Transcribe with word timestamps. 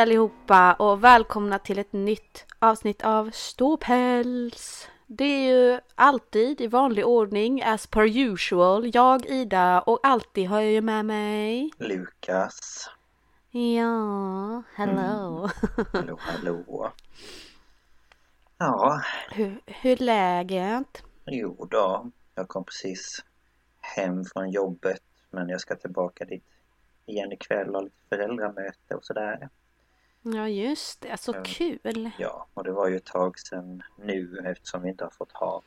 Hej 0.00 0.04
allihopa 0.04 0.74
och 0.74 1.04
välkomna 1.04 1.58
till 1.58 1.78
ett 1.78 1.92
nytt 1.92 2.46
avsnitt 2.58 3.04
av 3.04 3.30
Ståpäls. 3.30 4.88
Det 5.06 5.24
är 5.24 5.52
ju 5.52 5.80
alltid 5.94 6.60
i 6.60 6.66
vanlig 6.66 7.06
ordning 7.06 7.62
as 7.62 7.86
per 7.86 8.18
usual. 8.18 8.90
Jag, 8.94 9.26
Ida 9.26 9.80
och 9.80 10.00
alltid 10.02 10.48
har 10.48 10.60
jag 10.60 10.70
ju 10.72 10.80
med 10.80 11.04
mig 11.04 11.70
Lukas. 11.78 12.90
Ja, 13.50 14.62
hello. 14.74 15.48
Hallå, 15.92 16.18
hallå. 16.20 16.92
Ja, 18.58 19.00
hur, 19.30 19.60
hur 19.66 19.96
läget? 19.96 21.02
jo 21.26 21.66
då. 21.70 22.10
Jag 22.34 22.48
kom 22.48 22.64
precis 22.64 23.24
hem 23.80 24.24
från 24.24 24.50
jobbet 24.50 25.02
men 25.30 25.48
jag 25.48 25.60
ska 25.60 25.76
tillbaka 25.76 26.24
dit 26.24 26.44
igen 27.06 27.32
ikväll 27.32 27.68
och 27.68 27.74
ha 27.74 27.80
lite 27.80 27.96
föräldramöte 28.08 28.94
och 28.94 29.04
sådär. 29.04 29.48
Ja 30.22 30.48
just 30.48 31.00
det, 31.00 31.16
så 31.20 31.32
Mm. 31.32 31.44
kul. 31.44 32.10
Ja, 32.18 32.46
och 32.54 32.64
det 32.64 32.72
var 32.72 32.88
ju 32.88 32.96
ett 32.96 33.04
tag 33.04 33.38
sedan 33.38 33.82
nu 33.96 34.42
eftersom 34.44 34.82
vi 34.82 34.88
inte 34.88 35.04
har 35.04 35.10
fått 35.10 35.32
ha 35.32 35.62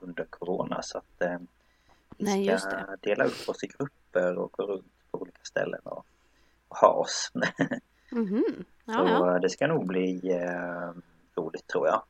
under 0.00 0.24
Corona 0.24 0.82
så 0.82 0.98
att 0.98 1.20
eh, 1.22 1.38
vi 2.18 2.24
Nej, 2.24 2.58
ska 2.58 2.96
dela 3.00 3.24
upp 3.24 3.48
oss 3.48 3.64
i 3.64 3.66
grupper 3.66 4.38
och 4.38 4.52
gå 4.52 4.62
runt 4.66 4.92
på 5.10 5.18
olika 5.20 5.40
ställen 5.42 5.80
och, 5.84 6.06
och 6.68 6.76
ha 6.76 6.88
oss. 6.88 7.32
Mhm. 8.10 8.44
så 8.84 8.92
Ja, 8.92 9.08
ja. 9.32 9.38
det 9.38 9.50
ska 9.50 9.66
nog 9.66 9.86
bli 9.86 10.30
eh, 10.32 10.90
roligt 11.36 11.66
tror 11.66 11.86
jag. 11.86 12.02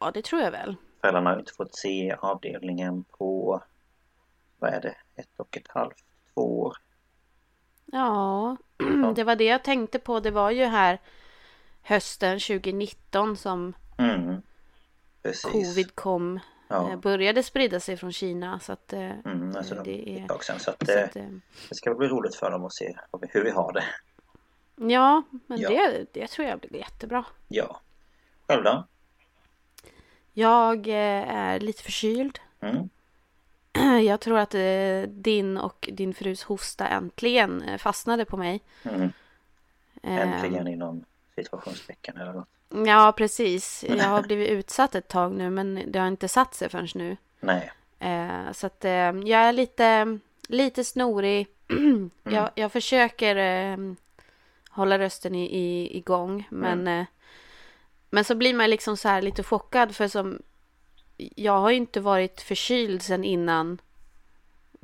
ja, 0.00 0.10
det 0.10 0.24
tror 0.24 0.42
jag 0.42 0.50
väl. 0.50 0.76
Föräldrarna 1.00 1.30
har 1.30 1.38
inte 1.38 1.52
fått 1.52 1.74
se 1.74 2.12
avdelningen 2.20 3.04
på, 3.04 3.62
vad 4.58 4.74
är 4.74 4.80
det, 4.80 4.96
ett 5.14 5.28
och 5.36 5.56
ett 5.56 5.68
halvt, 5.68 6.04
två 6.34 6.60
år. 6.60 6.76
Ja, 7.86 8.56
det 9.16 9.24
var 9.24 9.36
det 9.36 9.44
jag 9.44 9.64
tänkte 9.64 9.98
på. 9.98 10.20
Det 10.20 10.30
var 10.30 10.50
ju 10.50 10.64
här 10.64 11.00
hösten 11.82 12.40
2019 12.40 13.36
som 13.36 13.74
Mm. 13.98 14.42
Covid 15.52 15.94
kom. 15.94 16.40
Ja. 16.68 16.90
eh, 16.90 16.96
Började 16.98 17.42
sprida 17.42 17.80
sig 17.80 17.96
från 17.96 18.12
Kina 18.12 18.60
så 18.60 18.72
att 18.72 18.92
eh, 18.92 19.00
Mm, 19.10 19.56
alltså 19.56 19.74
det 19.84 20.08
är- 20.10 20.38
sedan. 20.42 20.58
Så 20.60 20.70
att, 20.70 20.86
Så 20.86 20.92
eh, 20.92 21.04
att, 21.04 21.12
det 21.68 21.74
ska 21.74 21.94
bli 21.94 22.08
roligt 22.08 22.34
för 22.34 22.50
dem 22.50 22.64
att 22.64 22.74
se 22.74 22.96
hur 23.30 23.44
vi 23.44 23.50
har 23.50 23.72
det. 23.72 23.84
ja, 24.92 25.22
men 25.46 25.60
Ja. 25.60 25.68
Det, 25.70 26.06
det 26.12 26.26
tror 26.26 26.48
jag 26.48 26.58
blir 26.60 26.76
jättebra. 26.76 27.24
Ja. 27.48 27.80
Själv 28.48 28.64
då? 28.64 28.86
Jag 30.32 30.86
är 30.88 31.60
lite 31.60 31.82
förkyld. 31.82 32.38
Mm. 32.60 32.88
Jag 34.06 34.20
tror 34.20 34.38
att 34.38 34.54
eh, 34.54 35.02
din 35.08 35.56
och 35.56 35.88
din 35.92 36.14
frus 36.14 36.42
hosta 36.42 36.88
äntligen 36.88 37.62
eh, 37.62 37.78
fastnade 37.78 38.24
på 38.24 38.36
mig. 38.36 38.60
Mm. 38.82 39.12
Eh, 40.02 40.20
Äntligen 40.20 40.68
inom 40.68 41.04
situationstecken 41.34 42.16
eller 42.16 42.32
något. 42.32 42.48
Ja, 42.86 43.12
precis. 43.16 43.84
Jag 43.88 44.04
har 44.04 44.22
blivit 44.22 44.50
utsatt 44.50 44.94
ett 44.94 45.08
tag 45.08 45.32
nu 45.32 45.50
men 45.50 45.82
det 45.86 45.98
har 45.98 46.08
inte 46.08 46.28
satt 46.28 46.54
sig 46.54 46.68
förrän 46.68 46.88
nu. 46.94 47.16
Nej. 47.40 47.72
Eh, 47.98 48.52
så 48.52 48.66
att 48.66 48.84
eh, 48.84 48.90
jag 48.90 49.30
är 49.40 49.52
lite, 49.52 50.18
lite 50.48 50.84
snorig. 50.84 51.46
jag, 52.22 52.50
jag 52.54 52.72
försöker 52.72 53.36
eh, 53.36 53.76
hålla 54.70 54.98
rösten 54.98 55.34
i, 55.34 55.44
i, 55.44 55.96
igång. 55.98 56.48
Men, 56.50 56.88
eh, 56.88 57.06
men 58.10 58.24
så 58.24 58.34
blir 58.34 58.54
man 58.54 58.70
liksom 58.70 58.96
så 58.96 59.08
här 59.08 59.22
lite 59.22 59.42
chockad. 59.42 59.96
För 59.96 60.08
som 60.08 60.42
jag 61.16 61.58
har 61.60 61.70
ju 61.70 61.76
inte 61.76 62.00
varit 62.00 62.40
förkyld 62.40 63.02
sedan 63.02 63.24
innan 63.24 63.78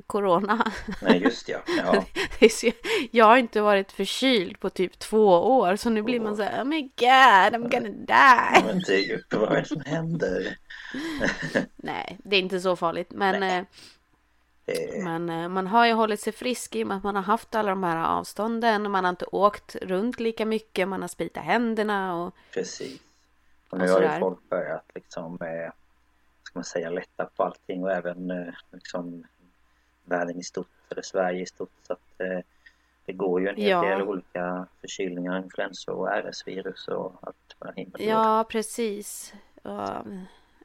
corona. 0.07 0.71
Nej 1.01 1.21
just 1.21 1.49
ja. 1.49 1.59
ja. 1.77 2.05
Det 2.39 2.73
jag 3.11 3.25
har 3.25 3.37
inte 3.37 3.61
varit 3.61 3.91
förkyld 3.91 4.59
på 4.59 4.69
typ 4.69 4.99
två 4.99 5.27
år. 5.59 5.75
Så 5.75 5.89
nu 5.89 6.01
blir 6.01 6.19
man 6.19 6.37
så 6.37 6.43
här, 6.43 6.61
oh 6.61 6.65
my 6.65 6.81
god, 6.81 7.53
I'm 7.53 7.69
gonna 7.69 7.89
die. 7.89 8.65
Men 8.65 8.83
typ, 8.83 9.33
vad 9.33 9.51
är 9.51 9.59
det 9.59 9.65
som 9.65 9.81
händer? 9.85 10.57
Nej, 11.75 12.17
det 12.23 12.35
är 12.35 12.39
inte 12.39 12.59
så 12.59 12.75
farligt. 12.75 13.11
Men, 13.11 13.43
eh, 13.43 13.65
men 15.03 15.29
eh, 15.29 15.49
man 15.49 15.67
har 15.67 15.85
ju 15.85 15.93
hållit 15.93 16.19
sig 16.19 16.33
frisk 16.33 16.75
i 16.75 16.83
och 16.83 16.87
med 16.87 16.97
att 16.97 17.03
man 17.03 17.15
har 17.15 17.23
haft 17.23 17.55
alla 17.55 17.69
de 17.69 17.83
här 17.83 17.97
avstånden. 17.97 18.85
Och 18.85 18.91
man 18.91 19.03
har 19.03 19.09
inte 19.09 19.25
åkt 19.25 19.75
runt 19.75 20.19
lika 20.19 20.45
mycket. 20.45 20.87
Man 20.87 21.01
har 21.01 21.07
spritat 21.07 21.43
händerna 21.43 22.15
och 22.15 22.35
precis. 22.53 22.99
Och 23.69 23.77
nu 23.77 23.85
Och 23.85 23.91
har 23.91 24.01
ju 24.01 24.19
folk 24.19 24.49
börjat 24.49 24.91
liksom, 24.95 25.37
eh, 25.41 25.71
ska 26.53 26.59
man 26.59 26.63
säga, 26.63 26.89
lätta 26.89 27.25
på 27.35 27.43
allting 27.43 27.83
och 27.83 27.91
även 27.91 28.31
eh, 28.31 28.53
liksom 28.71 29.23
världen 30.05 30.39
i 30.39 30.43
stort, 30.43 30.67
eller 30.89 31.01
Sverige 31.01 31.41
i 31.41 31.45
stort. 31.45 31.71
Så 31.87 31.93
att 31.93 32.19
eh, 32.21 32.39
det 33.05 33.13
går 33.13 33.41
ju 33.41 33.47
en 33.47 33.55
hel 33.55 33.69
Ja. 33.69 33.81
del 33.81 34.01
olika 34.01 34.67
förkylningar, 34.81 35.37
influensor 35.37 35.93
och 35.93 36.07
RS-virus 36.09 36.87
och 36.87 37.13
allt 37.21 37.55
den 37.59 37.73
himlen 37.75 37.91
går. 37.99 38.07
Ja, 38.09 38.45
precis. 38.49 39.33
Och, 39.63 39.89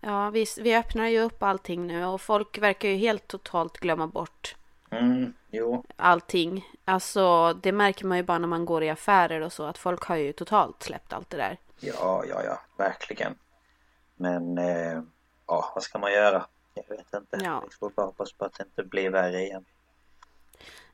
ja, 0.00 0.30
vi, 0.30 0.46
vi 0.60 0.76
öppnar 0.76 1.06
ju 1.08 1.20
upp 1.20 1.42
allting 1.42 1.86
nu 1.86 2.04
och 2.04 2.20
folk 2.20 2.58
verkar 2.58 2.88
ju 2.88 2.96
helt 2.96 3.28
totalt 3.28 3.78
glömma 3.78 4.06
bort 4.06 4.54
Mm, 4.90 5.32
jo, 5.50 5.84
allting. 5.96 6.64
Alltså, 6.84 7.54
det 7.54 7.72
märker 7.72 8.06
man 8.06 8.16
ju 8.16 8.22
bara 8.22 8.38
när 8.38 8.48
man 8.48 8.64
går 8.64 8.82
i 8.82 8.90
affärer 8.90 9.40
och 9.40 9.52
så 9.52 9.64
att 9.64 9.78
folk 9.78 10.02
har 10.04 10.16
ju 10.16 10.32
totalt 10.32 10.82
släppt 10.82 11.12
allt 11.12 11.30
det 11.30 11.36
där. 11.36 11.56
ja, 11.80 12.24
ja, 12.28 12.42
ja, 12.44 12.60
verkligen. 12.76 13.34
Men 14.16 14.58
eh, 14.58 15.02
ja, 15.48 15.72
vad 15.74 15.82
ska 15.84 15.98
man 15.98 16.12
göra? 16.12 16.46
Jag 16.74 16.96
vet 16.96 17.14
inte. 17.14 17.38
Ja. 17.44 17.62
Vi 17.70 17.76
får 17.76 17.90
bara 17.90 18.06
hoppas 18.06 18.32
på 18.32 18.44
att 18.44 18.52
det 18.54 18.64
inte 18.64 18.82
blir 18.84 19.10
värre 19.10 19.40
igen. 19.42 19.64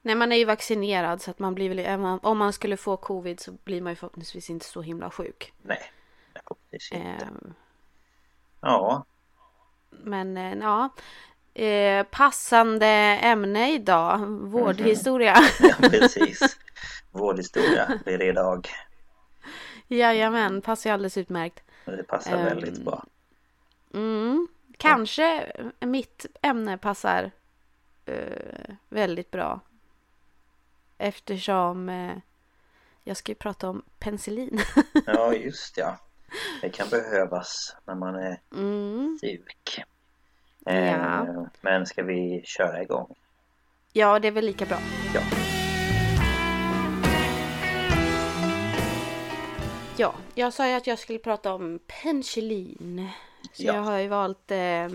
Nej, 0.02 0.14
man 0.14 0.32
är 0.32 0.36
ju 0.36 0.44
vaccinerad 0.44 1.22
så 1.22 1.30
att 1.30 1.38
man 1.38 1.54
blir 1.54 1.74
väl, 1.74 2.00
om- 2.22 2.38
man 2.38 2.52
skulle 2.52 2.76
få 2.76 2.96
covid 2.96 3.40
så 3.40 3.52
blir 3.52 3.80
man 3.82 3.92
ju 3.92 3.96
förhoppningsvis 3.96 4.50
inte 4.50 4.66
så 4.66 4.82
himla 4.82 5.10
sjuk. 5.10 5.52
Nej, 5.62 5.82
förhoppningsvis 6.32 6.92
inte. 6.92 7.24
Ehm, 7.24 7.54
Ja, 8.60 9.04
Men 9.90 10.36
eh, 10.36 10.54
ja, 10.58 10.88
eh, 11.64 12.06
passande 12.10 12.86
ämne 13.22 13.72
idag, 13.74 14.18
vårdhistoria. 14.28 15.36
ja 15.60 15.74
precis. 15.90 16.56
Vårdhistoria 17.10 18.00
blir 18.04 18.18
det 18.18 18.24
idag. 18.26 18.68
Jajamän, 19.88 20.62
passar 20.62 20.90
ju 20.90 20.94
alldeles 20.94 21.16
utmärkt. 21.18 21.62
Det 21.84 22.02
passar 22.02 22.32
Ehm, 22.36 22.44
väldigt 22.44 22.84
bra. 22.84 23.04
Mm, 23.94 24.48
kanske 24.76 25.52
mitt 25.80 26.26
ämne 26.42 26.78
passar 26.78 27.30
eh, 28.06 28.74
väldigt 28.88 29.30
bra. 29.30 29.60
Eftersom 30.98 31.88
eh, 31.88 32.16
jag 33.04 33.16
ska 33.16 33.32
ju 33.32 33.36
prata 33.36 33.68
om 33.68 33.82
penicillin. 33.98 34.60
Ja, 35.06 35.34
just 35.34 35.76
ja. 35.76 35.96
Det 36.60 36.70
kan 36.70 36.88
behövas 36.88 37.76
när 37.84 37.94
man 37.94 38.14
är 38.14 38.40
Mm. 38.54 39.18
sjuk. 39.20 39.82
Ja. 40.64 40.72
Eh, 40.72 41.42
Men 41.60 41.86
ska 41.86 42.02
vi 42.02 42.42
köra 42.44 42.82
igång? 42.82 43.14
Ja, 43.92 44.18
det 44.18 44.28
är 44.28 44.32
väl 44.32 44.44
lika 44.46 44.66
bra. 44.66 44.78
Ja. 45.14 45.20
Ja, 49.96 50.14
jag 50.34 50.52
sa 50.52 50.68
ju 50.68 50.74
att 50.74 50.86
jag 50.86 50.98
skulle 50.98 51.18
prata 51.18 51.52
om 51.54 51.78
penicillin. 52.02 53.08
Så 53.52 53.62
Ja. 53.62 53.74
jag 53.74 53.82
har 53.82 53.98
ju 53.98 54.08
valt 54.08 54.50
eh, 54.50 54.88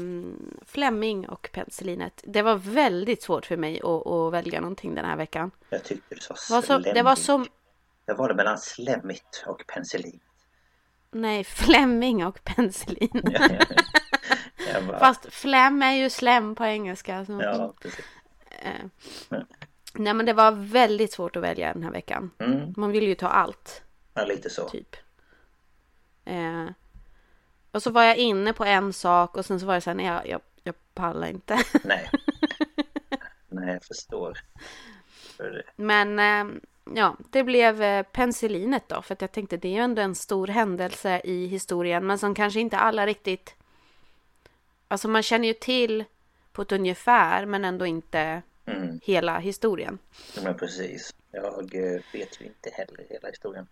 Fleming 0.66 1.30
och 1.30 1.50
penicillinet. 1.54 2.24
Det 2.28 2.42
var 2.42 2.56
väldigt 2.56 3.22
svårt 3.24 3.46
för 3.46 3.58
mig 3.58 3.82
att, 3.84 4.08
att 4.08 4.34
välja 4.34 4.62
någonting 4.62 4.96
den 4.96 5.06
här 5.06 5.18
veckan. 5.18 5.52
Jag 5.70 5.84
tyckte 5.84 6.16
du 6.16 6.22
sa 6.22 6.34
Det 6.34 6.54
var, 6.54 6.62
så, 6.62 6.78
det 6.94 7.02
var 7.02 7.16
som... 7.16 7.48
Jag 8.06 8.16
var 8.16 8.30
det 8.30 8.36
mellan 8.36 8.58
slemmigt 8.58 9.44
och 9.48 9.64
penicillin. 9.68 10.20
Nej, 11.12 11.44
Fleming 11.44 12.26
och 12.26 12.44
penicillin. 12.44 13.10
jag 14.74 14.86
bara, 14.88 15.00
Fast 15.00 15.34
flem 15.34 15.84
är 15.84 15.92
ju 15.92 16.10
slem 16.10 16.56
på 16.56 16.66
engelska. 16.66 17.26
Så. 17.26 17.42
Ja, 17.44 17.74
precis. 17.82 18.06
Eh. 18.62 18.72
Mm. 19.32 19.46
Nej, 19.94 20.14
men 20.14 20.26
det 20.26 20.34
var 20.34 20.52
väldigt 20.52 21.12
svårt 21.14 21.36
att 21.36 21.44
välja 21.44 21.74
den 21.74 21.84
här 21.84 21.92
veckan. 21.92 22.32
Mm, 22.40 22.74
Man 22.78 22.92
vill 22.92 23.08
ju 23.08 23.16
ta 23.16 23.28
allt, 23.28 23.84
ja, 24.14 24.26
lite 24.26 24.50
så. 24.50 24.70
typ. 24.70 24.96
Eh. 26.26 26.66
Och 27.72 27.84
så 27.84 27.92
var 27.92 28.04
jag 28.04 28.18
inne 28.18 28.54
på 28.54 28.66
en 28.66 28.94
sak 28.94 29.38
och 29.38 29.46
sen 29.46 29.60
så 29.60 29.66
var 29.66 29.76
det 29.76 29.82
så 29.82 29.90
här, 29.90 29.96
nej, 29.96 30.06
jag, 30.06 30.28
jag, 30.28 30.42
jag 30.64 30.76
pallar 30.94 31.28
inte. 31.28 31.64
Nej. 31.84 32.10
Nej, 33.50 33.74
jag 33.74 33.84
förstår. 33.84 34.38
För, 35.38 35.64
Men 35.76 36.20
eh, 36.20 36.56
ja, 36.96 37.18
det 37.30 37.44
blev 37.44 37.82
eh, 37.82 38.04
penicillinet 38.04 38.84
då. 38.90 39.02
För 39.02 39.14
att 39.14 39.22
jag 39.22 39.32
tänkte 39.32 39.58
det 39.58 39.68
är 39.68 39.74
ju 39.74 39.80
ändå 39.80 40.02
en 40.02 40.16
stor 40.16 40.48
händelse 40.48 41.22
i 41.24 41.46
historien. 41.48 42.08
Men 42.08 42.20
som 42.20 42.36
kanske 42.36 42.60
inte 42.60 42.78
alla 42.78 43.06
riktigt... 43.06 43.56
Alltså 44.88 45.08
man 45.08 45.24
känner 45.24 45.48
ju 45.48 45.54
till 45.54 46.04
på 46.52 46.62
ett 46.62 46.72
ungefär 46.72 47.46
men 47.46 47.66
ändå 47.66 47.86
inte 47.86 48.42
mm, 48.66 49.00
hela 49.04 49.40
historien. 49.40 49.98
men 50.44 50.58
precis. 50.58 51.16
Jag 51.32 51.76
eh, 51.76 52.02
vet 52.14 52.42
ju 52.42 52.46
inte 52.46 52.70
heller 52.70 53.06
hela 53.10 53.28
historien. 53.28 53.68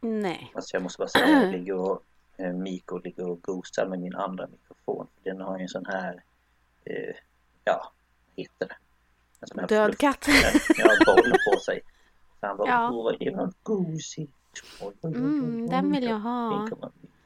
Nej. 0.00 0.52
Alltså 0.54 0.76
jag 0.76 0.82
måste 0.82 0.98
bara 0.98 1.08
säga 1.08 1.24
att 1.24 1.42
jag 1.42 1.52
ligger 1.52 1.74
och 1.74 2.02
Miko 2.48 2.98
ligger 2.98 3.26
och 3.26 3.42
gosar 3.42 3.86
med 3.86 4.00
min 4.00 4.14
andra 4.14 4.46
mikrofon. 4.46 5.06
Den 5.22 5.40
har 5.40 5.56
ju 5.58 5.62
en 5.62 5.68
sån 5.68 5.86
här, 5.86 6.22
eh, 6.84 7.14
ja, 7.64 7.92
vad 8.26 8.44
heter 8.44 8.68
det? 8.68 8.76
En 9.40 9.48
sån 9.48 9.58
här 9.58 9.66
Död 9.66 9.98
katt. 9.98 10.26
Ja, 10.78 10.90
boll 11.06 11.32
på 11.52 11.60
sig. 11.60 11.80
Han 12.40 12.56
bara, 12.56 12.68
Ja. 12.68 12.90
åh 12.92 13.12
det 13.20 13.30
var 13.30 13.52
gosigt. 13.62 14.32
Mm, 15.02 15.68
den 15.70 15.92
vill 15.92 16.04
jag 16.04 16.18
ha. 16.20 16.68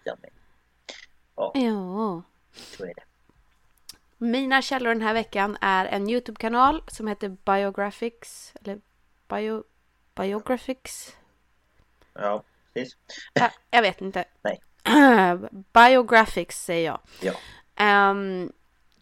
Den 0.04 0.16
med. 0.22 0.30
Ja. 1.36 2.22
Så 2.54 2.84
är 2.84 2.94
det. 2.94 3.02
Mina 4.18 4.62
källor 4.62 4.88
den 4.88 5.02
här 5.02 5.14
veckan 5.14 5.56
är 5.60 5.86
en 5.86 6.08
YouTube-kanal 6.08 6.82
som 6.88 7.06
heter 7.06 7.28
Biographics. 7.28 8.54
Eller 8.60 8.80
Bio... 9.28 9.64
Biographics? 10.14 11.16
Ja, 12.12 12.42
precis. 12.72 12.96
Ja, 13.32 13.50
jag 13.70 13.82
vet 13.82 14.00
inte. 14.00 14.24
Nej. 14.42 14.60
Biographics 15.72 16.64
säger 16.64 16.86
jag. 16.86 17.00
Ja. 17.20 17.32
Um, 18.10 18.52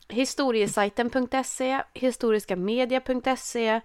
historiesajten.se, 0.08 1.82
historiskamedia.se 1.94 3.81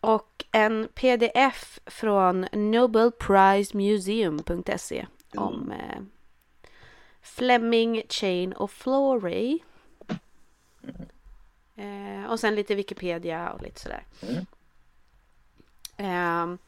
och 0.00 0.44
en 0.52 0.88
pdf 0.94 1.78
från 1.86 2.46
nobelprizemuseum.se 2.52 5.06
om 5.34 5.72
eh, 5.72 6.00
Fleming, 7.22 8.02
Chain 8.08 8.52
och 8.52 8.70
Florey. 8.70 9.58
Eh, 11.76 12.24
och 12.30 12.40
sen 12.40 12.54
lite 12.54 12.74
Wikipedia 12.74 13.52
och 13.52 13.62
lite 13.62 13.80
sådär. 13.80 14.04
Mm. 14.22 14.46
Ehm, 15.96 16.58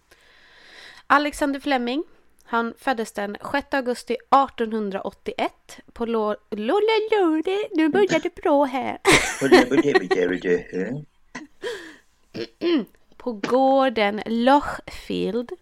Alexander 1.07 1.61
Fleming. 1.61 2.05
Han 2.47 2.75
föddes 2.79 3.13
den 3.13 3.37
6 3.53 3.75
augusti 3.75 4.15
1881 4.15 5.53
på 5.93 6.07
Lå... 6.07 6.37
Lollalode, 6.51 7.69
nu 7.73 7.89
börjar 7.89 8.21
det 8.21 8.35
bra 8.35 8.65
här. 8.65 8.99
På 13.17 13.33
gården 13.33 14.23
Lochfield 14.27 15.53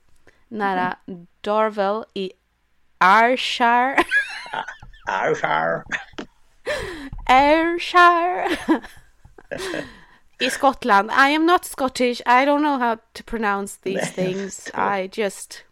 nära 0.49 0.96
Darvel 1.40 2.05
i 2.14 2.32
Ayrshire. 2.99 4.05
Arshar. 5.08 5.84
Ayrshire. 7.26 8.49
I 10.40 10.50
Skottland. 10.50 11.11
I 11.11 11.34
am 11.34 11.46
not 11.46 11.64
Scottish. 11.64 12.20
I 12.26 12.44
don't 12.44 12.62
know 12.62 12.79
how 12.79 12.96
to 13.12 13.25
pronounce 13.25 13.81
these 13.82 14.12
things. 14.12 14.70
I 14.75 15.08
just 15.12 15.64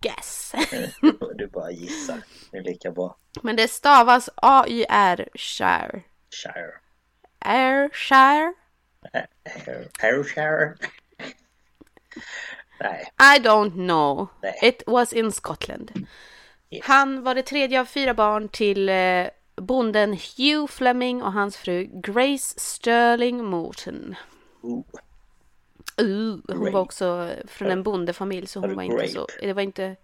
guess. 0.00 0.54
Du 1.34 1.46
bara 1.46 1.70
gissar. 1.70 2.22
Det 2.50 2.58
är 2.58 2.62
lika 2.62 2.90
bra. 2.90 3.16
Men 3.42 3.56
det 3.56 3.68
stavas 3.68 4.30
A-Y-R-shire. 4.36 6.02
Shire. 6.30 6.72
Ayrshire. 7.38 8.54
Ayrshire. 10.02 10.74
Nej. 12.80 13.12
I 13.36 13.38
don't 13.40 13.72
know. 13.72 14.28
Nej. 14.42 14.58
It 14.62 14.82
was 14.86 15.12
in 15.12 15.32
Scotland. 15.32 16.06
Yes. 16.70 16.84
Han 16.84 17.22
var 17.22 17.34
det 17.34 17.42
tredje 17.42 17.80
av 17.80 17.84
fyra 17.84 18.14
barn 18.14 18.48
till 18.48 18.88
eh, 18.88 19.26
bonden 19.56 20.12
Hugh 20.12 20.66
Fleming 20.66 21.22
och 21.22 21.32
hans 21.32 21.56
fru 21.56 21.88
Grace 21.92 22.60
Sterling 22.60 23.44
Morton. 23.44 24.14
Ooh. 24.62 24.84
Uh, 26.02 26.38
hon 26.48 26.58
Grape. 26.60 26.70
var 26.70 26.80
också 26.80 27.30
från 27.46 27.70
en 27.70 27.82
bondefamilj 27.82 28.46
så 28.46 28.60
hon 28.60 28.74
var 28.74 28.82
du 28.82 28.88
inte 28.88 29.08
så... 29.08 29.18
grape? 29.18 29.46
Det 29.46 29.52
var 29.52 29.62
inte 29.62 29.96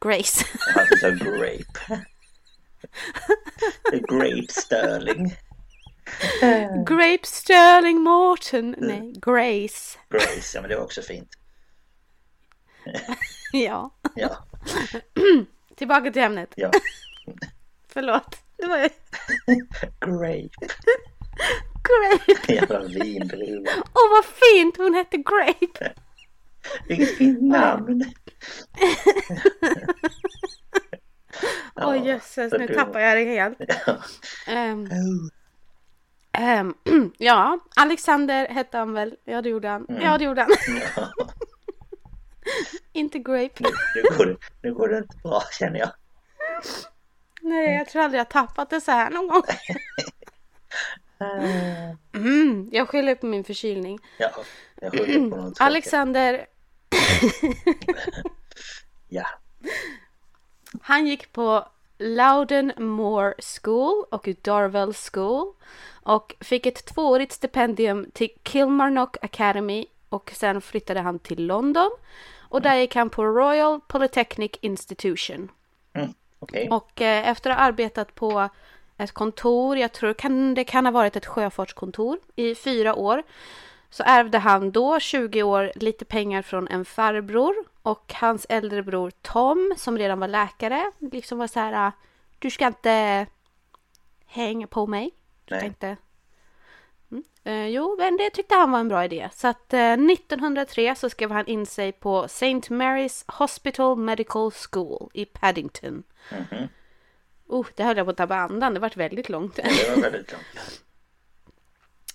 Grace. 0.00 0.44
Han 0.74 0.86
sa 1.00 1.08
grape. 1.10 2.02
The 3.90 3.98
grape 3.98 4.52
sterling. 4.52 5.36
Grape 6.86 7.26
Sterling 7.26 8.00
Morton. 8.00 8.74
Nej, 8.78 9.12
Grace. 9.22 9.98
Grace, 10.08 10.50
ja 10.56 10.60
men 10.60 10.70
det 10.70 10.76
var 10.76 10.84
också 10.84 11.02
fint. 11.02 11.28
Ja. 13.52 13.90
Ja, 14.14 14.44
Tillbaka 15.76 16.10
till 16.10 16.22
ämnet. 16.22 16.52
ja. 16.56 16.70
Förlåt. 17.88 18.36
Det 18.56 18.66
var 18.66 18.78
Grape. 20.00 20.74
Grape. 21.88 22.52
Jävla 22.52 22.80
vindruva. 22.80 23.70
Åh 23.76 24.10
vad 24.10 24.24
fint 24.24 24.76
hon 24.76 24.94
hette 24.94 25.16
Grape. 25.16 25.94
Vilket 26.88 27.16
fint 27.16 27.42
namn. 27.42 28.04
Åh 31.82 32.06
jösses, 32.06 32.50
så 32.50 32.58
nu 32.58 32.68
tappar 32.68 33.00
jag 33.00 33.16
det 33.16 33.24
helt. 33.24 33.58
Ja. 33.86 33.92
Oh. 34.54 35.28
ehm, 36.32 36.74
ja, 37.18 37.58
Alexander 37.76 38.48
hette 38.48 38.78
han 38.78 38.92
väl? 38.92 39.16
Ja, 39.24 39.42
det 39.42 39.48
gjorde 39.48 39.68
han. 39.68 39.86
Ja, 40.02 40.18
det 40.18 40.24
gjorde 40.24 40.40
han. 40.40 40.50
Inte 42.92 43.18
Grape. 43.18 43.54
Nu, 43.58 43.68
nu, 43.94 44.02
går 44.16 44.26
det, 44.26 44.36
nu 44.62 44.74
går 44.74 44.88
det 44.88 44.98
inte 44.98 45.16
bra 45.22 45.42
känner 45.58 45.78
jag. 45.78 45.90
Nej, 47.40 47.74
jag 47.74 47.88
tror 47.88 48.02
aldrig 48.02 48.20
jag 48.20 48.28
tappat 48.28 48.70
det 48.70 48.80
så 48.80 48.90
här 48.90 49.10
någon 49.10 49.28
gång. 49.28 49.42
Eh, 51.20 51.94
Mm, 52.12 52.68
jag 52.72 52.88
skyller 52.88 53.14
på 53.14 53.26
min 53.26 53.44
förkylning. 53.44 53.98
Ja, 54.18 54.30
jag 54.80 54.92
skyller 54.92 55.30
på 55.30 55.36
tråkig. 55.36 55.56
Alexander, 55.58 56.46
Ja. 59.08 59.26
han 60.82 61.06
gick 61.06 61.32
på 61.32 61.68
Loudon 61.98 62.72
Moor 62.76 63.34
School 63.38 64.04
och 64.10 64.28
Darvel 64.42 64.94
School 64.94 65.52
och 66.02 66.34
fick 66.40 66.66
ett 66.66 66.84
tvåårigt 66.86 67.32
stipendium 67.32 68.10
till 68.14 68.30
Kilmarnock 68.44 69.16
Academy 69.24 69.86
och 70.08 70.30
sen 70.34 70.60
flyttade 70.60 71.00
han 71.00 71.18
till 71.18 71.46
London 71.46 71.90
och 72.38 72.62
där 72.62 72.76
gick 72.76 72.94
han 72.94 73.10
på 73.10 73.24
Royal 73.24 73.80
Polytechnic 73.80 74.52
Institution. 74.60 75.48
Mm, 75.92 76.14
Okej. 76.38 76.68
Och 76.70 77.00
eh, 77.00 77.28
efter 77.28 77.50
att 77.50 77.56
ha 77.56 77.64
arbetat 77.64 78.14
på 78.14 78.48
ett 78.98 79.12
kontor, 79.12 79.76
jag 79.76 79.92
tror 79.92 80.12
kan, 80.12 80.54
det 80.54 80.64
kan 80.64 80.86
ha 80.86 80.92
varit 80.92 81.16
ett 81.16 81.26
sjöfartskontor 81.26 82.18
i 82.36 82.54
fyra 82.54 82.94
år, 82.94 83.22
så 83.90 84.02
ärvde 84.06 84.38
han 84.38 84.70
då, 84.70 85.00
20 85.00 85.42
år, 85.42 85.72
lite 85.74 86.04
pengar 86.04 86.42
från 86.42 86.68
en 86.68 86.84
farbror 86.84 87.54
och 87.82 88.12
hans 88.14 88.46
äldre 88.48 88.82
bror 88.82 89.12
Tom, 89.22 89.74
som 89.76 89.98
redan 89.98 90.20
var 90.20 90.28
läkare, 90.28 90.90
liksom 90.98 91.38
var 91.38 91.46
så 91.46 91.60
här, 91.60 91.72
"Ah, 91.72 91.92
du 92.38 92.50
ska 92.50 92.66
inte 92.66 93.26
hänga 94.26 94.66
på 94.66 94.86
mig. 94.86 95.10
Du 95.44 95.54
ska 95.54 95.56
Nej. 95.56 95.66
inte... 95.66 95.96
Mm. 97.10 97.24
Eh, 97.44 97.66
jo, 97.66 97.96
men 97.98 98.16
det 98.16 98.30
tyckte 98.30 98.54
han 98.54 98.70
var 98.70 98.78
en 98.78 98.88
bra 98.88 99.04
idé. 99.04 99.28
Så 99.32 99.48
att 99.48 99.74
eh, 99.74 99.92
1903 99.92 100.94
så 100.94 101.10
skrev 101.10 101.30
han 101.30 101.46
in 101.46 101.66
sig 101.66 101.92
på 101.92 102.24
St. 102.24 102.60
Mary's 102.60 103.24
Hospital 103.26 103.96
Medical 103.98 104.50
School 104.50 105.10
i 105.14 105.24
Paddington. 105.24 106.02
Mhm. 106.32 106.68
Oh, 107.48 107.66
det 107.74 107.84
höll 107.84 107.96
jag 107.96 108.06
på 108.06 108.10
att 108.10 108.16
tappa 108.16 108.36
andan. 108.36 108.74
Det 108.74 108.80
vart 108.80 108.96
väldigt 108.96 109.28
långt. 109.28 109.56
Det 109.56 109.90
var 109.94 110.02
väldigt 110.02 110.32
långt. 110.32 110.44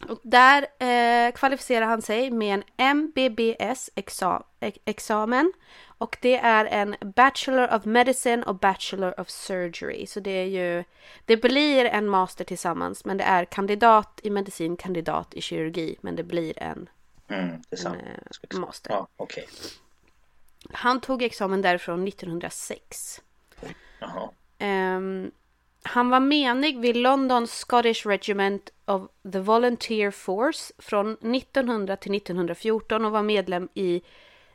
Och 0.10 0.20
där 0.24 0.68
eh, 0.80 1.32
kvalificerar 1.32 1.86
han 1.86 2.02
sig 2.02 2.32
med 2.32 2.64
en 2.78 2.98
MBBS-examen. 2.98 5.54
Och 5.98 6.18
det 6.22 6.38
är 6.38 6.66
en 6.66 6.96
Bachelor 7.16 7.76
of 7.76 7.86
Medicine 7.86 8.44
och 8.44 8.56
Bachelor 8.56 9.20
of 9.20 9.30
Surgery. 9.30 10.06
Så 10.06 10.20
det 10.20 10.32
är 10.32 10.46
ju, 10.46 10.84
det 11.26 11.38
blir 11.38 11.86
en 11.86 12.10
master 12.10 12.46
tillsammans. 12.46 13.06
Men 13.06 13.18
det 13.18 13.24
är 13.24 13.46
kandidat 13.46 14.20
i 14.24 14.30
medicin, 14.30 14.78
kandidat 14.78 15.34
i 15.34 15.42
kirurgi. 15.42 15.96
Men 16.02 16.16
det 16.16 16.24
blir 16.24 16.64
en 16.64 16.90
Mm, 17.28 17.62
det 17.70 17.78
sant. 17.78 17.98
Eh, 18.52 18.60
master. 18.60 18.92
Ja, 18.92 19.08
okej. 19.18 19.48
Han 20.72 21.02
tog 21.02 21.24
examen 21.24 21.62
därifrån 21.62 22.08
1906. 22.08 23.22
Jaha. 24.00 24.30
Ehm, 24.64 25.32
han 25.84 26.10
var 26.10 26.20
menig 26.20 26.80
vid 26.80 26.98
London 26.98 27.48
Scottish 27.48 28.08
Regiment 28.08 28.70
of 28.86 29.02
the 29.34 29.40
Volunteer 29.40 30.12
Force 30.12 30.74
från 30.78 31.14
1900 31.14 31.96
till 31.96 32.16
1914 32.16 33.06
och 33.06 33.12
var 33.12 33.24
medlem 33.24 33.70
i 33.74 34.02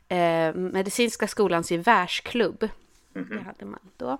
eh, 0.07 0.53
Medicinska 0.53 1.27
skolans 1.27 1.71
gevärsklubb. 1.71 2.69
Det 3.13 3.39
hade 3.39 3.65
man 3.65 3.79
då. 3.97 4.17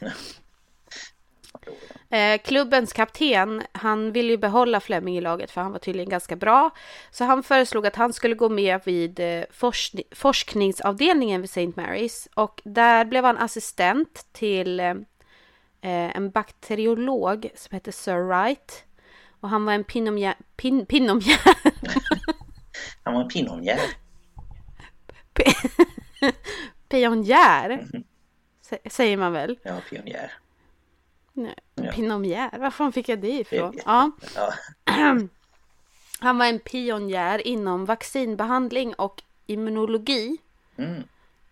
Eh, 2.10 2.38
klubbens 2.42 2.92
kapten, 2.92 3.62
han 3.72 4.12
ville 4.12 4.30
ju 4.30 4.36
behålla 4.36 4.80
Fleming 4.80 5.16
i 5.16 5.20
laget 5.20 5.50
för 5.50 5.60
han 5.60 5.72
var 5.72 5.78
tydligen 5.78 6.08
ganska 6.10 6.36
bra. 6.36 6.70
Så 7.10 7.24
han 7.24 7.42
föreslog 7.42 7.86
att 7.86 7.96
han 7.96 8.12
skulle 8.12 8.34
gå 8.34 8.48
med 8.48 8.80
vid 8.84 9.20
eh, 9.20 9.44
forskni- 9.52 10.14
forskningsavdelningen 10.14 11.40
vid 11.40 11.50
St. 11.50 11.66
Mary's. 11.66 12.28
Och 12.34 12.62
där 12.64 13.04
blev 13.04 13.24
han 13.24 13.38
assistent 13.38 14.26
till 14.32 14.80
eh, 14.80 14.90
eh, 14.90 16.16
en 16.16 16.30
bakteriolog 16.30 17.50
som 17.54 17.74
hette 17.74 17.92
Sir 17.92 18.18
Wright. 18.26 18.84
Och 19.40 19.48
han 19.48 19.64
var 19.64 19.72
en 19.72 19.84
pinomjär... 19.84 20.34
Pin, 20.56 20.86
pinomjär... 20.86 21.40
Han 23.02 23.14
var 23.14 23.22
en 23.22 23.28
pionjär. 23.28 23.80
pionjär? 26.88 27.86
sä- 28.70 28.90
Säger 28.90 29.16
man 29.16 29.32
väl? 29.32 29.58
Ja, 29.62 29.80
pionjär. 29.90 30.32
Nej, 31.36 31.54
Ja. 31.74 31.92
Pinomjär, 31.92 32.58
var 32.58 32.70
fan 32.70 32.92
fick 32.92 33.08
jag 33.08 33.18
det 33.18 33.30
ifrån? 33.30 33.78
Ja. 33.84 34.10
Ja. 34.34 34.52
Han 36.20 36.38
var 36.38 36.46
en 36.46 36.58
pionjär 36.58 37.46
inom 37.46 37.84
vaccinbehandling 37.84 38.94
och 38.94 39.22
immunologi. 39.46 40.36
Mm. 40.76 41.02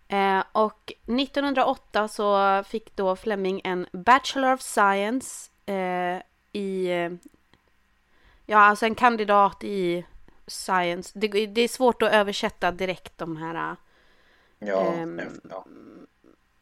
Eh, 0.07 0.43
och 0.51 0.93
1908 1.05 2.07
så 2.07 2.63
fick 2.67 2.95
då 2.95 3.15
Fleming 3.15 3.61
en 3.63 3.87
Bachelor 3.91 4.53
of 4.53 4.61
Science 4.61 5.51
eh, 5.65 6.21
i... 6.51 6.87
Eh, 6.87 7.11
ja, 8.45 8.57
alltså 8.57 8.85
en 8.85 8.95
kandidat 8.95 9.63
i 9.63 10.05
Science. 10.47 11.19
Det, 11.19 11.45
det, 11.45 11.61
är 11.61 11.67
svårt 11.67 12.01
att 12.01 12.11
översätta 12.11 12.71
direkt 12.71 13.17
de 13.17 13.37
här 13.37 13.75
ja, 14.59 14.93
Ehm, 14.93 15.21
ja. 15.49 15.65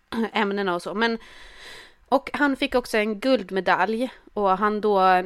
ämnena 0.33 0.75
och 0.75 0.81
så. 0.81 0.93
Men, 0.93 1.17
och 2.13 2.29
han 2.33 2.55
fick 2.55 2.75
också 2.75 2.97
en 2.97 3.19
guldmedalj 3.19 4.09
och 4.33 4.57
han 4.57 4.81
då... 4.81 5.23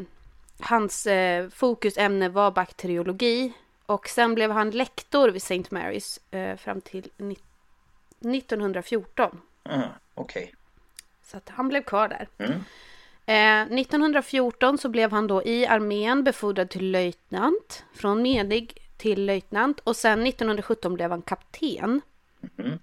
Hans 0.59 1.07
eh, 1.07 1.49
fokusämne 1.49 2.29
var 2.29 2.51
bakteriologi. 2.51 3.53
Och 3.85 4.07
sen 4.07 4.35
blev 4.35 4.51
han 4.51 4.71
lektor 4.71 5.29
vid 5.29 5.41
St. 5.41 5.63
Mary's 5.75 6.19
eh, 6.31 6.57
fram 6.57 6.81
till 6.81 7.09
ni- 7.17 7.37
1914. 8.37 9.41
Mm. 9.63 9.87
Okej. 10.15 10.53
Så 11.23 11.37
att 11.37 11.49
han 11.49 11.69
blev 11.69 11.81
kvar 11.83 12.07
där. 12.07 12.27
Mm. 12.37 12.51
Eh, 13.25 13.79
1914 13.79 14.77
så 14.77 14.89
blev 14.89 15.11
han 15.11 15.27
då 15.27 15.43
i 15.43 15.67
armén 15.67 16.23
befordrad 16.23 16.69
till 16.69 16.91
löjtnant. 16.91 17.85
Från 17.93 18.21
medig 18.21 18.77
till 18.97 19.25
löjtnant. 19.25 19.79
Och 19.79 19.95
sen 19.95 20.27
1917 20.27 20.93
blev 20.93 21.09
han 21.09 21.21
kapten. 21.21 22.01
Mhm. 22.39 22.79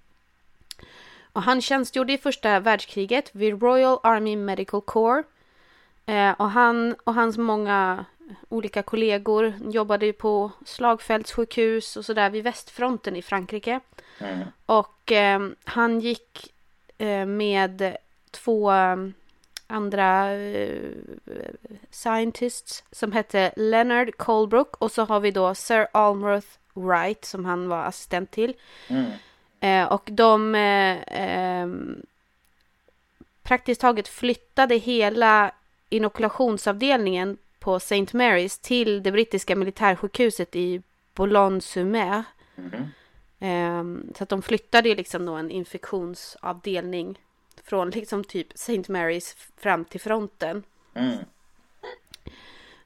Och 1.35 1.43
han 1.43 1.61
tjänstgjorde 1.61 2.13
i 2.13 2.17
första 2.17 2.59
världskriget 2.59 3.29
vid 3.35 3.61
Royal 3.63 3.99
Army 4.03 4.35
Medical 4.35 4.81
Corps. 4.81 5.23
Eh, 6.05 6.31
och 6.31 6.49
han 6.49 6.95
och 7.03 7.13
hans 7.13 7.37
många 7.37 8.05
olika 8.49 8.83
kollegor 8.83 9.53
jobbade 9.65 10.13
på 10.13 10.51
slagfältssjukhus 10.65 11.97
och 11.97 12.05
sådär 12.05 12.29
vid 12.29 12.43
västfronten 12.43 13.15
i 13.15 13.21
Frankrike. 13.21 13.79
Mm. 14.19 14.39
Och 14.65 15.11
eh, 15.11 15.39
han 15.63 15.99
gick 15.99 16.53
eh, 16.97 17.25
med 17.25 17.97
två 18.31 18.71
eh, 18.71 18.95
andra 19.67 20.33
eh, 20.33 20.91
scientists 21.89 22.83
som 22.91 23.11
hette 23.11 23.53
Leonard 23.55 24.17
Colebrook 24.17 24.75
och 24.75 24.91
så 24.91 25.05
har 25.05 25.19
vi 25.19 25.31
då 25.31 25.55
Sir 25.55 25.87
Almroth 25.91 26.47
Wright 26.73 27.25
som 27.25 27.45
han 27.45 27.69
var 27.69 27.83
assistent 27.83 28.31
till. 28.31 28.53
Mm. 28.87 29.11
Eh, 29.65 29.85
och 29.85 30.09
de 30.11 30.55
eh, 30.55 31.03
ehm, 31.07 32.01
praktiskt 33.43 33.81
taget 33.81 34.07
flyttade 34.07 34.75
hela 34.75 35.51
inokulationsavdelningen 35.89 37.37
på 37.59 37.75
St. 37.75 37.95
Mary's 38.05 38.61
till 38.61 39.03
det 39.03 39.11
brittiska 39.11 39.55
militärsjukhuset 39.55 40.55
i 40.55 40.81
Boulogne-sur-Mer. 41.13 42.23
Mhm. 42.55 42.91
Ehm, 43.39 44.13
så 44.17 44.23
att 44.23 44.29
de 44.29 44.41
flyttade 44.41 44.89
ju 44.89 44.95
liksom 44.95 45.25
då 45.25 45.33
en 45.33 45.51
infektionsavdelning 45.51 47.19
från 47.63 47.89
liksom 47.89 48.23
typ 48.23 48.53
St. 48.53 48.81
Mary's 48.81 49.35
fram 49.57 49.85
till 49.85 50.01
fronten. 50.01 50.63
Mm. 50.93 51.17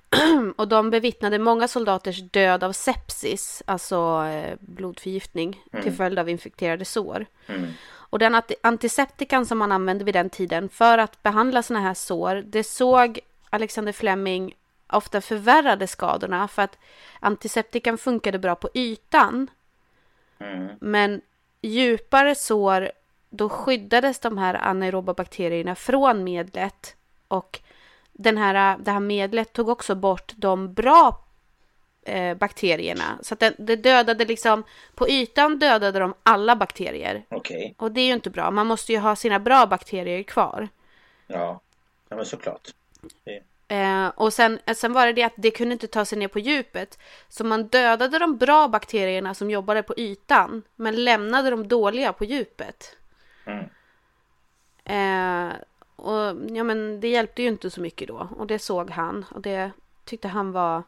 Och 0.56 0.68
de 0.68 0.90
bevittnade 0.90 1.40
många 1.40 1.68
soldaters 1.68 2.22
död 2.22 2.64
av 2.64 2.72
sepsis, 2.72 3.64
alltså 3.66 4.26
eh, 4.26 4.56
blodförgiftning, 4.60 5.64
till 5.84 5.94
följd 5.94 6.20
av 6.20 6.30
infekterade 6.30 6.86
sår. 6.86 7.26
Mm. 7.48 7.72
Och 7.90 8.20
den 8.20 8.36
anti- 8.36 8.56
antiseptikan 8.64 9.46
som 9.46 9.58
man 9.58 9.72
använde 9.72 10.04
vid 10.04 10.16
den 10.16 10.30
tiden 10.30 10.70
för 10.70 10.98
att 10.98 11.24
behandla 11.24 11.64
sådana 11.64 11.86
här 11.88 11.94
sår, 11.94 12.36
det 12.36 12.64
såg 12.64 13.20
Alexander 13.50 13.92
Fleming 13.92 14.56
ofta 14.88 15.22
förvärrade 15.22 15.88
skadorna 15.88 16.48
för 16.48 16.62
att 16.62 16.78
antiseptikan 17.20 17.98
funkade 17.98 18.40
bra 18.40 18.56
på 18.56 18.70
ytan. 18.74 19.48
Mm. 20.40 20.68
Men 20.80 21.22
djupare 21.62 22.36
sår, 22.36 22.92
då 23.30 23.50
skyddades 23.50 24.20
de 24.20 24.38
här 24.38 24.54
anaeroba 24.54 25.14
bakterierna 25.14 25.76
från 25.76 26.24
medlet. 26.24 26.96
Och 27.28 27.60
den 28.22 28.38
här, 28.38 28.78
det 28.78 28.92
här 28.92 29.00
medlet 29.00 29.54
tog 29.54 29.70
också 29.70 29.96
bort 29.96 30.34
de 30.36 30.74
bra 30.74 31.26
eh, 32.06 32.38
bakterierna. 32.38 33.20
Så 33.22 33.34
att 33.34 33.40
det, 33.40 33.54
det 33.58 33.76
dödade 33.76 34.26
liksom, 34.26 34.64
på 34.96 35.10
ytan 35.10 35.60
dödade 35.60 36.00
de 36.00 36.14
alla 36.24 36.56
bakterier. 36.56 37.26
Okej. 37.30 37.76
Och 37.78 37.92
det 37.92 38.02
är 38.02 38.06
ju 38.06 38.14
inte 38.14 38.30
bra. 38.30 38.52
Man 38.52 38.68
måste 38.68 38.92
ju 38.92 39.00
ha 39.00 39.16
sina 39.16 39.40
bra 39.40 39.66
bakterier 39.66 40.24
kvar. 40.24 40.68
Ja. 41.28 41.62
ja, 42.10 42.16
men 42.16 42.26
såklart. 42.26 42.68
Det... 43.24 43.42
Eh, 43.76 44.08
och 44.08 44.34
sen, 44.34 44.60
sen 44.76 44.94
var 44.94 45.06
det 45.06 45.14
det 45.14 45.24
att 45.24 45.34
det 45.36 45.52
kunde 45.52 45.74
inte 45.74 45.88
ta 45.88 46.06
sig 46.06 46.18
ner 46.18 46.28
på 46.28 46.40
djupet. 46.40 47.00
Så 47.30 47.44
man 47.44 47.68
dödade 47.68 48.20
de 48.20 48.38
bra 48.38 48.68
bakterierna 48.68 49.34
som 49.34 49.50
jobbade 49.52 49.84
på 49.84 49.94
ytan. 49.98 50.64
Men 50.76 51.04
lämnade 51.04 51.50
de 51.50 51.68
dåliga 51.68 52.14
på 52.14 52.26
djupet. 52.26 52.98
Mm. 53.46 53.66
Eh, 54.86 55.54
och 56.00 56.36
ja, 56.56 56.64
men 56.64 57.00
det 57.00 57.08
hjälpte 57.08 57.42
ju 57.42 57.48
inte 57.48 57.70
så 57.70 57.82
mycket 57.82 58.08
då. 58.08 58.30
Och 58.38 58.48
det 58.48 58.60
såg 58.60 58.90
han. 58.90 59.26
Och 59.32 59.42
det 59.42 59.72
tyckte 60.06 60.28
han 60.28 60.52
var 60.52 60.84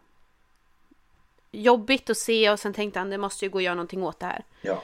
jobbigt 1.52 2.10
att 2.10 2.18
se. 2.18 2.50
Och 2.50 2.60
sen 2.60 2.74
tänkte 2.74 3.00
han 3.00 3.10
det 3.10 3.18
måste 3.18 3.46
ju 3.46 3.52
gå 3.52 3.58
att 3.58 3.64
göra 3.64 3.76
någonting 3.76 4.04
åt 4.04 4.20
det 4.20 4.26
här. 4.26 4.44
Ja. 4.62 4.84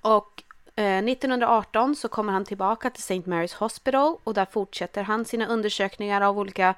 Och 0.00 0.42
eh, 0.74 0.98
1918 0.98 1.96
så 1.96 2.08
kommer 2.08 2.32
han 2.32 2.44
tillbaka 2.44 2.90
till 2.90 3.02
St. 3.02 3.30
Mary's 3.30 3.56
Hospital. 3.56 4.16
Och 4.24 4.34
där 4.34 4.44
fortsätter 4.44 5.02
han 5.02 5.24
sina 5.24 5.46
undersökningar 5.46 6.20
av 6.20 6.38
olika 6.38 6.74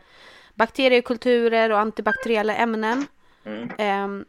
bakteriekulturer 0.54 1.70
och 1.70 1.78
antibakteriella 1.78 2.54
ämnen. 2.54 3.06
Mm. 3.44 3.70
Ehm, 3.78 4.24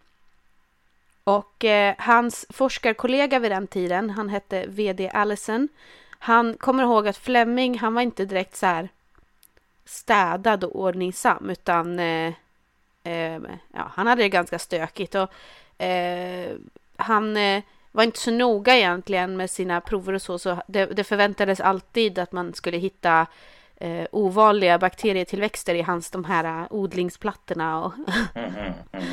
och 1.24 1.66
eh, 1.66 1.96
hans 1.98 2.46
forskarkollega 2.50 3.40
vid 3.40 3.52
den 3.52 3.68
tiden, 3.68 4.10
han 4.10 4.30
hette 4.30 4.66
V.D. 4.68 5.10
Allison. 5.14 5.70
Han 6.20 6.58
kommer 6.58 6.84
ihåg 6.84 7.08
att 7.08 7.18
Fleming, 7.18 7.80
han 7.80 7.94
var 7.94 8.02
inte 8.02 8.26
direkt 8.26 8.56
så 8.56 8.66
här 8.66 8.90
städad 9.86 10.64
och 10.64 10.80
ordningsam, 10.80 11.50
utan 11.50 12.00
eh, 12.00 12.34
eh, 13.04 13.40
ja, 13.74 13.92
han 13.94 14.08
hade 14.08 14.22
det 14.22 14.30
ganska 14.30 14.60
stökigt. 14.60 15.16
Och 15.16 15.84
eh, 15.84 16.56
han 16.96 17.38
eh, 17.38 17.64
var 17.92 18.04
inte 18.04 18.20
så 18.20 18.32
noga 18.32 18.76
egentligen 18.76 19.38
med 19.38 19.50
sina 19.50 19.82
prover 19.82 20.14
och 20.14 20.22
så, 20.22 20.40
så 20.40 20.62
det, 20.68 20.86
det 20.86 21.04
förväntades 21.04 21.60
alltid 21.60 22.20
att 22.20 22.32
man 22.32 22.54
skulle 22.54 22.78
hitta 22.78 23.28
eh, 23.78 24.08
ovanliga 24.12 24.78
bakterietillväxter 24.78 25.76
i 25.76 25.82
hans 25.82 26.12
de 26.12 26.26
här 26.26 26.62
eh, 26.62 26.68
odlingsplattorna 26.70 27.84
och 27.86 27.94
Mm. 28.36 28.56
Mm. 28.56 28.74
Mm 28.92 29.06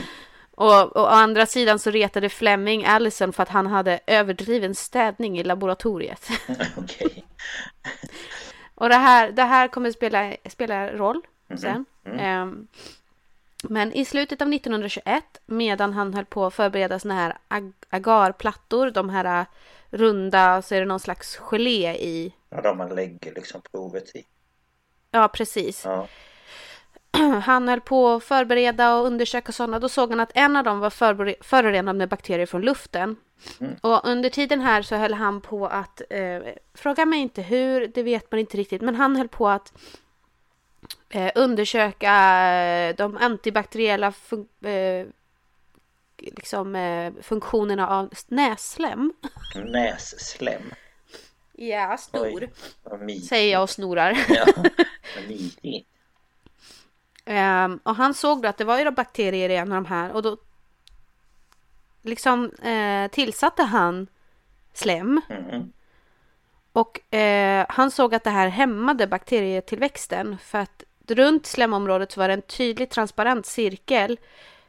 och, 0.57 0.97
och 0.97 1.03
å 1.03 1.07
andra 1.07 1.47
sidan 1.47 1.79
så 1.79 1.91
retade 1.91 2.29
Fleming 2.29 2.85
Allison 2.85 3.33
för 3.33 3.43
att 3.43 3.49
han 3.49 3.67
hade 3.67 4.01
överdriven 4.07 4.75
städning 4.75 5.39
i 5.39 5.45
laboratoriet. 5.45 6.29
Okej. 6.77 7.25
och 8.75 8.89
det 8.89 8.95
här, 8.95 9.31
det 9.31 9.43
här 9.43 9.69
kommer 9.69 9.91
spela, 9.91 10.37
spela 10.49 10.93
roll 10.93 11.21
sen. 11.59 11.85
Mm. 12.05 12.19
Ehm, 12.19 12.67
men 13.63 13.93
i 13.93 14.05
slutet 14.05 14.43
av 14.43 14.53
1921, 14.53 15.25
medan 15.47 15.93
han 15.93 16.15
höll 16.15 16.25
på 16.25 16.47
att 16.47 16.55
förbereda 16.55 16.99
såna 16.99 17.15
här 17.15 17.39
ag- 17.49 17.73
agarplattor, 17.91 18.91
de 18.91 19.11
här 19.11 19.41
äh, 19.41 19.47
runda, 19.91 20.63
så 20.63 20.75
är 20.75 20.81
det 20.81 20.87
någon 20.87 21.01
slags 21.01 21.37
gelé 21.37 21.95
i. 21.95 22.33
Ja, 22.51 22.61
de 22.61 22.79
man 22.79 22.95
lägger 22.95 23.35
liksom 23.35 23.61
provet 23.73 24.17
i. 24.17 24.25
Ja, 25.11 25.29
precis. 25.29 25.85
Ja. 25.85 26.09
Han 27.45 27.69
höll 27.69 27.81
på 27.81 28.09
att 28.09 28.25
förbereda 28.25 28.95
och 28.95 29.07
undersöka 29.07 29.53
sådana. 29.53 29.79
Då 29.79 29.89
såg 29.89 30.11
han 30.11 30.21
att 30.21 30.31
en 30.35 30.57
av 30.57 30.65
dem 30.65 30.81
var 30.81 30.91
förorenad 31.45 31.97
med 31.97 32.09
bakterier 32.09 32.47
från 32.47 32.63
luften. 32.63 33.17
Mm. 33.61 33.75
Och 33.81 34.09
under 34.09 34.29
tiden 34.31 34.61
här 34.61 34.83
så 34.83 34.97
höll 34.97 35.15
han 35.15 35.41
på 35.41 35.67
att, 35.67 36.03
eh, 36.11 36.41
fråga 36.75 37.05
mig 37.07 37.19
inte 37.21 37.43
hur, 37.43 37.87
det 37.87 38.03
vet 38.03 38.31
man 38.31 38.41
inte 38.41 38.57
riktigt, 38.57 38.83
men 38.83 38.95
han 38.95 39.17
höll 39.17 39.29
på 39.29 39.49
att 39.49 39.73
eh, 41.09 41.31
undersöka 41.35 42.15
eh, 42.55 42.97
de 42.97 43.17
antibakteriella 43.17 44.11
fun- 44.11 44.67
eh, 44.67 45.07
liksom, 46.19 46.77
eh, 46.77 47.13
funktionerna 47.23 47.89
av 47.89 48.11
nässlem. 48.29 49.13
Nässlem. 49.65 50.63
Ja, 51.53 51.97
stor. 51.97 52.49
Oj. 52.85 53.21
Säger 53.21 53.53
jag 53.53 53.63
och 53.63 53.71
snorar. 53.71 54.19
Ja, 54.29 54.47
Ehm, 57.27 57.81
och 57.83 57.97
han 57.97 58.15
såg 58.15 58.43
då 58.43 58.49
att 58.49 58.59
det 58.59 58.65
var 58.65 58.79
ju 58.79 58.91
bakterier 58.91 59.49
i 59.49 59.57
en 59.57 59.73
av 59.73 59.83
de 59.83 59.87
här 59.87 60.13
och 60.13 60.23
då 60.23 60.37
liksom 62.03 62.51
eh, 62.51 63.11
tillsatte 63.11 63.63
han 63.63 64.07
slem 64.73 65.21
Mm. 65.29 65.73
och 66.73 67.15
eh, 67.15 67.67
han 67.69 67.91
såg 67.91 68.15
att 68.15 68.25
det 68.25 68.31
här 68.31 68.49
hämmade 68.49 69.07
bakterietillväxten 69.07 70.39
för 70.39 70.59
att 70.59 70.85
runt 71.09 71.47
slemområdet 71.47 72.13
så 72.13 72.21
var 72.21 72.29
det 72.29 72.35
en 72.35 72.43
tydlig 72.43 72.91
transparent 72.91 73.47
cirkel 73.47 74.19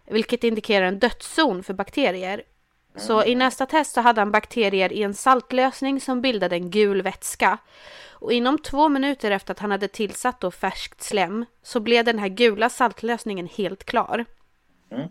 vilket 0.06 0.44
indikerar 0.44 0.86
en 0.86 1.00
dödszon 1.00 1.64
för 1.64 1.74
bakterier. 1.74 2.44
Så 2.98 3.24
i 3.24 3.36
nästa 3.36 3.66
test 3.66 3.94
så 3.94 4.02
hade 4.02 4.22
han 4.22 4.32
bakterier 4.32 4.94
i 4.94 5.04
en 5.04 5.14
saltlösning 5.14 6.02
som 6.02 6.22
bildade 6.22 6.56
en 6.56 6.72
gul 6.72 7.02
vätska. 7.02 7.58
Och 8.12 8.34
inom 8.34 8.58
två 8.58 8.90
minuter 8.90 9.32
efter 9.32 9.52
att 9.52 9.60
han 9.60 9.72
hade 9.72 9.88
tillsatt 9.88 10.40
då 10.40 10.52
färskt 10.52 11.04
slem 11.04 11.46
så 11.64 11.80
blev 11.80 12.06
den 12.06 12.20
här 12.20 12.28
gula 12.28 12.70
saltlösningen 12.70 13.48
helt 13.48 13.84
klar. 13.84 14.26
Mm. 14.92 15.10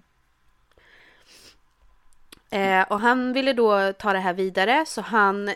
Eh, 2.50 2.86
och 2.88 3.00
han 3.00 3.32
ville 3.32 3.52
då 3.52 3.92
ta 3.92 4.12
det 4.12 4.18
här 4.18 4.32
vidare 4.32 4.84
så 4.86 5.00
han, 5.00 5.50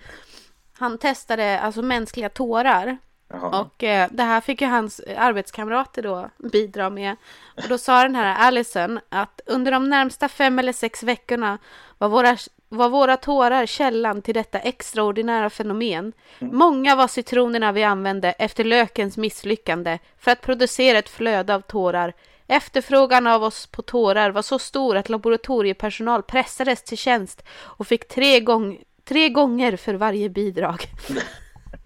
han 0.72 0.98
testade 0.98 1.60
alltså 1.60 1.82
mänskliga 1.82 2.28
tårar. 2.28 2.98
Jaha. 3.28 3.60
Och 3.60 3.84
eh, 3.84 4.08
det 4.10 4.22
här 4.22 4.40
fick 4.40 4.60
ju 4.60 4.66
hans 4.66 5.00
arbetskamrater 5.16 6.02
då 6.02 6.30
bidra 6.52 6.90
med. 6.90 7.16
Och 7.56 7.68
då 7.68 7.78
sa 7.78 8.02
den 8.02 8.14
här 8.14 8.34
Allison 8.34 9.00
att 9.08 9.40
under 9.46 9.72
de 9.72 9.90
närmsta 9.90 10.28
fem 10.28 10.58
eller 10.58 10.72
sex 10.72 11.02
veckorna 11.02 11.58
var 11.98 12.08
våra, 12.08 12.36
var 12.68 12.88
våra 12.88 13.16
tårar 13.16 13.66
källan 13.66 14.22
till 14.22 14.34
detta 14.34 14.58
extraordinära 14.58 15.50
fenomen. 15.50 16.12
Många 16.38 16.96
var 16.96 17.08
citronerna 17.08 17.72
vi 17.72 17.84
använde 17.84 18.32
efter 18.32 18.64
lökens 18.64 19.16
misslyckande 19.16 19.98
för 20.18 20.30
att 20.30 20.40
producera 20.40 20.98
ett 20.98 21.08
flöde 21.08 21.54
av 21.54 21.60
tårar. 21.60 22.12
Efterfrågan 22.48 23.26
av 23.26 23.44
oss 23.44 23.66
på 23.66 23.82
tårar 23.82 24.30
var 24.30 24.42
så 24.42 24.58
stor 24.58 24.96
att 24.96 25.08
laboratoriepersonal 25.08 26.22
pressades 26.22 26.82
till 26.82 26.98
tjänst 26.98 27.42
och 27.52 27.86
fick 27.86 28.08
tre, 28.08 28.40
gång, 28.40 28.78
tre 29.04 29.28
gånger 29.28 29.76
för 29.76 29.94
varje 29.94 30.28
bidrag. 30.28 30.84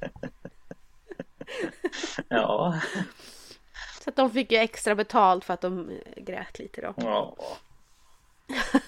Ja. 2.29 2.81
Så 4.01 4.11
att 4.11 4.17
de 4.17 4.31
fick 4.31 4.53
ju 4.53 4.59
extra 4.59 4.95
betalt 4.95 5.45
för 5.45 5.55
att 5.55 5.61
de 5.61 6.01
grät 6.17 6.59
lite 6.59 6.81
då. 6.81 6.95
Ja. 6.97 7.37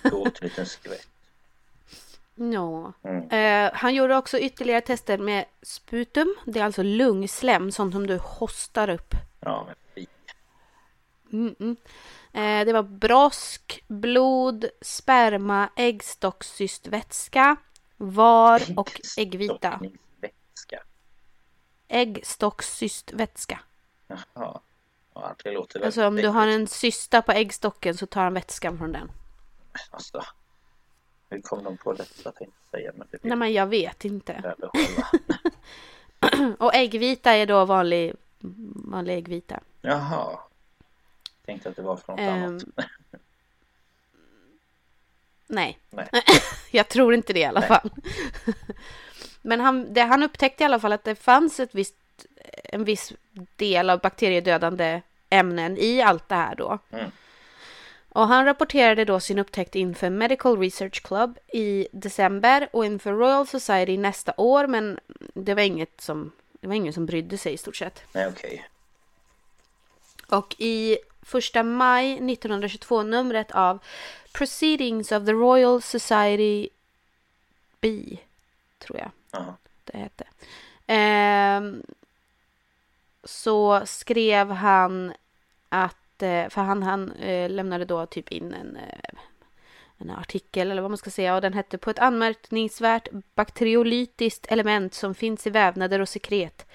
Gott 0.03 0.43
liten 0.43 0.67
skvätt. 0.67 1.09
Ja. 2.35 2.93
Mm. 3.03 3.31
Eh, 3.31 3.73
han 3.75 3.95
gjorde 3.95 4.17
också 4.17 4.39
ytterligare 4.39 4.81
tester 4.81 5.19
med 5.19 5.45
sputum. 5.63 6.35
Det 6.45 6.61
är 6.61 6.65
alltså 6.65 6.83
lungslem, 6.83 7.73
sånt 7.73 7.95
som 7.95 8.07
du 8.07 8.19
hostar 8.19 8.91
upp. 8.91 9.15
Ja, 9.41 9.65
men 9.67 9.75
fy. 9.95 10.07
Mm 11.33 11.55
-mm. 11.59 11.77
Eh, 12.33 12.65
det 12.67 12.73
var 12.73 12.83
brosk, 12.83 13.85
blod, 13.89 14.65
sperma, 14.81 15.69
äggstockscystvätska, 15.77 17.57
var 17.97 18.63
och 18.77 19.01
äggvita. 19.19 19.69
Äggstockningsvätska. 19.69 20.83
Äggstockscystvätska. 21.93 23.61
Jaha. 24.07 24.61
Ja, 25.15 25.35
det 25.45 25.51
låter 25.51 25.75
väldigt 25.79 25.87
Alltså 25.87 26.07
om 26.07 26.17
du 26.17 26.29
har 26.29 26.47
en 26.47 26.67
cysta 26.67 27.23
på 27.23 27.33
äggstocken 27.33 27.97
så 27.97 28.07
tar 28.07 28.25
han 28.25 28.35
vätskan 28.35 28.79
från 28.79 28.93
den. 28.93 29.11
Alltså, 29.91 30.25
hur 31.31 31.41
kom 31.41 31.65
de 31.65 31.77
på 31.77 31.93
detta 31.93 32.33
tänkte 32.33 32.57
jag 32.71 32.81
säga. 32.81 32.93
Men 32.97 33.09
det 33.11 33.19
Nej 33.23 33.37
men 33.37 33.53
jag 33.53 33.67
vet 33.67 34.05
inte. 34.05 34.55
Och 36.59 36.75
äggvita 36.75 37.33
är 37.33 37.47
då 37.47 37.65
vanlig, 37.65 38.15
vanlig 38.75 39.17
äggvita. 39.17 39.61
Jaha. 39.81 40.39
Tänkte 41.45 41.69
att 41.69 41.77
det 41.77 41.83
var 41.83 41.97
från 41.97 42.17
något 42.17 42.23
Ehm, 42.23 42.45
annat. 42.45 42.63
Nej, 45.47 45.79
Nej. 45.91 46.09
jag 46.71 46.89
tror 46.89 47.15
inte 47.15 47.33
det 47.33 47.41
i 47.41 47.45
alla 47.45 47.61
Nej. 47.61 47.69
fall. 47.69 47.91
Men 49.43 49.61
han, 49.61 49.95
det, 49.95 50.01
han 50.01 50.23
upptäckte 50.23 50.63
i 50.63 50.67
alla 50.67 50.81
fall 50.81 50.93
att 50.93 51.05
det 51.05 51.15
fanns 51.15 51.61
ett 51.61 51.75
visst, 51.75 51.97
en 52.65 52.85
viss 52.85 53.13
del 53.57 53.91
av 53.91 54.01
bakteriedödande 54.01 55.03
ämnen 55.31 55.79
i 55.79 56.03
allt 56.03 56.29
det 56.29 56.35
här 56.35 56.55
då. 56.55 56.79
Mm. 56.91 57.11
Och 58.09 58.29
han 58.29 58.45
rapporterade 58.45 59.05
då 59.05 59.21
sin 59.21 59.39
upptäckt 59.39 59.75
inför 59.75 60.11
Medical 60.11 60.59
Research 60.59 61.03
Club 61.03 61.39
i 61.53 61.89
december 61.93 62.69
och 62.73 62.87
inför 62.87 63.13
Royal 63.13 63.47
Society 63.47 63.97
nästa 63.97 64.35
år, 64.37 64.67
men 64.67 64.99
det 65.35 65.55
var 65.55 65.63
inget 65.63 66.01
som, 66.01 66.33
det 66.61 66.69
var 66.69 66.75
ingen 66.75 66.93
som 66.93 67.07
brydde 67.07 67.39
sig 67.39 67.53
i 67.53 67.57
stort 67.57 67.77
sett. 67.77 68.03
Nej, 68.13 68.27
okej. 68.29 68.69
Och 70.29 70.57
i 70.59 70.99
första 71.23 71.63
maj 71.63 72.13
1922 72.13 73.03
numret 73.03 73.51
av 73.51 73.79
Proceedings 74.33 75.13
of 75.13 75.27
the 75.27 75.33
Royal 75.33 75.83
Society 75.83 76.69
B, 77.81 78.17
tror 78.83 78.99
jag 78.99 79.11
Jaha. 79.31 79.55
det 79.85 79.99
hette. 79.99 80.25
Ehm, 80.87 81.83
så 83.25 83.83
skrev 83.87 84.51
han 84.51 85.13
att, 85.69 86.23
eh, 86.23 86.49
för 86.49 86.61
han, 86.61 86.83
han 86.83 87.13
eh, 87.13 87.51
lämnade 87.51 87.85
då 87.85 88.07
typ 88.07 88.33
in 88.33 88.55
en, 88.55 88.77
eh, 88.77 89.19
en 89.99 90.11
artikel 90.11 90.71
eller 90.71 90.83
vad 90.83 90.91
man 90.91 90.99
ska 90.99 91.11
säga 91.11 91.35
och 91.35 91.41
den 91.41 91.53
hette 91.53 91.79
på 91.79 91.91
ett 91.91 91.99
anmärkningsvärt 91.99 93.09
bakteriolytiskt 93.35 94.47
element 94.47 94.95
som 94.95 95.15
finns 95.15 95.47
i 95.47 95.51
vävnader 95.51 96.01
och 96.01 96.09
sekret. 96.09 96.67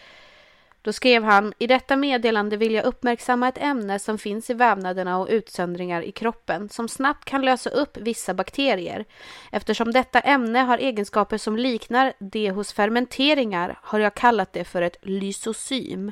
Då 0.87 0.93
skrev 0.93 1.23
han, 1.23 1.53
i 1.57 1.67
detta 1.67 1.95
meddelande 1.95 2.57
vill 2.57 2.73
jag 2.73 2.85
uppmärksamma 2.85 3.47
ett 3.47 3.57
ämne 3.57 3.99
som 3.99 4.17
finns 4.17 4.49
i 4.49 4.53
vävnaderna 4.53 5.17
och 5.17 5.27
utsöndringar 5.29 6.01
i 6.01 6.11
kroppen 6.11 6.69
som 6.69 6.89
snabbt 6.89 7.25
kan 7.25 7.45
lösa 7.45 7.69
upp 7.69 7.97
vissa 7.97 8.33
bakterier. 8.33 9.05
Eftersom 9.51 9.91
detta 9.91 10.19
ämne 10.19 10.59
har 10.59 10.77
egenskaper 10.77 11.37
som 11.37 11.57
liknar 11.57 12.13
det 12.19 12.51
hos 12.51 12.73
fermenteringar 12.73 13.79
har 13.83 13.99
jag 13.99 14.15
kallat 14.15 14.53
det 14.53 14.63
för 14.63 14.81
ett 14.81 14.97
lysosym. 15.01 16.11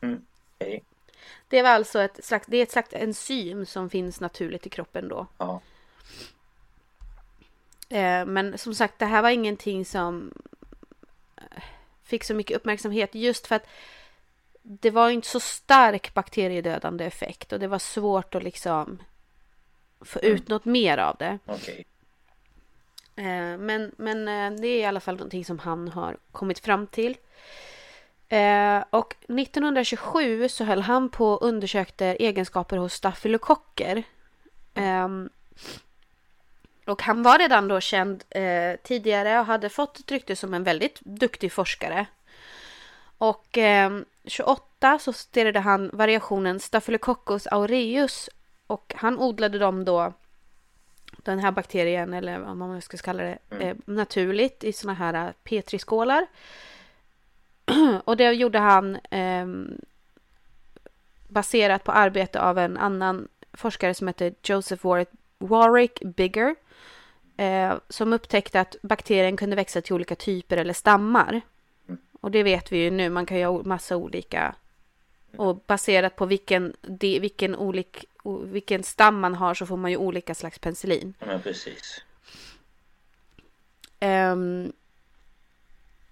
Mm. 0.00 0.24
Okej. 0.58 0.84
Det 1.48 1.62
var 1.62 1.70
alltså 1.70 2.00
ett 2.00 2.24
slags, 2.24 2.46
det 2.46 2.56
är 2.56 2.62
ett 2.62 2.72
slags 2.72 2.92
enzym 2.92 3.66
som 3.66 3.90
finns 3.90 4.20
naturligt 4.20 4.66
i 4.66 4.70
kroppen 4.70 5.08
då. 5.08 5.26
Ja. 5.38 5.60
Eh, 7.88 8.26
men 8.26 8.58
som 8.58 8.74
sagt, 8.74 8.98
det 8.98 9.06
här 9.06 9.22
var 9.22 9.30
ingenting 9.30 9.84
som 9.84 10.32
fick 12.04 12.24
så 12.24 12.34
mycket 12.34 12.56
uppmärksamhet 12.56 13.14
just 13.14 13.46
för 13.46 13.54
att 13.56 13.66
det 14.62 14.90
var 14.90 15.10
inte 15.10 15.28
så 15.28 15.40
stark 15.40 16.14
bakteriedödande 16.14 17.04
effekt 17.04 17.52
och 17.52 17.60
det 17.60 17.66
var 17.66 17.78
svårt 17.78 18.34
att 18.34 18.42
liksom 18.42 18.98
få 20.00 20.18
Mm. 20.22 20.32
ut 20.34 20.48
något 20.48 20.64
mer 20.64 20.98
av 20.98 21.16
det. 21.18 21.38
Okej. 21.46 21.84
Eh, 23.16 23.58
Men, 23.58 23.92
men 23.96 24.28
eh, 24.28 24.60
det 24.60 24.68
är 24.68 24.78
i 24.80 24.84
alla 24.84 25.00
fall 25.00 25.16
någonting 25.16 25.44
som 25.44 25.58
han 25.58 25.88
har 25.88 26.16
kommit 26.32 26.58
fram 26.58 26.86
till. 26.86 27.16
Eh, 28.28 28.84
Och 28.90 29.14
1927 29.28 30.48
så 30.48 30.64
höll 30.64 30.80
han 30.82 31.08
på 31.08 31.32
och 31.32 31.42
undersökte 31.48 32.06
egenskaper 32.06 32.76
hos 32.76 32.92
stafylokocker. 32.94 34.02
Och 36.86 37.02
han 37.02 37.22
var 37.22 37.38
redan 37.38 37.68
då 37.68 37.80
känd 37.80 38.24
eh, 38.30 38.76
tidigare 38.82 39.40
och 39.40 39.46
hade 39.46 39.68
fått 39.68 39.98
ett 39.98 40.12
rykte 40.12 40.36
som 40.36 40.54
en 40.54 40.64
väldigt 40.64 41.00
duktig 41.00 41.52
forskare. 41.52 42.06
Och 43.18 43.58
eh, 43.58 43.98
28 44.24 44.98
så 44.98 45.12
studerade 45.12 45.60
han 45.60 45.90
variationen 45.92 46.60
Staphylococcus 46.60 47.46
aureus 47.46 48.30
och 48.66 48.94
han 48.96 49.18
odlade 49.18 49.58
dem 49.58 49.84
då 49.84 50.12
den 51.22 51.38
här 51.38 51.52
bakterien 51.52 52.14
eller 52.14 52.38
vad 52.38 52.56
man 52.56 52.82
ska 52.82 52.96
kalla 52.96 53.22
det 53.22 53.38
eh, 53.60 53.76
naturligt 53.84 54.64
i 54.64 54.72
såna 54.72 54.94
här 54.94 55.26
eh, 55.26 55.32
petriskålar. 55.44 56.26
och 58.04 58.16
det 58.16 58.32
gjorde 58.32 58.58
han 58.58 58.96
eh, 58.96 59.46
baserat 61.28 61.84
på 61.84 61.92
arbete 61.92 62.40
av 62.40 62.58
en 62.58 62.76
annan 62.76 63.28
forskare 63.52 63.94
som 63.94 64.08
heter 64.08 64.34
Joseph 64.42 64.86
Warwick 65.38 66.00
Bigger 66.00 66.54
eh, 67.36 67.74
som 67.88 68.12
upptäckte 68.12 68.60
att 68.60 68.76
bakterien 68.82 69.36
kunde 69.36 69.56
växa 69.56 69.80
till 69.80 69.94
olika 69.94 70.14
typer 70.14 70.56
eller 70.56 70.74
stammar. 70.74 71.40
Och 72.20 72.30
det 72.30 72.42
vet 72.42 72.72
vi 72.72 72.78
ju 72.78 72.90
nu, 72.90 73.08
man 73.10 73.26
kan 73.26 73.38
ju 73.38 73.44
ha 73.44 73.62
massa 73.62 73.96
olika 73.96 74.54
och 75.36 75.56
baserat 75.66 76.16
på 76.16 76.26
vilken, 76.26 76.76
de, 76.80 77.20
vilken, 77.20 77.56
olik, 77.56 78.04
vilken 78.24 78.82
stam 78.82 79.20
man 79.20 79.34
har 79.34 79.54
så 79.54 79.66
får 79.66 79.76
man 79.76 79.90
ju 79.90 79.96
olika 79.96 80.34
slags 80.34 80.58
penicillin. 80.58 81.14
Ja, 81.18 81.38
precis. 81.42 82.02
Ehm, 84.00 84.72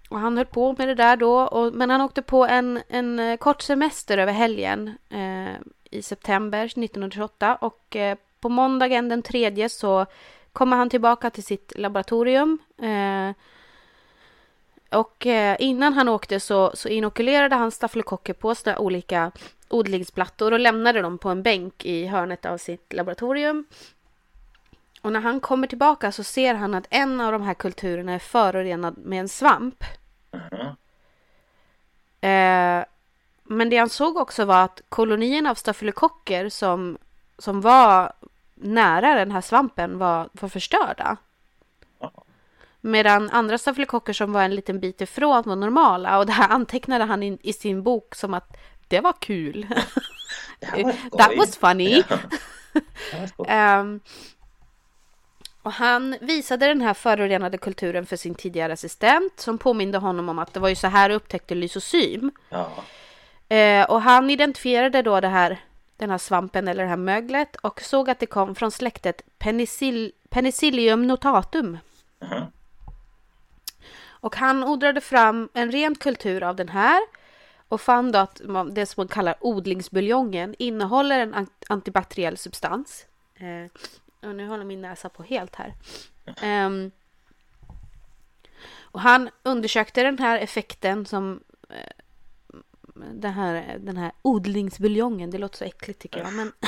och 0.09 0.19
han 0.19 0.37
höll 0.37 0.45
på 0.45 0.75
med 0.77 0.87
det 0.87 0.95
där 0.95 1.15
då, 1.15 1.41
och, 1.41 1.73
men 1.73 1.89
han 1.89 2.01
åkte 2.01 2.21
på 2.21 2.45
en, 2.45 2.81
en 2.87 3.19
eh, 3.19 3.37
kort 3.37 3.61
semester 3.61 4.17
över 4.17 4.33
helgen 4.33 4.97
eh, 5.09 5.55
i 5.91 6.01
september 6.01 6.65
1928 6.65 7.55
och 7.55 7.95
eh, 7.95 8.17
på 8.39 8.49
måndagen 8.49 9.09
den 9.09 9.21
tredje 9.21 9.69
så 9.69 10.05
kommer 10.53 10.77
han 10.77 10.89
tillbaka 10.89 11.29
till 11.29 11.43
sitt 11.43 11.73
laboratorium. 11.75 12.57
Eh, 12.77 13.35
och 14.99 15.27
eh, 15.27 15.57
innan 15.59 15.93
han 15.93 16.09
åkte 16.09 16.39
så, 16.39 16.71
så 16.73 16.89
inokulerade 16.89 17.55
han 17.55 17.71
stafylokocker 17.71 18.33
på 18.33 18.55
sådana 18.55 18.79
olika 18.79 19.31
odlingsplattor 19.69 20.51
och 20.51 20.59
lämnade 20.59 21.01
dem 21.01 21.17
på 21.17 21.29
en 21.29 21.43
bänk 21.43 21.85
i 21.85 22.05
hörnet 22.05 22.45
av 22.45 22.57
sitt 22.57 22.93
laboratorium. 22.93 23.65
Och 25.01 25.11
när 25.11 25.19
han 25.19 25.39
kommer 25.39 25.67
tillbaka 25.67 26.11
så 26.11 26.23
ser 26.23 26.53
han 26.53 26.73
att 26.73 26.87
en 26.89 27.21
av 27.21 27.31
de 27.31 27.41
här 27.41 27.53
kulturerna 27.53 28.13
är 28.13 28.19
förorenad 28.19 28.97
med 28.97 29.19
en 29.19 29.29
svamp. 29.29 29.83
Mhm. 30.31 30.75
Eh, 32.21 32.85
men 33.43 33.69
det 33.69 33.77
han 33.77 33.89
såg 33.89 34.17
också 34.17 34.45
var 34.45 34.63
att 34.63 34.81
kolonierna 34.89 35.51
av 35.51 35.55
stafylokocker 35.55 36.49
som, 36.49 36.97
som 37.37 37.61
var 37.61 38.13
nära 38.63 39.15
den 39.15 39.31
här 39.31 39.41
svampen 39.41 39.97
var, 39.97 40.29
var 40.31 40.49
förstörda. 40.49 41.17
Medan 42.81 43.29
andra 43.29 43.57
stafylokocker 43.57 44.13
som 44.13 44.33
var 44.33 44.43
en 44.43 44.55
liten 44.55 44.79
bit 44.79 45.01
ifrån 45.01 45.43
var 45.45 45.55
normala. 45.55 46.17
Och 46.17 46.25
det 46.25 46.31
här 46.31 46.49
antecknade 46.49 47.03
han 47.03 47.23
in, 47.23 47.37
i 47.41 47.53
sin 47.53 47.83
bok 47.83 48.15
som 48.15 48.33
att 48.33 48.57
det 48.87 48.99
var 48.99 49.13
kul. 49.19 49.67
Det 50.59 50.83
var 50.83 50.91
skoj. 50.93 51.17
That 51.17 51.37
was 51.37 51.57
funny. 51.57 52.03
Var. 53.37 53.45
Ehm, 53.49 53.99
Och 55.63 55.71
han 55.71 56.15
visade 56.21 56.67
den 56.67 56.81
här 56.81 56.93
förorenade 56.93 57.57
kulturen 57.57 58.05
för 58.05 58.15
sin 58.15 58.35
tidigare 58.35 58.73
assistent 58.73 59.39
som 59.39 59.57
påminde 59.57 59.97
honom 59.97 60.29
om 60.29 60.39
att 60.39 60.53
det 60.53 60.59
var 60.59 60.69
ju 60.69 60.75
så 60.75 60.87
här 60.87 61.09
upptäckte 61.09 61.55
lysosym. 61.55 62.31
Ja. 62.49 62.69
Eh, 63.55 63.85
och 63.89 64.01
han 64.01 64.29
identifierade 64.29 65.01
då 65.01 65.19
det 65.19 65.27
här, 65.27 65.59
den 65.97 66.09
här 66.09 66.17
svampen 66.17 66.67
eller 66.67 66.83
det 66.83 66.89
här 66.89 66.97
möglet 66.97 67.55
och 67.55 67.81
såg 67.81 68.09
att 68.09 68.19
det 68.19 68.25
kom 68.25 68.55
från 68.55 68.71
släktet 68.71 69.21
Penicil 69.37 70.11
Penicillium 70.29 71.07
notatum. 71.07 71.77
Mhm. 72.19 72.43
Och 74.05 74.35
han 74.35 74.63
odlade 74.63 75.01
fram 75.01 75.49
en 75.53 75.71
ren 75.71 75.95
kultur 75.95 76.43
av 76.43 76.55
den 76.55 76.69
här 76.69 77.01
och 77.67 77.81
fann 77.81 78.11
då 78.11 78.19
att 78.19 78.41
det 78.71 78.85
som 78.85 79.01
man 79.01 79.07
kallar 79.07 79.35
odlingsbuljongen 79.39 80.55
innehåller 80.59 81.19
en 81.19 81.33
an- 81.33 81.47
antibakteriell 81.69 82.37
substans. 82.37 83.05
Eh, 83.35 83.71
och 84.29 84.35
nu 84.35 84.47
håller 84.47 84.65
min 84.65 84.81
näsa 84.81 85.09
på 85.09 85.23
helt 85.23 85.55
här. 85.55 85.73
Ehm, 86.41 86.91
och 88.81 88.99
han 89.01 89.29
undersökte 89.43 90.03
den 90.03 90.19
här 90.19 90.39
effekten 90.39 91.05
som 91.05 91.43
eh, 91.69 92.02
den, 92.93 93.33
här, 93.33 93.77
den 93.79 93.97
här 93.97 94.11
odlingsbuljongen, 94.21 95.31
det 95.31 95.37
låter 95.37 95.57
så 95.57 95.65
äckligt 95.65 96.01
tycker 96.01 96.19
jag. 96.19 96.33
Men. 96.33 96.51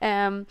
Ehm, 0.00 0.46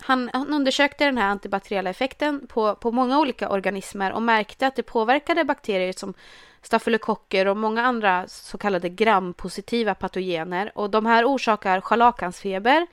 han, 0.00 0.30
han 0.32 0.48
undersökte 0.48 1.04
den 1.04 1.18
här 1.18 1.28
antibakteriella 1.28 1.90
effekten 1.90 2.46
på, 2.48 2.74
på 2.74 2.92
många 2.92 3.18
olika 3.20 3.48
organismer 3.48 4.12
och 4.12 4.22
märkte 4.22 4.66
att 4.66 4.76
det 4.76 4.82
påverkade 4.82 5.44
bakterier 5.44 5.92
som 5.92 6.14
stafylokocker 6.62 7.46
och 7.46 7.56
många 7.56 7.82
andra 7.82 8.28
så 8.28 8.58
kallade 8.58 8.88
grampositiva 8.88 9.94
patogener. 9.94 10.72
Och 10.74 10.90
de 10.90 11.06
här 11.06 11.24
orsakar 11.24 11.80
scharlakansfeber, 11.80 12.86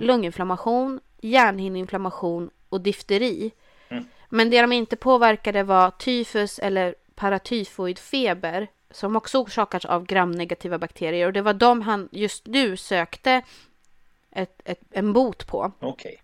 lunginflammation, 0.00 1.00
hjärnhinneinflammation 1.20 2.50
och 2.68 2.80
difteri. 2.80 3.52
Mm. 3.88 4.04
Men 4.28 4.50
det 4.50 4.60
de 4.60 4.72
inte 4.72 4.96
påverkade 4.96 5.62
var 5.62 5.90
tyfus 5.90 6.58
eller 6.58 6.94
paratyfoidfeber 7.14 8.68
som 8.92 9.16
också 9.16 9.38
orsakats 9.38 9.84
av 9.84 10.04
gramnegativa 10.04 10.78
bakterier. 10.78 11.26
Och 11.26 11.32
det 11.32 11.42
var 11.42 11.54
de 11.54 11.82
han 11.82 12.08
just 12.12 12.46
nu 12.46 12.76
sökte 12.76 13.42
ett, 14.30 14.60
ett, 14.64 14.80
en 14.90 15.12
bot 15.12 15.46
på. 15.46 15.72
Okej. 15.80 16.22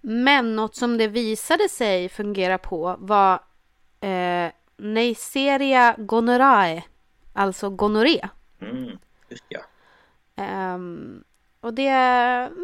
Men 0.00 0.56
något 0.56 0.76
som 0.76 0.98
det 0.98 1.08
visade 1.08 1.68
sig 1.68 2.08
fungera 2.08 2.58
på 2.58 2.96
var 2.98 3.40
eh, 4.00 4.50
Neisseria 4.76 5.94
gonorrhoeae, 5.98 6.82
alltså 7.32 7.70
gonorré. 7.70 8.28
Mm. 8.60 8.98
Ja. 9.48 9.60
Ehm, 10.36 11.24
och 11.60 11.74
det 11.74 11.90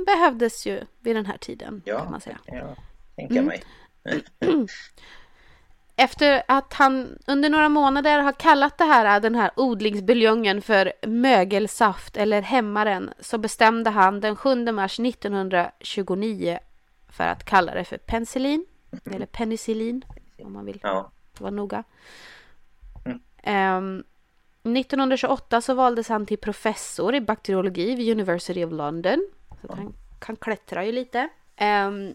behövdes 0.07 0.67
ju 0.67 0.81
vid 1.01 1.17
den 1.17 1.27
här 1.27 1.39
tiden 1.39 1.83
Ja, 1.85 1.99
kan 1.99 2.11
man 2.11 2.21
säga. 2.21 2.39
jag 2.47 2.77
tänka 3.17 3.35
Mm. 3.35 3.45
mig. 3.47 3.63
Efter 5.99 6.43
att 6.49 6.73
han 6.75 7.19
under 7.27 7.51
några 7.51 7.69
månader 7.69 8.19
har 8.19 8.33
kallat 8.33 8.79
det 8.79 8.85
här, 8.85 9.21
den 9.21 9.35
här 9.35 9.51
odlingsbuljongen 9.57 10.63
för 10.63 10.93
mögelsaft 11.07 12.17
eller 12.17 12.43
hämmaren 12.43 13.11
så 13.21 13.39
bestämde 13.39 13.91
han 13.91 14.21
den 14.21 14.37
7 14.37 14.73
mars 14.73 15.01
1929 15.01 16.59
för 17.09 17.25
att 17.25 17.45
kalla 17.45 17.75
det 17.75 17.85
för 17.85 17.99
penicillin 17.99 18.67
eller 19.05 19.27
penicillin 19.27 20.05
om 20.45 20.53
man 20.53 20.65
vill 20.65 20.81
Ja. 20.83 21.11
vara 21.39 21.51
noga. 21.51 21.85
Mm. 23.05 23.21
Ehm, 23.43 24.05
1928 24.63 25.61
så 25.61 25.75
valdes 25.75 26.09
han 26.09 26.27
till 26.27 26.39
professor 26.39 27.15
i 27.15 27.21
bakteriologi 27.21 27.95
vid 27.95 28.13
University 28.13 28.65
of 28.65 28.73
London. 28.73 29.27
Så 29.63 29.75
han 29.75 29.95
kan 30.19 30.37
klättra 30.37 30.85
ju 30.85 30.93
lite. 30.93 31.29
Ehm, 31.57 32.15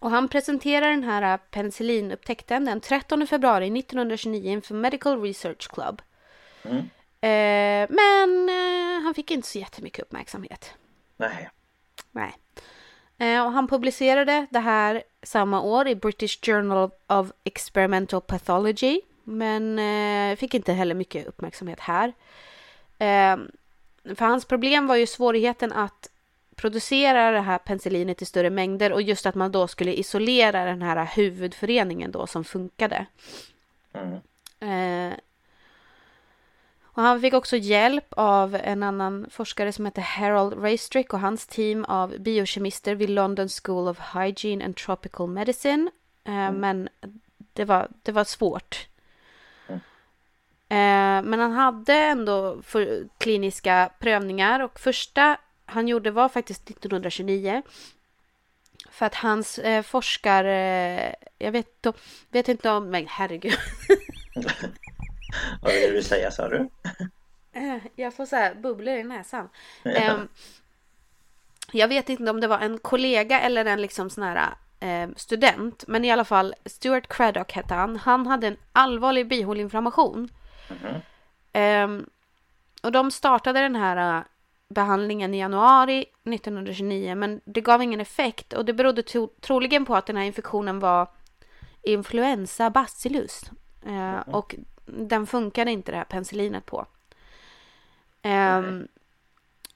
och 0.00 0.10
han 0.10 0.28
presenterar 0.28 0.90
den 0.90 1.04
här 1.04 1.32
äh, 1.32 1.40
penicillinupptäckten 1.50 2.64
den 2.64 2.80
13 2.80 3.26
februari 3.26 3.78
1929 3.78 4.50
inför 4.50 4.74
Medical 4.74 5.22
Research 5.22 5.70
Club. 5.70 6.02
Mm. 6.62 6.78
Eh, 7.20 7.96
men 7.96 8.48
eh, 8.48 9.02
han 9.04 9.14
fick 9.14 9.30
inte 9.30 9.48
så 9.48 9.58
jättemycket 9.58 10.02
uppmärksamhet. 10.02 10.74
Nej. 11.16 11.50
Nej. 12.10 12.34
Eh, 13.18 13.46
och 13.46 13.52
han 13.52 13.68
publicerade 13.68 14.46
det 14.50 14.58
här 14.58 15.02
samma 15.22 15.60
år 15.60 15.88
i 15.88 15.94
British 15.94 16.44
Journal 16.44 16.90
of 17.06 17.30
Experimental 17.44 18.20
Pathology. 18.20 19.00
Men 19.24 19.78
eh, 19.78 20.36
fick 20.36 20.54
inte 20.54 20.72
heller 20.72 20.94
mycket 20.94 21.26
uppmärksamhet 21.26 21.80
här. 21.80 22.08
Eh, 22.98 23.36
för 24.14 24.24
hans 24.24 24.44
problem 24.44 24.86
var 24.86 24.96
ju 24.96 25.06
svårigheten 25.06 25.72
att 25.72 26.10
producera 26.56 27.30
det 27.30 27.40
här 27.40 27.58
penicillinet 27.58 28.22
i 28.22 28.24
större 28.24 28.50
mängder 28.50 28.92
och 28.92 29.02
just 29.02 29.26
att 29.26 29.34
man 29.34 29.52
då 29.52 29.68
skulle 29.68 29.92
isolera 29.92 30.64
den 30.64 30.82
här 30.82 31.10
huvudföreningen 31.16 32.10
då 32.10 32.26
som 32.26 32.44
funkade. 32.44 33.06
Mm. 33.92 34.20
Eh, 34.60 35.18
och 36.82 37.02
han 37.02 37.20
fick 37.20 37.34
också 37.34 37.56
hjälp 37.56 38.06
av 38.10 38.54
en 38.54 38.82
annan 38.82 39.26
forskare 39.30 39.72
som 39.72 39.84
heter 39.84 40.02
Harold 40.02 40.62
Raystrick 40.62 41.12
och 41.12 41.20
hans 41.20 41.46
team 41.46 41.84
av 41.84 42.18
biokemister 42.18 42.94
vid 42.94 43.10
London 43.10 43.48
School 43.48 43.88
of 43.88 43.98
Hygiene 44.14 44.64
and 44.64 44.76
Tropical 44.76 45.28
Medicine. 45.28 45.90
Eh, 46.24 46.52
Men 46.52 46.88
det 47.52 47.64
var, 47.64 47.88
det 48.02 48.12
var 48.12 48.24
svårt. 48.24 48.88
Mm. 49.68 49.80
Eh, 50.68 51.30
men 51.30 51.40
han 51.40 51.52
hade 51.52 51.94
ändå 51.94 52.62
kliniska 53.18 53.90
prövningar 53.98 54.60
och 54.60 54.80
första 54.80 55.36
han 55.66 55.88
gjorde 55.88 56.10
var 56.10 56.28
faktiskt 56.28 56.70
1929. 56.70 57.62
För 58.90 59.06
att 59.06 59.14
hans 59.14 59.58
eh, 59.58 59.82
forskare, 59.82 61.14
jag 61.38 61.52
vet, 61.52 61.82
då, 61.82 61.92
vet 62.30 62.48
inte 62.48 62.70
om, 62.70 62.90
men 62.90 63.06
herregud. 63.08 63.58
Vad 65.62 65.72
ville 65.72 65.92
du 65.92 66.02
säga 66.02 66.30
sa 66.30 66.48
du? 66.48 66.68
Eh, 67.52 67.76
Jag 67.96 68.14
får 68.14 68.26
så 68.26 68.36
här 68.36 68.54
bubblor 68.54 68.94
i 68.94 69.04
näsan. 69.04 69.48
Ehm, 69.84 70.28
jag 71.72 71.88
vet 71.88 72.08
inte 72.08 72.30
om 72.30 72.40
det 72.40 72.46
var 72.46 72.58
en 72.58 72.78
kollega 72.78 73.40
eller 73.40 73.64
en 73.64 73.82
liksom 73.82 74.10
sån 74.10 74.24
här 74.24 74.48
eh, 74.80 75.08
student. 75.16 75.84
Men 75.88 76.04
i 76.04 76.10
alla 76.10 76.24
fall, 76.24 76.54
Stuart 76.66 77.06
Craddock 77.08 77.52
hette 77.52 77.74
han. 77.74 77.96
Han 77.96 78.26
hade 78.26 78.46
en 78.46 78.56
allvarlig 78.72 79.28
bihåleinflammation. 79.28 80.28
Mhm. 80.68 81.00
Ehm, 81.52 82.06
och 82.82 82.92
de 82.92 83.10
startade 83.10 83.60
den 83.60 83.76
här 83.76 84.18
eh, 84.18 84.22
behandlingen 84.68 85.34
i 85.34 85.38
januari 85.38 86.04
1929. 86.24 87.14
Men 87.14 87.40
det 87.44 87.60
gav 87.60 87.82
ingen 87.82 88.00
effekt. 88.00 88.52
Och 88.52 88.64
det 88.64 88.72
berodde 88.72 89.02
tro- 89.02 89.32
troligen 89.40 89.84
på 89.84 89.96
att 89.96 90.06
den 90.06 90.16
här 90.16 90.24
infektionen 90.24 90.78
var 90.80 91.08
influensa 91.82 92.70
bacillus. 92.70 93.42
Eh, 93.86 94.18
och 94.34 94.54
den 94.86 95.26
funkade 95.26 95.70
inte 95.70 95.92
det 95.92 95.98
här 95.98 96.04
penicillinet 96.04 96.66
på. 96.66 96.86
Ehm, 98.22 98.88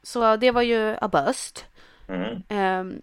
Så 0.03 0.37
det 0.37 0.51
var 0.51 0.63
ju 0.63 0.97
a 1.01 1.09
bust. 1.09 1.65
Mm. 2.09 2.43
Ehm, 2.49 3.01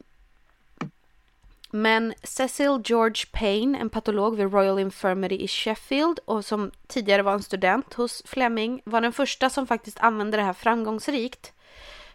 men 1.71 2.13
Cecil 2.23 2.82
George 2.86 3.23
Payne, 3.32 3.78
en 3.80 3.89
patolog 3.89 4.36
vid 4.38 4.54
Royal 4.54 4.80
Infirmary 4.80 5.36
i 5.38 5.47
Sheffield 5.47 6.19
och 6.26 6.45
som 6.45 6.71
tidigare 6.88 7.21
var 7.21 7.34
en 7.34 7.43
student 7.43 7.93
hos 7.93 8.23
Fleming, 8.26 8.82
var 8.86 9.02
den 9.02 9.13
första 9.13 9.50
som 9.50 9.67
faktiskt 9.67 10.00
använde 10.00 10.38
det 10.38 10.43
här 10.43 10.54
framgångsrikt. 10.54 11.54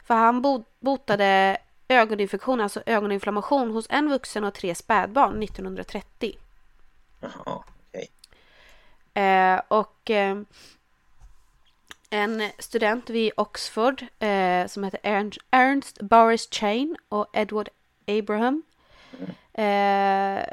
För 0.05 0.15
han 0.15 0.43
bo- 0.43 0.65
botade 0.81 1.57
ögoninfektion, 1.89 2.61
alltså 2.61 2.83
ögoninflammation 2.87 3.71
hos 3.71 3.87
en 3.91 4.11
vuxen 4.11 4.45
och 4.45 4.55
tre 4.55 4.75
spädbarn 4.75 5.43
1930. 5.43 6.37
Jaha, 7.21 7.65
okej. 7.91 8.11
Eh, 9.15 9.61
och 9.69 10.11
eh, 10.11 10.39
en 12.11 12.43
student 12.59 13.11
vid 13.11 13.33
Oxford 13.37 14.03
eh, 14.19 14.67
som 14.67 14.85
heter 14.85 15.01
Ernst, 15.03 15.39
Ernst 15.51 16.01
Boris 16.01 16.49
Chain 16.51 16.97
och 17.09 17.27
Edward 17.33 17.69
Abraham. 18.07 18.63
Eh, 19.53 20.45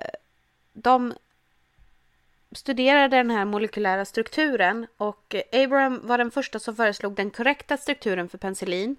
de 0.73 1.13
studerade 2.51 3.17
den 3.17 3.29
här 3.31 3.45
molekylära 3.45 4.05
strukturen 4.05 4.87
och 4.97 5.35
Abraham 5.53 6.07
var 6.07 6.17
den 6.17 6.31
första 6.31 6.59
som 6.59 6.75
föreslog 6.75 7.15
den 7.15 7.31
korrekta 7.31 7.77
strukturen 7.77 8.29
för 8.29 8.37
penicillin. 8.37 8.95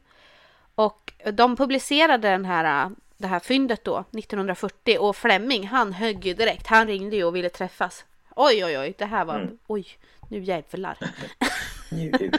Och 0.75 1.13
de 1.33 1.57
publicerade 1.57 2.29
den 2.29 2.45
här, 2.45 2.91
det 3.17 3.27
här 3.27 3.41
fyndet 3.41 3.85
då 3.85 4.05
1940 4.19 4.99
och 4.99 5.17
Fleming 5.17 5.67
han 5.67 5.93
högg 5.93 6.27
ju 6.27 6.35
direkt. 6.35 6.67
Han 6.67 6.87
ringde 6.87 7.17
ju 7.17 7.25
och 7.25 7.37
ville 7.37 7.49
träffas. 7.49 8.05
Oj 8.37 8.65
oj 8.65 8.79
oj, 8.79 8.95
det 8.99 9.05
här 9.05 9.25
var, 9.25 9.41
Mm. 9.41 9.59
oj, 9.67 9.87
nu 10.29 10.43
jävlar. 10.43 10.99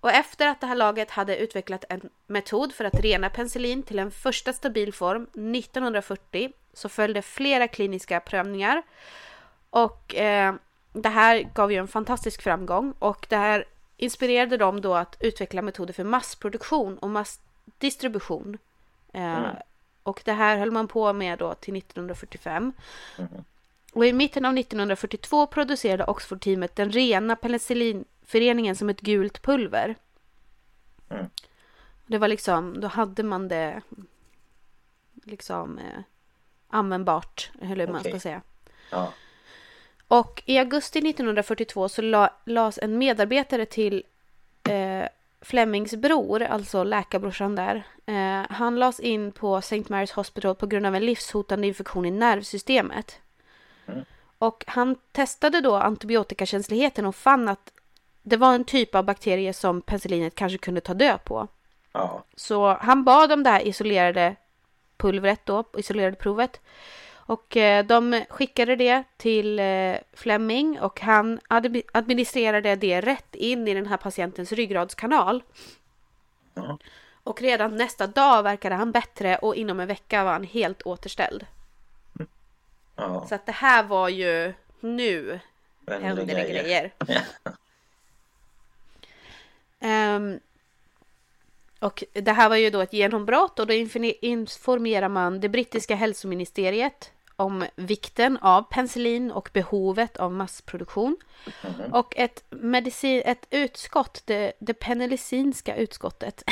Och 0.00 0.10
efter 0.10 0.48
att 0.48 0.60
det 0.60 0.66
här 0.66 0.74
laget 0.74 1.10
hade 1.10 1.36
utvecklat 1.36 1.84
en 1.88 2.10
metod 2.26 2.72
för 2.72 2.84
att 2.84 3.00
rena 3.00 3.30
penicillin 3.30 3.82
till 3.82 3.98
en 3.98 4.10
första 4.10 4.52
stabil 4.52 4.92
form 4.92 5.22
1940 5.56 6.52
så 6.72 6.88
följde 6.88 7.22
flera 7.22 7.68
kliniska 7.68 8.20
prövningar. 8.20 8.82
Och 9.70 10.14
eh, 10.14 10.54
det 10.92 11.08
här 11.08 11.48
gav 11.54 11.72
ju 11.72 11.78
en 11.78 11.88
fantastisk 11.88 12.42
framgång 12.42 12.94
och 12.98 13.26
det 13.28 13.36
här 13.36 13.64
inspirerade 13.96 14.56
dem 14.56 14.80
då 14.80 14.94
att 14.94 15.16
utveckla 15.20 15.62
metoder 15.62 15.94
för 15.94 16.04
massproduktion 16.04 16.98
och 16.98 17.10
massdistribution. 17.10 18.58
Eh, 19.12 19.38
Mm. 19.38 19.56
Och 20.04 20.22
det 20.24 20.32
här 20.32 20.58
höll 20.58 20.70
man 20.70 20.88
på 20.88 21.12
med 21.12 21.38
då 21.38 21.54
till 21.54 21.76
1945. 21.76 22.72
Mhm. 23.18 23.44
Och 23.92 24.06
i 24.06 24.12
mitten 24.12 24.44
av 24.44 24.58
1942 24.58 25.46
producerade 25.46 26.04
Oxford-teamet 26.04 26.76
den 26.76 26.90
rena 26.90 27.36
penicillinföreningen 27.36 28.76
som 28.76 28.88
ett 28.90 29.00
gult 29.00 29.42
pulver. 29.42 29.96
Mm. 31.08 31.26
Det 32.06 32.18
var 32.18 32.28
liksom, 32.28 32.80
då 32.80 32.88
hade 32.88 33.22
man 33.22 33.48
det 33.48 33.82
liksom 35.24 35.78
eh, 35.78 36.00
användbart, 36.68 37.50
eller 37.60 37.86
hur 37.86 37.92
man 37.92 38.00
Okej. 38.00 38.12
ska 38.12 38.20
säga. 38.20 38.42
Ja. 38.90 39.12
Och 40.12 40.42
i 40.46 40.58
augusti 40.58 40.98
1942 40.98 41.88
så 41.88 42.02
la, 42.02 42.30
lades 42.44 42.78
en 42.82 42.98
medarbetare 42.98 43.66
till 43.66 44.04
eh, 44.68 45.08
Flemings 45.40 45.94
bror, 45.94 46.42
alltså 46.42 46.84
läkarbrorsan 46.84 47.54
där. 47.54 47.82
Eh, 48.06 48.50
han 48.50 48.78
lades 48.78 49.00
in 49.00 49.32
på 49.32 49.56
St. 49.56 49.76
Mary's 49.76 50.14
Hospital 50.14 50.54
på 50.54 50.66
grund 50.66 50.86
av 50.86 50.94
en 50.94 51.06
livshotande 51.06 51.66
infektion 51.66 52.06
i 52.06 52.10
nervsystemet. 52.10 53.20
Mm. 53.86 54.04
Och 54.38 54.64
han 54.66 54.96
testade 55.12 55.60
då 55.60 55.76
antibiotikakänsligheten 55.76 57.06
och 57.06 57.16
fann 57.16 57.48
att 57.48 57.72
det 58.22 58.36
var 58.36 58.54
en 58.54 58.64
typ 58.64 58.94
av 58.94 59.04
bakterie 59.04 59.52
som 59.52 59.82
penicillinet 59.82 60.34
kanske 60.34 60.58
kunde 60.58 60.80
ta 60.80 60.94
död 60.94 61.24
på. 61.24 61.48
Ja. 61.92 62.24
Så 62.36 62.74
han 62.74 63.04
bad 63.04 63.32
om 63.32 63.42
det 63.42 63.50
här 63.50 63.66
isolerade 63.66 64.36
pulvret 64.96 65.40
då, 65.46 65.64
isolerade 65.76 66.16
provet. 66.16 66.60
Och 67.32 67.56
eh, 67.56 67.86
de 67.86 68.24
skickade 68.28 68.76
det 68.76 69.04
till 69.16 69.58
eh, 69.58 69.96
Fleming 70.12 70.80
och 70.80 71.00
han 71.00 71.40
ad- 71.48 71.82
administrerade 71.92 72.76
det 72.76 73.00
rätt 73.00 73.34
in 73.34 73.68
i 73.68 73.74
den 73.74 73.86
här 73.86 73.96
patientens 73.96 74.52
ryggradskanal. 74.52 75.42
Ja. 76.54 76.78
Och 77.22 77.42
redan 77.42 77.76
nästa 77.76 78.06
dag 78.06 78.42
verkade 78.42 78.74
han 78.74 78.92
bättre 78.92 79.36
och 79.36 79.56
inom 79.56 79.80
en 79.80 79.88
vecka 79.88 80.24
var 80.24 80.32
han 80.32 80.44
helt 80.44 80.82
återställd. 80.82 81.46
Ja. 82.96 83.26
Så 83.28 83.34
att 83.34 83.46
det 83.46 83.52
här 83.52 83.82
var 83.82 84.08
ju 84.08 84.54
nu 84.80 85.40
Händer 85.86 86.26
det 86.26 86.50
grejer. 86.50 86.92
Ja. 87.06 87.20
Ehm, 89.80 90.40
och 91.78 92.04
det 92.12 92.32
här 92.32 92.48
var 92.48 92.56
ju 92.56 92.70
då 92.70 92.80
ett 92.80 92.92
genombrott 92.92 93.58
och 93.58 93.66
då 93.66 93.72
informerar 94.20 95.08
man 95.08 95.40
det 95.40 95.48
brittiska 95.48 95.94
hälsoministeriet 95.94 97.12
om 97.36 97.64
vikten 97.76 98.36
av 98.36 98.62
penicillin 98.62 99.30
och 99.30 99.50
behovet 99.52 100.16
av 100.16 100.32
massproduktion. 100.32 101.16
Mhm. 101.62 101.92
Och 101.92 102.16
ett, 102.16 102.44
medicin, 102.50 103.22
ett 103.24 103.46
utskott, 103.50 104.22
det, 104.24 104.52
det 104.58 104.74
penicillinska 104.74 105.76
utskottet, 105.76 106.42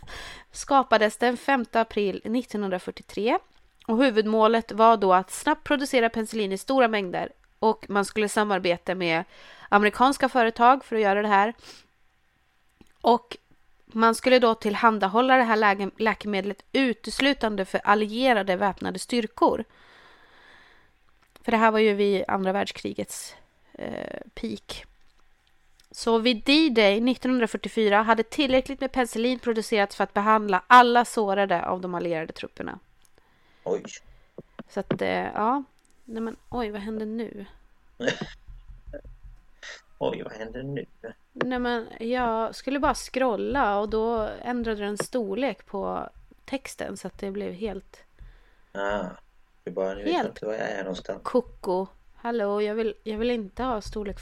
skapades 0.52 1.16
den 1.16 1.36
5 1.36 1.64
april 1.72 2.16
1943. 2.16 3.38
Och 3.86 3.98
huvudmålet 3.98 4.72
var 4.72 4.96
då 4.96 5.12
att 5.12 5.30
snabbt 5.30 5.64
producera 5.64 6.08
penicillin 6.08 6.52
i 6.52 6.58
stora 6.58 6.88
mängder 6.88 7.28
och 7.58 7.86
man 7.88 8.04
skulle 8.04 8.28
samarbeta 8.28 8.94
med 8.94 9.24
amerikanska 9.68 10.28
företag 10.28 10.84
för 10.84 10.96
att 10.96 11.02
göra 11.02 11.22
det 11.22 11.28
här. 11.28 11.54
Och 13.00 13.36
man 13.86 14.14
skulle 14.14 14.38
då 14.38 14.54
tillhandahålla 14.54 15.36
det 15.36 15.42
här 15.42 16.02
läkemedlet 16.02 16.64
uteslutande 16.72 17.64
för 17.64 17.80
allierade 17.84 18.56
väpnade 18.56 18.98
styrkor. 18.98 19.64
För 21.44 21.52
det 21.52 21.56
här 21.58 21.70
var 21.70 21.78
ju 21.78 21.94
vid 21.94 22.24
andra 22.28 22.52
världskrigets 22.52 23.36
eh, 23.72 24.20
peak. 24.34 24.84
Så 25.90 26.18
vid 26.18 26.36
D-Day 26.44 27.10
1944 27.10 28.02
hade 28.02 28.22
tillräckligt 28.22 28.80
med 28.80 28.92
penicillin 28.92 29.38
producerats 29.38 29.96
för 29.96 30.04
att 30.04 30.14
behandla 30.14 30.62
alla 30.66 31.04
sårade 31.04 31.66
av 31.66 31.80
de 31.80 31.94
allierade 31.94 32.32
trupperna. 32.32 32.78
Oj. 33.64 33.82
Så 34.68 34.80
att, 34.80 35.02
eh, 35.02 35.08
ja. 35.08 35.64
Nej 36.04 36.22
men 36.22 36.36
oj, 36.48 36.70
vad 36.70 36.80
händer 36.80 37.06
nu? 37.06 37.46
Oj, 39.98 40.22
vad 40.22 40.32
händer 40.32 40.62
nu? 40.62 40.86
Nej 41.32 41.58
men 41.58 41.88
jag 42.00 42.54
skulle 42.54 42.78
bara 42.78 42.94
scrolla 42.94 43.78
och 43.78 43.88
då 43.88 44.28
ändrade 44.42 44.84
den 44.84 44.98
storlek 44.98 45.66
på 45.66 46.08
texten 46.44 46.96
så 46.96 47.06
att 47.06 47.18
det 47.18 47.30
blev 47.30 47.52
helt 47.52 48.04
Ah. 48.72 49.06
Är 49.64 49.70
bara, 49.70 49.94
nu 49.94 50.04
vet 50.04 50.06
jag 50.06 50.14
Helt. 50.14 50.28
inte 50.28 50.46
var 50.46 50.52
jag 50.52 50.70
är 50.70 50.82
någonstans. 50.82 51.20
koko. 51.22 51.86
Hallå, 52.14 52.62
jag 52.62 52.74
vill, 52.74 52.94
jag 53.02 53.18
vill 53.18 53.30
inte 53.30 53.62
ha 53.62 53.80
storlek... 53.80 54.16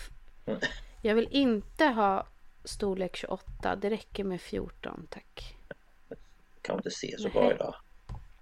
Mm. 0.46 0.60
Jag 1.02 1.14
vill 1.14 1.28
inte 1.30 1.84
ha 1.86 2.26
storlek 2.64 3.16
28. 3.16 3.76
Det 3.76 3.90
räcker 3.90 4.24
med 4.24 4.40
14, 4.40 5.06
tack. 5.10 5.56
Kan 6.62 6.76
inte 6.76 6.90
se 6.90 7.16
så 7.18 7.22
Nej. 7.22 7.32
bra 7.32 7.52
idag. 7.52 7.74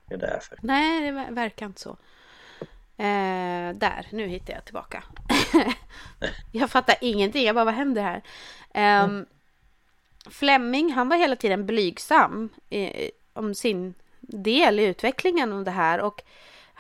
Det 0.08 0.14
är 0.14 0.18
därför. 0.18 0.58
Nej, 0.62 1.00
det 1.00 1.10
ver- 1.10 1.30
verkar 1.34 1.66
inte 1.66 1.80
så. 1.80 1.90
Eh, 2.96 3.74
där, 3.74 4.06
nu 4.12 4.26
hittar 4.26 4.54
jag 4.54 4.64
tillbaka. 4.64 5.04
jag 6.52 6.70
fattar 6.70 6.96
ingenting. 7.00 7.44
Jag 7.46 7.54
bara, 7.54 7.64
vad 7.64 7.74
händer 7.74 8.02
här? 8.02 8.22
Ehm, 8.74 9.26
Fleming, 10.30 10.92
han 10.92 11.08
var 11.08 11.16
hela 11.16 11.36
tiden 11.36 11.66
blygsam 11.66 12.48
eh, 12.70 13.10
om 13.32 13.54
sin 13.54 13.94
del 14.20 14.80
i 14.80 14.84
utvecklingen 14.84 15.52
av 15.52 15.64
det 15.64 15.70
här. 15.70 16.00
Och 16.00 16.22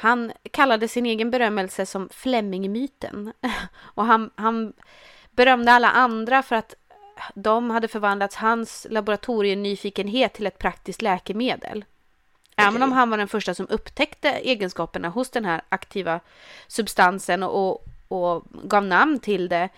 han 0.00 0.32
kallade 0.50 0.88
sin 0.88 1.06
egen 1.06 1.30
berömmelse 1.30 1.86
som 1.86 2.08
Fleming-myten. 2.08 3.32
och 3.80 4.04
han, 4.04 4.30
han 4.34 4.72
berömde 5.30 5.72
alla 5.72 5.90
andra 5.90 6.42
för 6.42 6.56
att 6.56 6.74
de 7.34 7.70
hade 7.70 7.88
förvandlat 7.88 8.34
hans 8.34 8.86
laboratorienyfikenhet 8.90 10.32
till 10.32 10.46
ett 10.46 10.58
praktiskt 10.58 11.02
läkemedel. 11.02 11.84
Även 12.56 12.74
Okej. 12.74 12.84
om 12.84 12.92
han 12.92 13.10
var 13.10 13.18
den 13.18 13.28
första 13.28 13.54
som 13.54 13.66
upptäckte 13.70 14.28
egenskaperna 14.30 15.08
hos 15.08 15.30
den 15.30 15.44
här 15.44 15.62
aktiva 15.68 16.20
substansen 16.66 17.42
och, 17.42 17.70
och, 17.70 17.86
och 18.08 18.44
gav 18.64 18.84
namn 18.84 19.18
till 19.18 19.48
det 19.48 19.68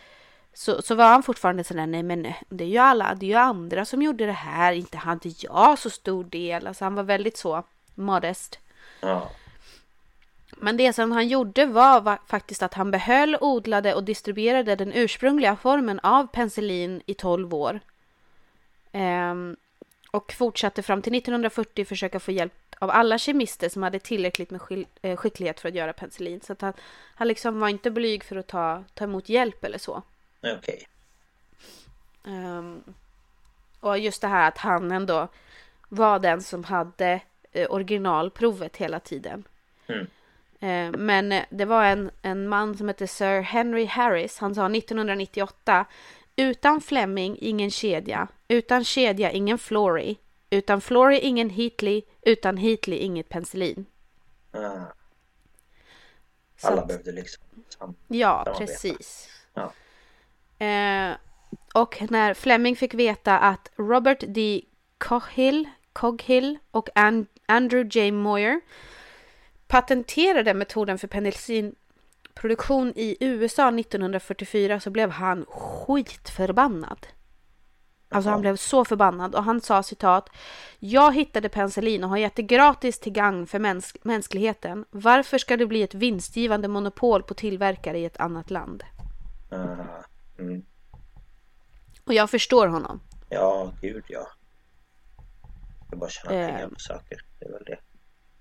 så, 0.54 0.82
så 0.82 0.94
var 0.94 1.08
han 1.08 1.22
fortfarande 1.22 1.64
sådär, 1.64 1.87
nej 1.87 2.02
men 2.02 2.32
det 2.48 2.64
är 2.64 2.68
ju 2.68 2.78
alla, 2.78 3.14
det 3.14 3.26
är 3.26 3.30
ju 3.30 3.35
andra 3.35 3.85
som 3.85 4.02
gjorde 4.02 4.26
det 4.26 4.32
här, 4.32 4.72
inte 4.72 4.98
hade 4.98 5.28
jag 5.38 5.78
så 5.78 5.90
stor 5.90 6.24
del. 6.24 6.66
Alltså 6.66 6.85
han 6.85 6.94
var 6.94 7.02
väldigt 7.02 7.37
så 7.37 7.64
modest. 7.94 8.58
Ja. 9.00 9.30
Men 10.64 10.77
det 10.77 10.92
som 10.92 11.12
han 11.12 11.29
gjorde 11.29 11.66
var 11.66 12.01
va- 12.01 12.18
faktiskt 12.27 12.62
att 12.62 12.75
han 12.75 12.90
behöll, 12.90 13.37
odlade 13.40 13.94
och 13.94 14.05
distribuerade 14.05 14.77
den 14.77 14.92
ursprungliga 14.92 15.57
formen 15.57 16.01
av 16.03 16.27
penicillin 16.27 17.03
i 17.07 17.14
12 17.14 17.55
år. 17.55 17.81
Ehm, 18.92 19.57
och 20.11 20.33
fortsatte 20.33 20.83
fram 20.83 21.03
till 21.03 21.14
1940 21.14 21.85
försöka 21.85 22.20
få 22.20 22.33
hjälp 22.33 22.53
av 22.79 22.90
alla 22.90 23.18
kemister 23.18 23.68
som 23.68 23.83
hade 23.83 23.98
tillräckligt 23.98 24.51
med 24.51 24.61
eh, 25.03 25.16
skicklighet 25.16 25.61
för 25.61 25.68
att 25.68 25.75
göra 25.75 25.92
penicillin. 25.92 26.40
Så 26.40 26.53
att 26.53 26.61
han, 26.61 26.72
han 27.14 27.29
liksom 27.29 27.61
var 27.61 27.68
inte 27.68 27.90
blyg 27.90 28.25
för 28.25 28.37
att 28.37 28.46
ta, 28.46 28.85
ta 28.94 29.05
emot 29.05 29.29
hjälp 29.29 29.64
eller 29.64 29.79
så. 29.79 30.03
Okej. 30.42 30.88
Ehm, 32.27 32.83
och 33.81 33.98
just 33.98 34.20
det 34.20 34.29
här 34.29 34.48
att 34.48 34.59
han 34.59 34.92
ändå 34.92 35.29
var 35.88 36.18
den 36.18 36.42
som 36.42 36.64
hade 36.64 37.20
eh, 37.53 37.70
originalprovet 37.70 38.77
hela 38.77 39.01
tiden. 39.01 39.44
Mm. 39.87 40.07
Eh, 40.62 40.90
men 40.92 41.33
eh, 41.33 41.44
det 41.51 41.64
var 41.64 41.85
en, 41.85 42.11
en 42.22 42.48
man 42.48 42.77
som 42.79 42.88
hette 42.88 43.07
Sir 43.07 43.40
Henry 43.40 43.85
Harris. 43.87 44.38
Han 44.38 44.55
sa 44.55 44.66
1998 44.68 45.85
Utan 46.37 46.81
Fleming 46.81 47.37
ingen 47.40 47.70
kedja. 47.70 48.29
Utan 48.48 48.85
kedja 48.85 49.31
ingen 49.31 49.59
Flory. 49.59 50.16
Utan 50.51 50.81
Flory 50.81 51.18
ingen 51.18 51.51
Heatley. 51.51 52.03
Utan 52.22 52.57
Heatley 52.57 52.98
inget 52.98 53.29
penicillin. 53.29 53.87
Så 56.57 56.68
Alla 56.68 56.81
att- 56.83 56.88
behövde 56.88 57.12
liksom 57.12 57.42
Ja, 58.09 58.42
samarbeta. 58.44 58.59
precis. 58.59 59.29
Ja. 59.55 59.72
Eh, 60.66 61.16
och 61.75 62.03
när 62.11 62.35
Fleming 62.35 62.77
fick 62.77 62.94
veta 62.94 63.38
att 63.38 63.70
Robert 63.77 64.25
D. 64.29 64.62
Coghill, 64.98 65.68
Coghill 65.92 66.59
och 66.70 66.88
An- 66.94 67.27
Andrew 67.46 68.01
J. 68.01 68.12
Moyer 68.12 68.61
patenterade 69.72 70.54
metoden 70.54 70.98
för 70.98 71.08
penicillinproduktion 71.08 72.92
i 72.96 73.16
USA 73.20 73.68
1944 73.68 74.80
så 74.80 74.90
blev 74.90 75.11
han 75.11 75.44
skitförbannad. 75.48 77.06
Alltså 78.08 78.30
han 78.30 78.40
blev 78.40 78.56
så 78.56 78.85
förbannad 78.85 79.35
och 79.35 79.44
han 79.44 79.61
sa 79.61 79.82
citat 79.82 80.30
Jag 80.78 81.14
hittade 81.14 81.48
penicillin 81.48 82.04
och 82.04 82.11
har 82.11 82.16
gett 82.16 82.37
det 82.37 82.42
gratis 82.42 82.98
till 82.98 83.12
gagn 83.12 83.46
för 83.46 83.58
mäns- 83.58 83.96
mänskligheten. 84.02 84.85
Varför 84.90 85.38
ska 85.38 85.56
det 85.56 85.66
bli 85.66 85.82
ett 85.82 85.94
vinstgivande 85.94 86.68
monopol 86.68 87.22
på 87.22 87.35
tillverkare 87.35 87.98
i 87.98 88.04
ett 88.04 88.20
annat 88.20 88.50
land? 88.50 88.85
Ah. 89.50 89.56
Mm. 90.38 90.62
Och 92.04 92.14
jag 92.14 92.30
förstår 92.30 92.66
honom. 92.66 93.00
Ja, 93.28 93.72
gud 93.80 94.04
ja. 94.08 94.26
Jag 95.90 95.98
bara 95.98 96.11
tjäna 96.11 96.30
pengar 96.30 96.68
på 96.68 96.80
saker. 96.80 97.24
Det 97.38 97.46
är 97.46 97.52
väl 97.52 97.64
det. 97.64 97.78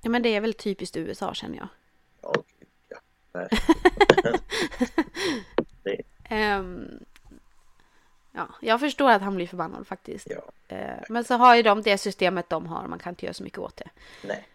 Ja, 0.01 0.09
men 0.09 0.21
det 0.21 0.35
är 0.35 0.41
väl 0.41 0.53
typiskt 0.53 0.97
USA 0.97 1.33
känner 1.33 1.57
jag. 1.57 1.67
Ja, 2.21 2.33
gud 2.59 2.67
ja. 2.89 2.97
Det, 5.83 6.01
Ehm, 6.23 6.99
ja, 8.31 8.47
jag 8.61 8.79
förstår 8.79 9.11
att 9.11 9.21
han 9.21 9.35
blir 9.35 9.47
förbannad 9.47 9.87
faktiskt. 9.87 10.27
ja. 10.29 10.75
Eh, 10.75 11.03
men 11.09 11.23
så 11.23 11.33
har 11.35 11.55
ju 11.55 11.61
de 11.63 11.81
det 11.81 11.97
systemet 11.97 12.49
de 12.49 12.67
har. 12.67 12.87
Man 12.87 12.99
kan 12.99 13.09
inte 13.11 13.25
göra 13.25 13.33
så 13.33 13.43
mycket 13.43 13.59
åt 13.59 13.77
det. 13.77 13.89
Nej. 14.23 14.47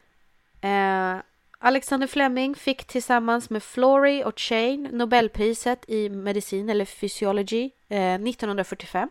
Eh, 0.61 1.23
Alexander 1.59 2.07
Fleming 2.07 2.55
fick 2.55 2.85
tillsammans 2.85 3.51
med 3.51 3.63
Florey 3.63 4.25
och 4.25 4.39
Chain 4.39 4.89
Nobelpriset 4.93 5.85
i 5.89 6.09
medicin 6.09 6.69
eller 6.71 6.85
fysiologi 6.85 7.71
eh, 7.89 8.15
1945. 8.15 9.09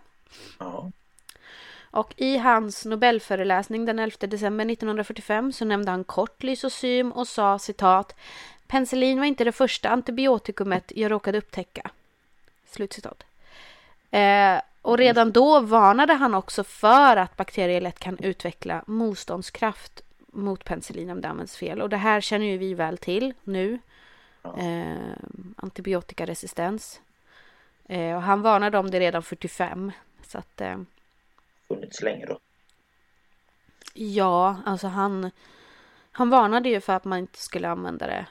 Ja. 0.60 0.91
Och 1.95 2.13
i 2.17 2.38
hans 2.38 2.86
Nobelföreläsning 2.86 3.86
den 3.86 3.99
11 3.99 4.27
december 4.27 4.65
1945 4.65 5.51
så 5.51 5.65
nämnde 5.65 5.91
han 5.91 6.03
kort 6.03 6.43
lysosym 6.43 7.12
och 7.12 7.27
sa 7.27 7.60
citat 7.60 8.15
Penicillin 8.67 9.19
var 9.19 9.25
inte 9.25 9.43
det 9.43 9.51
första 9.51 9.89
antibiotikumet 9.89 10.91
jag 10.95 11.12
råkade 11.12 11.38
upptäcka. 11.38 11.91
Slutcitat. 12.65 13.23
Eh, 14.12 14.62
och 14.81 14.97
redan 14.97 15.31
då 15.31 15.60
varnade 15.60 16.13
han 16.13 16.34
också 16.34 16.63
för 16.63 17.17
att 17.17 17.38
bakterier 17.38 17.81
lätt 17.81 17.99
kan 17.99 18.17
utveckla 18.17 18.84
motståndskraft 18.88 20.01
mot 20.27 20.63
penicillin 20.63 21.10
om 21.10 21.21
det 21.21 21.27
används 21.27 21.58
fel. 21.58 21.81
Och 21.81 21.89
det 21.89 21.97
här 21.97 22.21
känner 22.21 22.45
ju 22.45 22.58
vi 22.58 22.73
väl 22.73 22.97
till 22.97 23.34
nu. 23.43 23.79
Eh, 24.43 25.15
antibiotikaresistens. 25.55 27.01
Eh, 27.86 28.15
och 28.15 28.21
han 28.21 28.41
varnade 28.41 28.77
om 28.77 28.91
det 28.91 28.99
redan 28.99 29.23
45. 29.23 29.91
Så 30.27 30.38
att... 30.38 30.62
Funnits 31.67 32.01
länge 32.01 32.25
då. 32.25 32.39
Ja, 33.93 34.62
alltså 34.65 34.88
han... 34.88 35.32
Han 36.12 36.30
varnade 36.30 36.69
ju 36.69 36.82
för 36.82 36.93
att 36.93 37.06
man 37.06 37.19
inte 37.19 37.39
skulle 37.39 37.69
använda 37.69 38.08
det 38.08 38.25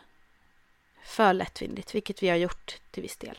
för 1.04 1.32
lättvindigt, 1.32 1.94
vilket 1.94 2.22
vi 2.22 2.28
har 2.28 2.36
gjort 2.36 2.80
till 2.90 3.02
viss 3.02 3.16
del. 3.16 3.38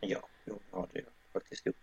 Ja, 0.00 0.18
jo, 0.44 0.60
ja 0.72 0.86
det 0.92 0.98
har 0.98 1.04
jag 1.04 1.32
faktiskt 1.32 1.66
gjort. 1.66 1.76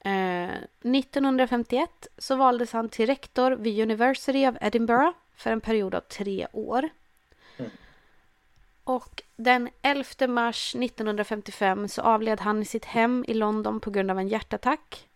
Eh, 0.00 0.50
1951 0.50 2.06
så 2.18 2.36
valdes 2.36 2.72
han 2.72 2.88
till 2.88 3.06
rektor 3.06 3.50
vid 3.50 3.82
University 3.82 4.48
of 4.48 4.56
Edinburgh 4.60 5.16
för 5.34 5.50
en 5.50 5.60
period 5.60 5.94
av 5.94 6.00
tre 6.00 6.46
år. 6.52 6.88
Mm. 7.56 7.70
Och 8.84 9.22
den 9.36 9.68
11 9.82 10.28
mars 10.28 10.74
1955 10.74 11.88
så 11.88 12.02
avled 12.02 12.40
han 12.40 12.62
i 12.62 12.64
sitt 12.64 12.84
hem 12.84 13.24
i 13.28 13.34
London 13.34 13.80
på 13.80 13.90
grund 13.90 14.10
av 14.10 14.18
en 14.18 14.28
hjärtattack. 14.28 15.08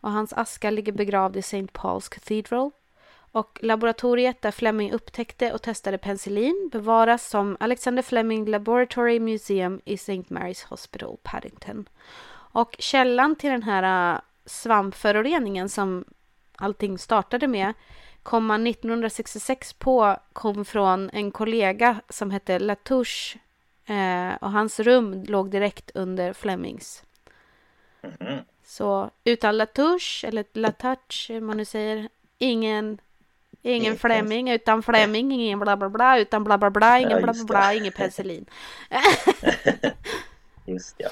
Och 0.00 0.10
hans 0.10 0.32
aska 0.32 0.70
ligger 0.70 0.92
begravd 0.92 1.36
i 1.36 1.38
St. 1.38 1.66
Paul's 1.66 2.12
Cathedral. 2.12 2.70
Och 3.32 3.58
laboratoriet 3.62 4.42
där 4.42 4.50
Fleming 4.50 4.92
upptäckte 4.92 5.52
och 5.52 5.62
testade 5.62 5.98
penicillin 5.98 6.68
bevaras 6.72 7.28
som 7.28 7.56
Alexander 7.60 8.02
Fleming 8.02 8.46
Laboratory 8.46 9.20
Museum 9.20 9.80
i 9.84 9.94
St. 9.94 10.24
Mary's 10.28 10.68
Hospital, 10.68 11.16
Paddington. 11.22 11.88
Och 12.52 12.76
källan 12.78 13.36
till 13.36 13.50
den 13.50 13.62
här 13.62 14.14
äh, 14.14 14.20
svampföroreningen 14.44 15.68
som 15.68 16.04
allting 16.56 16.98
startade 16.98 17.46
med 17.48 17.74
kom 18.22 18.46
man 18.46 18.66
1966 18.66 19.72
på 19.72 20.16
kom 20.32 20.64
från 20.64 21.10
en 21.10 21.30
kollega 21.30 22.00
som 22.08 22.30
hette 22.30 22.58
Latouche 22.58 23.38
eh, 23.86 24.34
och 24.40 24.50
hans 24.50 24.80
rum 24.80 25.24
låg 25.24 25.50
direkt 25.50 25.90
under 25.94 26.32
Flemings. 26.32 27.02
Mhm. 28.02 28.38
Så 28.70 29.10
utan 29.24 29.56
Latouche 29.56 30.28
eller 30.28 30.44
Latouche, 30.52 31.32
hur 31.34 31.40
man 31.40 31.56
nu 31.56 31.64
säger, 31.64 32.08
ingen 32.38 33.00
Ingen 33.62 33.98
Fleming, 33.98 34.50
utan 34.50 34.82
Fleming, 34.82 35.32
ingen 35.32 35.58
bla 35.58 35.76
bla 35.76 35.88
bla, 35.88 36.18
utan 36.18 36.44
bla 36.44 36.58
bla 36.58 36.70
bla, 36.70 36.98
ingen 36.98 37.10
Ja, 37.10 37.22
bla 37.22 37.32
bla 37.32 37.44
bla, 37.44 37.74
ingen 37.74 37.92
penicillin. 37.92 38.46
Just 40.66 40.96
ja. 40.98 41.08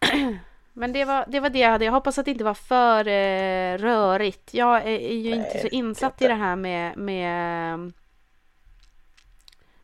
Men 0.72 0.92
det 0.92 1.04
var, 1.04 1.24
det 1.28 1.40
var 1.40 1.50
det 1.50 1.58
jag 1.58 1.70
hade. 1.70 1.84
Jag 1.84 1.92
hoppas 1.92 2.18
att 2.18 2.24
det 2.24 2.30
inte 2.30 2.44
var 2.44 2.54
för 2.54 3.08
eh, 3.08 3.78
rörigt. 3.78 4.54
Jag 4.54 4.76
är, 4.76 4.86
är 4.86 5.16
ju 5.16 5.30
Nej, 5.30 5.38
inte 5.38 5.58
så 5.58 5.66
insatt 5.66 6.12
inte. 6.12 6.24
i 6.24 6.28
det 6.28 6.34
här 6.34 6.56
med, 6.56 6.96
med 6.96 7.92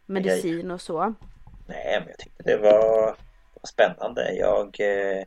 medicin 0.07 0.71
och 0.71 0.81
så. 0.81 1.15
Nej, 1.67 2.01
men 2.01 2.09
jag 2.09 2.19
tyckte 2.19 2.43
det 2.43 2.57
var, 2.57 3.07
var 3.55 3.67
spännande. 3.69 4.33
Jag... 4.33 4.81
Eh, 4.81 5.25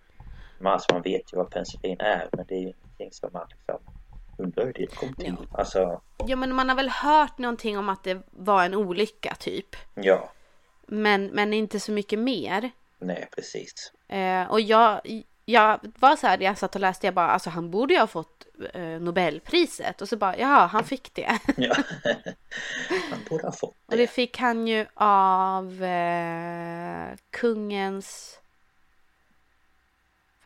men 0.59 0.71
alltså 0.73 0.93
man 0.93 1.01
vet 1.01 1.33
ju 1.33 1.37
vad 1.37 1.49
penicillin 1.49 1.99
är, 1.99 2.29
men 2.31 2.45
det 2.47 2.55
är 2.55 2.59
ju 2.59 2.67
ingenting 2.67 3.11
som 3.11 3.29
man 3.33 3.47
liksom 3.49 3.77
undrar 4.37 4.65
hur 4.65 4.73
det 4.73 4.95
kom 4.95 5.13
till. 5.13 5.35
Alltså, 5.51 6.01
Ja, 6.27 6.35
men 6.35 6.55
man 6.55 6.69
har 6.69 6.75
väl 6.75 6.89
hört 6.89 7.37
någonting 7.37 7.77
om 7.77 7.89
att 7.89 8.03
det 8.03 8.21
var 8.31 8.63
en 8.65 8.75
olycka 8.75 9.35
typ. 9.39 9.75
ja. 9.95 10.29
Men, 10.91 11.25
men 11.25 11.53
inte 11.53 11.79
så 11.79 11.91
mycket 11.91 12.19
mer. 12.19 12.71
Nej, 12.99 13.27
precis. 13.35 13.93
Eh, 14.07 14.51
och 14.51 14.61
jag, 14.61 15.01
jag 15.45 15.79
var 15.99 16.15
så 16.15 16.27
här, 16.27 16.39
jag 16.41 16.57
satt 16.57 16.75
och 16.75 16.81
läste, 16.81 17.07
jag 17.07 17.13
bara, 17.13 17.29
alltså 17.29 17.49
han 17.49 17.71
borde 17.71 17.93
ju 17.93 17.99
ha 17.99 18.07
fått 18.07 18.45
eh, 18.73 18.81
Nobelpriset. 18.83 20.01
Och 20.01 20.09
så 20.09 20.17
bara, 20.17 20.37
ja, 20.37 20.65
han 20.71 20.83
fick 20.83 21.13
det. 21.13 21.39
Ja. 21.57 21.75
Man 23.09 23.19
borde 23.29 23.43
ha 23.43 23.51
fått 23.51 23.75
Och 23.85 23.97
det 23.97 24.07
fick 24.07 24.37
han 24.37 24.67
ju 24.67 24.85
av 24.93 25.83
eh, 25.83 27.09
kungens 27.31 28.38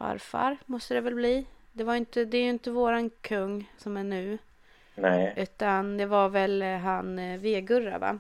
farfar, 0.04 0.58
måste 0.66 0.94
det 0.94 1.02
väl 1.02 1.16
bli. 1.16 1.46
Det, 1.72 1.84
var 1.84 1.96
inte, 1.96 2.26
det 2.26 2.38
är 2.38 2.42
ju 2.44 2.50
inte 2.50 2.72
våran 2.72 3.10
kung 3.10 3.72
som 3.78 3.98
är 3.98 4.04
nu. 4.04 4.38
Nej, 4.96 5.34
Utan 5.38 5.98
det 5.98 6.06
var 6.06 6.30
väl 6.30 6.62
eh, 6.62 6.78
han 6.78 7.20
eh, 7.20 7.40
Vegurra 7.40 7.98
va? 7.98 8.20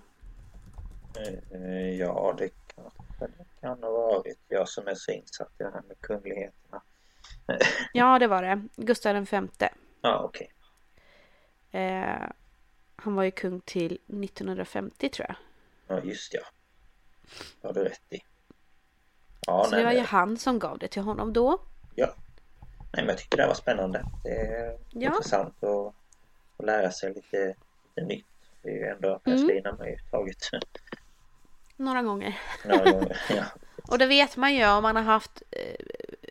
eh, 1.54 1.90
ja 2.00 2.36
det 2.38 2.50
kanske 2.76 3.04
det 3.20 3.46
kan 3.62 3.84
ha 3.84 3.92
varit. 3.92 4.40
Jag 4.48 4.70
som 4.70 4.88
är 4.88 4.96
så 4.96 5.12
insatt 5.12 5.52
i 5.60 5.64
det 5.64 5.72
här 5.74 5.82
med 5.88 6.02
kungligheterna. 6.02 6.82
Ja 7.94 8.20
det 8.20 8.28
var 8.28 8.42
det. 8.44 8.62
Gustav 8.76 9.14
den 9.14 9.26
femte. 9.26 9.70
Ja, 10.02 10.20
okej. 10.24 10.52
Eh, 11.72 12.30
han 12.96 13.16
var 13.16 13.24
ju 13.24 13.32
kung 13.32 13.62
till 13.62 13.94
1950 14.08 15.10
tror 15.10 15.28
jag. 15.28 15.36
Ja, 15.88 16.04
just 16.04 16.34
ja. 16.34 16.42
Det 17.62 17.68
har 17.68 17.74
du 17.74 17.84
rätt 17.84 18.14
i. 18.14 18.20
Ja, 19.48 19.64
Så 19.64 19.72
nej, 19.72 19.80
det 19.80 19.86
var 19.86 19.94
ju 19.94 20.00
han 20.00 20.38
som 20.38 20.60
gav 20.60 20.78
det 20.78 20.88
till 20.88 21.02
honom 21.02 21.34
då. 21.34 21.60
Ja. 21.96 22.08
nej, 22.68 22.86
men 22.94 23.08
jag 23.08 23.18
tyckte 23.18 23.38
det 23.38 23.48
var 23.48 23.54
spännande. 23.54 24.06
Det 24.24 24.30
är 24.30 24.78
Ja. 24.92 25.10
intressant 25.10 25.64
att, 25.64 25.94
att 26.58 26.66
lära 26.66 26.92
sig 26.92 27.14
lite, 27.14 27.56
lite 27.96 28.08
nytt. 28.08 28.26
Det 28.62 28.70
är 28.70 28.74
ju 28.74 28.80
Mm. 28.84 28.96
ändå 28.96 29.20
penicillin 29.20 29.66
har 29.66 29.74
man 29.74 29.88
ju 29.88 29.98
tagit 30.12 30.50
Några 31.78 32.02
gånger. 32.02 32.40
några 32.66 32.92
gånger. 32.92 33.18
Ja. 33.30 33.44
Och 33.88 33.98
det 33.98 34.06
vet 34.06 34.38
man 34.38 34.54
ju 34.56 34.68
om 34.70 34.84
man 34.84 34.96
har 34.96 35.04
haft 35.04 35.44
eh, 35.52 35.76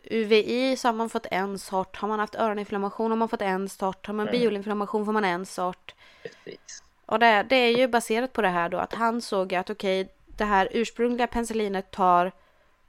UVI 0.03 0.75
så 0.77 0.87
har 0.87 0.93
man 0.93 1.09
fått 1.09 1.25
en 1.31 1.59
sort. 1.59 1.97
Har 1.97 2.07
man 2.07 2.19
haft 2.19 2.35
öroninflammation 2.35 3.11
har 3.11 3.17
man 3.17 3.29
fått 3.29 3.41
en 3.41 3.69
sort. 3.69 4.07
Har 4.07 4.13
man 4.13 4.27
Mm. 4.27 4.39
bioinflammation 4.39 5.05
får 5.05 5.11
man 5.11 5.25
en 5.25 5.45
sort. 5.45 5.95
Precis. 6.23 6.83
Och 7.05 7.19
det, 7.19 7.43
det 7.49 7.55
är 7.55 7.77
ju 7.77 7.87
baserat 7.87 8.33
på 8.33 8.41
det 8.41 8.47
här 8.49 8.69
då 8.69 8.77
att 8.77 8.93
han 8.93 9.21
såg 9.21 9.53
att 9.55 9.69
okej 9.69 10.13
det 10.37 10.45
här 10.45 10.69
ursprungliga 10.71 11.27
penicillinet 11.27 11.91
tar 11.91 12.31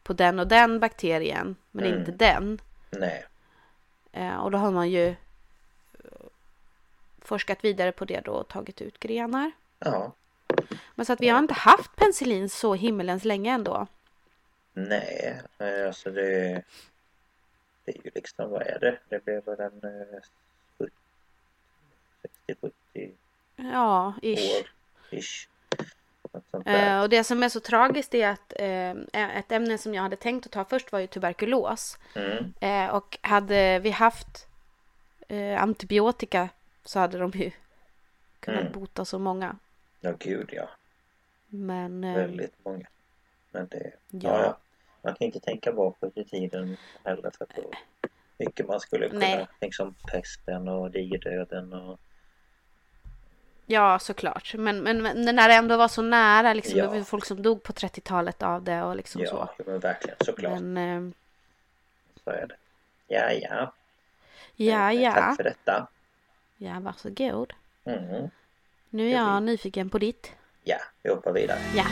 på 0.04 0.12
den 0.12 0.38
och 0.38 0.48
den 0.48 0.80
bakterien 0.80 1.56
men 1.70 1.84
Mm. 1.86 1.98
inte 1.98 2.12
den. 2.12 2.60
Nej. 2.90 3.24
Eh, 4.12 4.36
och 4.36 4.50
då 4.50 4.58
har 4.58 4.70
man 4.70 4.90
ju 4.90 5.08
eh, 5.08 5.14
forskat 7.18 7.64
vidare 7.64 7.92
på 7.92 8.04
det 8.04 8.20
då 8.20 8.32
och 8.32 8.48
tagit 8.48 8.80
ut 8.80 8.98
grenar. 9.00 9.50
Ja. 9.78 10.12
Men 10.94 11.06
så 11.06 11.12
att 11.12 11.20
vi 11.20 11.28
har 11.28 11.38
inte 11.38 11.54
haft 11.54 11.96
penicillin 11.96 12.48
så 12.48 12.74
himmelens 12.74 13.24
länge 13.24 13.52
ändå. 13.52 13.86
Nej, 14.72 15.42
eh, 15.58 15.86
alltså 15.86 16.10
det... 16.10 16.62
Det 17.84 17.92
är 17.98 18.04
ju 18.04 18.10
liksom, 18.14 18.50
vad 18.50 18.62
är 18.62 18.78
det? 18.80 18.98
Det 19.08 19.24
blev 19.24 19.44
väl 19.44 19.60
en 19.60 19.80
eh, 19.84 20.20
60-70 22.46 23.10
Ja, 23.56 24.14
ish. 24.22 24.60
år 24.60 24.70
ish. 25.10 25.48
Eh, 26.66 27.00
och 27.00 27.08
det 27.08 27.24
som 27.24 27.42
är 27.42 27.48
så 27.48 27.60
tragiskt 27.60 28.14
är 28.14 28.28
att 28.28 28.52
eh, 28.56 29.38
ett 29.38 29.52
ämne 29.52 29.78
som 29.78 29.94
jag 29.94 30.02
hade 30.02 30.16
tänkt 30.16 30.46
att 30.46 30.52
ta 30.52 30.64
först 30.64 30.92
var 30.92 30.98
ju 31.00 31.06
tuberkulos. 31.06 31.98
Mm. 32.14 32.52
Eh, 32.60 32.94
och 32.94 33.18
hade 33.20 33.78
vi 33.78 33.90
haft 33.90 34.46
eh, 35.28 35.62
antibiotika 35.62 36.48
så 36.84 36.98
hade 36.98 37.18
de 37.18 37.30
ju 37.30 37.50
kunnat 38.40 38.60
Mm. 38.60 38.72
bota 38.72 39.04
så 39.04 39.18
många. 39.18 39.56
Ja, 40.00 40.12
gud 40.18 40.48
ja. 40.52 40.68
Men 41.48 42.04
eh, 42.04 42.14
Väldigt 42.14 42.64
många. 42.64 42.86
Men 43.50 43.66
det... 43.66 43.92
Ja. 44.10 44.30
Ja. 44.30 44.42
ja. 44.42 44.58
Man 45.02 45.14
kan 45.14 45.26
inte 45.26 45.40
tänka 45.40 45.72
bakåt 45.72 46.16
i 46.18 46.24
tiden 46.24 46.76
heller 47.04 47.30
för 47.38 47.44
att 47.44 47.56
då 47.56 47.70
mycket 48.38 48.66
man 48.66 48.80
skulle 48.80 49.08
kunna, 49.08 49.20
Nej. 49.20 49.46
liksom 49.60 49.94
pesten 50.12 50.68
och 50.68 50.90
digerdöden 50.90 51.72
och 51.72 52.00
ja, 53.66 53.98
såklart. 53.98 54.54
Men, 54.54 54.82
men, 54.82 55.02
men 55.02 55.36
när 55.36 55.48
det 55.48 55.54
ändå 55.54 55.76
var 55.76 55.88
så 55.88 56.02
nära, 56.02 56.54
liksom, 56.54 56.78
Ja. 56.78 56.84
det 56.86 56.98
var 56.98 57.04
folk 57.04 57.24
som 57.24 57.42
dog 57.42 57.62
på 57.62 57.72
30-talet 57.72 58.42
av 58.42 58.62
det 58.62 58.82
och 58.82 58.96
liksom 58.96 59.22
ja, 59.22 59.28
så. 59.30 59.48
ja, 59.58 59.64
men 59.66 59.78
verkligen 59.78 60.16
såklart. 60.24 60.60
Men 60.60 61.06
eh, 61.06 61.12
Så 62.24 62.30
är 62.30 62.46
det. 62.46 62.56
Ja, 63.06 63.30
ja. 63.32 63.72
ja, 64.56 64.92
Eh, 64.92 65.02
ja. 65.02 65.12
Tack 65.12 65.36
för 65.36 65.44
detta. 65.44 65.86
Ja, 66.56 66.80
varsågod. 66.80 67.52
Mm. 67.84 68.30
Nu 68.90 69.08
är 69.08 69.12
jag 69.12 69.42
nyfiken 69.42 69.90
på 69.90 69.98
ditt. 69.98 70.32
Ja, 70.62 70.78
vi 71.02 71.10
hoppar 71.10 71.32
vidare. 71.32 71.58
Ja. 71.76 71.84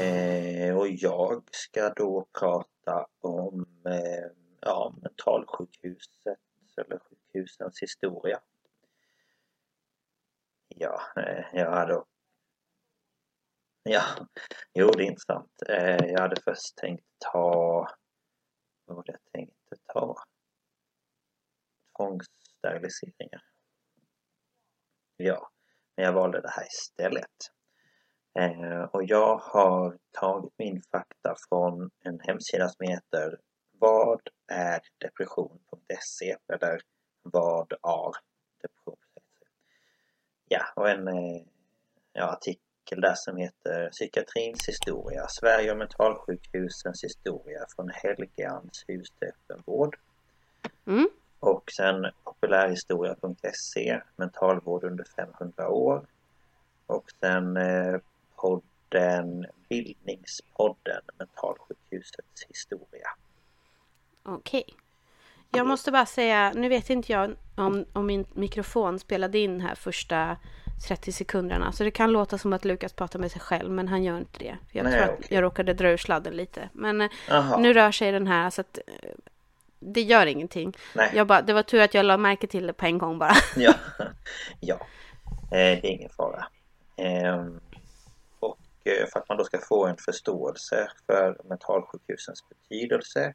Eh, 0.00 0.76
och 0.78 0.88
jag 0.88 1.42
ska 1.50 1.88
då 1.88 2.26
prata 2.38 3.06
om 3.20 3.66
eh, 3.86 4.30
ja, 4.60 4.94
mentalsjukhuset 5.02 6.38
eller 6.80 6.98
sjukhusens 6.98 7.82
historia. 7.82 8.40
Ja, 10.68 11.00
eh, 11.16 11.44
jag 11.52 11.70
hade... 11.70 12.04
Ja, 13.82 14.02
jo 14.74 14.90
det 14.90 15.02
är 15.02 15.06
intressant. 15.06 15.62
Eh, 15.68 16.06
jag 16.06 16.20
hade 16.20 16.40
först 16.42 16.76
tänkt 16.76 17.06
ta... 17.32 17.88
Vad 18.84 18.96
var 18.96 19.04
det 19.04 19.12
jag 19.12 19.32
tänkte 19.32 19.76
ta? 19.86 20.16
Tvångssteriliseringar. 21.96 23.42
Ja, 25.16 25.50
men 25.96 26.04
jag 26.04 26.12
valde 26.12 26.40
det 26.40 26.50
här 26.50 26.66
istället. 26.66 27.52
Eh, 28.38 28.82
och 28.82 29.04
jag 29.04 29.36
har 29.36 29.98
tagit 30.10 30.52
min 30.58 30.82
fakta 30.82 31.34
från 31.48 31.90
en 32.04 32.20
hemsida 32.20 32.68
som 32.68 32.88
heter 32.88 33.40
vad 33.80 34.20
är 34.46 34.80
depression.se 34.98 36.36
eller 36.48 36.80
Vad 37.22 37.72
är 37.72 38.12
depression.se 38.62 39.46
Ja, 40.48 40.66
och 40.76 40.90
en 40.90 41.08
eh, 41.08 41.42
ja, 42.12 42.32
artikel 42.32 43.00
där 43.00 43.14
som 43.14 43.36
heter 43.36 43.90
Psykiatrins 43.90 44.68
historia, 44.68 45.26
Sverige 45.28 45.70
och 45.70 45.78
mentalsjukhusens 45.78 47.04
historia 47.04 47.66
från 47.76 47.90
Helgans 47.90 48.84
hus 48.88 49.10
till 49.10 49.28
öppenvård. 49.28 49.98
Mm. 50.86 51.08
Och 51.40 51.70
sen 51.76 52.06
populärhistoria.se, 52.24 54.00
mentalvård 54.16 54.84
under 54.84 55.04
500 55.04 55.68
år. 55.68 56.06
Och 56.86 57.10
sen 57.20 57.56
eh, 57.56 58.00
podden 58.36 59.46
Bildningspodden, 59.68 61.02
mentalsjukhusets 61.18 62.44
historia. 62.48 63.08
Okej. 64.22 64.64
Jag 65.50 65.66
måste 65.66 65.92
bara 65.92 66.06
säga, 66.06 66.52
nu 66.54 66.68
vet 66.68 66.90
inte 66.90 67.12
jag 67.12 67.36
om, 67.56 67.84
om 67.92 68.06
min 68.06 68.26
mikrofon 68.32 68.98
spelade 68.98 69.38
in 69.38 69.60
här 69.60 69.74
första 69.74 70.36
30 70.88 71.12
sekunderna. 71.12 71.72
Så 71.72 71.84
det 71.84 71.90
kan 71.90 72.12
låta 72.12 72.38
som 72.38 72.52
att 72.52 72.64
Lukas 72.64 72.92
pratar 72.92 73.18
med 73.18 73.32
sig 73.32 73.40
själv, 73.40 73.70
men 73.70 73.88
han 73.88 74.04
gör 74.04 74.18
inte 74.18 74.38
det. 74.38 74.56
Jag 74.72 74.84
Nej, 74.84 74.92
tror 74.92 75.02
att 75.02 75.18
okej. 75.18 75.26
jag 75.30 75.42
råkade 75.42 75.74
dra 75.74 75.90
ur 75.90 75.96
sladden 75.96 76.36
lite. 76.36 76.68
Men 76.72 77.00
eh, 77.00 77.10
Aha. 77.30 77.56
nu 77.56 77.72
rör 77.72 77.92
sig 77.92 78.12
den 78.12 78.26
här, 78.26 78.50
så 78.50 78.60
att 78.60 78.78
eh, 78.86 79.10
det 79.78 80.02
gör 80.02 80.26
ingenting. 80.26 80.76
Nej. 80.94 81.12
Jag 81.14 81.26
bara, 81.26 81.42
det 81.42 81.52
var 81.52 81.62
tur 81.62 81.80
att 81.80 81.94
jag 81.94 82.06
la 82.06 82.16
märke 82.16 82.46
till 82.46 82.66
det 82.66 82.72
på 82.72 82.86
en 82.86 82.98
gång 82.98 83.18
bara. 83.18 83.34
Ja, 83.56 83.74
ja. 84.60 84.74
Eh, 85.34 85.48
det 85.50 85.86
är 85.86 85.90
ingen 85.90 86.10
fara. 86.10 86.46
Ehm, 86.96 87.60
och 88.40 88.58
för 88.84 89.18
att 89.20 89.28
man 89.28 89.38
då 89.38 89.44
ska 89.44 89.58
få 89.58 89.86
en 89.86 89.96
förståelse 89.96 90.90
för 91.06 91.40
mentalsjukhusens 91.44 92.44
betydelse 92.48 93.34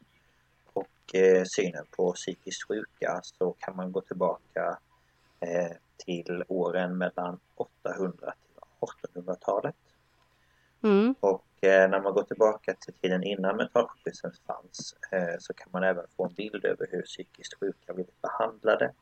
och 0.76 1.16
eh, 1.16 1.44
synen 1.44 1.86
på 1.98 2.12
psykiskt 2.12 2.68
sjuka 2.68 3.20
så 3.24 3.56
kan 3.60 3.76
man 3.76 3.92
gå 3.92 4.02
tillbaka 4.02 4.78
eh, 5.40 5.72
till 6.06 6.44
åren 6.48 6.98
mellan 6.98 7.40
800 7.56 8.34
till 8.42 8.62
1800-talet. 9.14 9.76
Mm. 10.84 11.16
Och 11.20 11.46
eh, 11.62 11.90
när 11.90 12.02
man 12.02 12.14
går 12.14 12.24
tillbaka 12.24 12.74
till 12.74 12.94
tiden 12.94 13.24
innan 13.24 13.58
mentalsjukhusen 13.58 14.32
fanns 14.48 14.96
eh, 15.12 15.36
så 15.40 15.54
kan 15.54 15.68
man 15.72 15.84
även 15.84 16.06
få 16.18 16.26
en 16.26 16.34
bild 16.34 16.66
över 16.66 16.88
hur 16.92 17.02
psykiskt 17.02 17.60
sjuka 17.60 17.94
blivit 17.94 18.22
behandlade. 18.22 18.94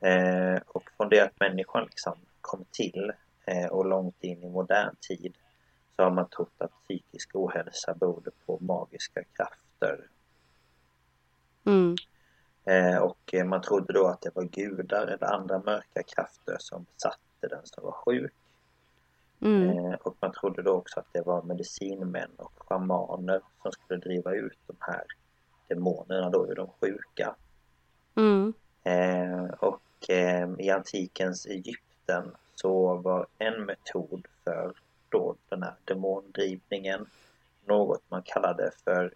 Eh, 0.00 0.60
och 0.66 0.84
från 0.96 1.08
det 1.08 1.20
att 1.20 1.40
människan 1.40 1.84
liksom 1.84 2.18
kom 2.40 2.64
till 2.70 3.12
eh, 3.44 3.66
och 3.66 3.86
långt 3.86 4.24
in 4.24 4.42
i 4.42 4.48
modern 4.48 4.96
tid 5.00 5.34
så 5.96 6.02
har 6.02 6.10
man 6.10 6.28
trott 6.28 6.54
att 6.58 6.84
psykisk 6.84 7.30
ohälsa 7.34 7.94
berodde 7.94 8.30
på 8.46 8.58
magiska 8.60 9.24
krafter. 9.24 10.06
Mm. 11.70 11.96
Eh, 12.64 12.98
och 12.98 13.34
eh, 13.34 13.44
man 13.44 13.62
trodde 13.62 13.92
då 13.92 14.06
att 14.06 14.20
det 14.20 14.34
var 14.34 14.44
gudar 14.44 15.06
eller 15.06 15.34
andra 15.34 15.58
mörka 15.58 16.02
krafter 16.02 16.56
som 16.58 16.86
besatte 16.94 17.48
den 17.48 17.60
som 17.64 17.84
var 17.84 17.92
sjuk. 17.92 18.32
Mm. 19.40 19.78
Eh, 19.78 19.94
och 19.94 20.16
man 20.20 20.32
trodde 20.32 20.62
då 20.62 20.72
också 20.72 21.00
att 21.00 21.12
det 21.12 21.22
var 21.22 21.42
medicinmän 21.42 22.30
och 22.36 22.52
schamaner 22.56 23.40
som 23.62 23.72
skulle 23.72 24.00
driva 24.00 24.34
ut 24.34 24.58
de 24.66 24.76
här 24.80 25.04
demonerna 25.68 26.30
då 26.30 26.54
de 26.54 26.68
sjuka. 26.80 27.34
Mm. 28.14 28.52
Eh, 28.84 29.44
och 29.44 30.10
eh, 30.10 30.48
i 30.58 30.70
antikens 30.70 31.46
Egypten 31.46 32.34
så 32.54 32.94
var 32.94 33.26
en 33.38 33.64
metod 33.64 34.26
för 34.44 34.72
då 35.08 35.36
den 35.48 35.62
här 35.62 35.74
demondrivningen 35.84 37.06
något 37.64 38.02
man 38.08 38.22
kallade 38.22 38.70
för 38.84 39.14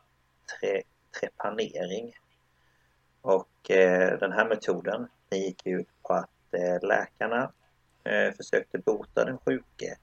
tre, 0.60 0.82
trepanering. 1.20 2.12
Och 3.24 3.70
eh, 3.70 4.18
den 4.18 4.32
här 4.32 4.48
metoden 4.48 5.08
den 5.28 5.40
gick 5.40 5.66
ut 5.66 5.88
på 6.02 6.14
att 6.14 6.54
eh, 6.54 6.88
läkarna 6.88 7.52
eh, 8.04 8.34
försökte 8.36 8.78
bota 8.78 9.24
den 9.24 9.38
sjuke 9.38 9.96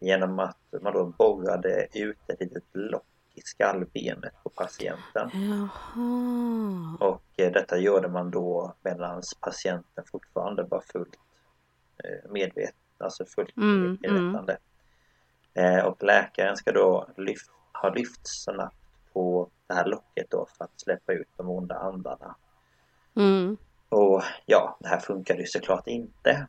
genom 0.00 0.38
att 0.38 0.58
man 0.82 0.92
då 0.92 1.04
borrade 1.04 1.86
ut 1.94 2.18
ett 2.26 2.40
litet 2.40 2.64
lock 2.72 3.06
i 3.34 3.40
skallbenet 3.40 4.32
på 4.42 4.48
patienten. 4.48 5.30
Jaha. 5.32 6.96
Och 7.00 7.22
eh, 7.36 7.52
detta 7.52 7.78
gjorde 7.78 8.08
man 8.08 8.30
då 8.30 8.74
medan 8.82 9.22
patienten 9.40 10.04
fortfarande 10.12 10.62
var 10.62 10.80
fullt 10.92 11.16
eh, 12.04 12.30
medveten, 12.30 12.74
alltså 12.98 13.24
fullt 13.24 13.56
Mm, 13.56 13.98
medvetande. 14.00 14.56
Eh, 15.54 15.84
och 15.84 16.02
läkaren 16.02 16.56
ska 16.56 16.72
då 16.72 17.08
lyft, 17.16 17.50
ha 17.72 17.88
lyft 17.94 18.20
snabbt 18.44 18.76
på 19.12 19.50
det 19.66 19.74
här 19.74 19.86
locket 19.86 20.30
då 20.30 20.46
för 20.56 20.64
att 20.64 20.80
släppa 20.80 21.12
ut 21.12 21.28
de 21.36 21.50
onda 21.50 21.74
andarna. 21.74 22.34
Mm. 23.16 23.56
Och 23.88 24.22
ja, 24.46 24.76
det 24.80 24.88
här 24.88 25.00
funkade 25.00 25.40
ju 25.40 25.46
såklart 25.46 25.86
inte. 25.86 26.46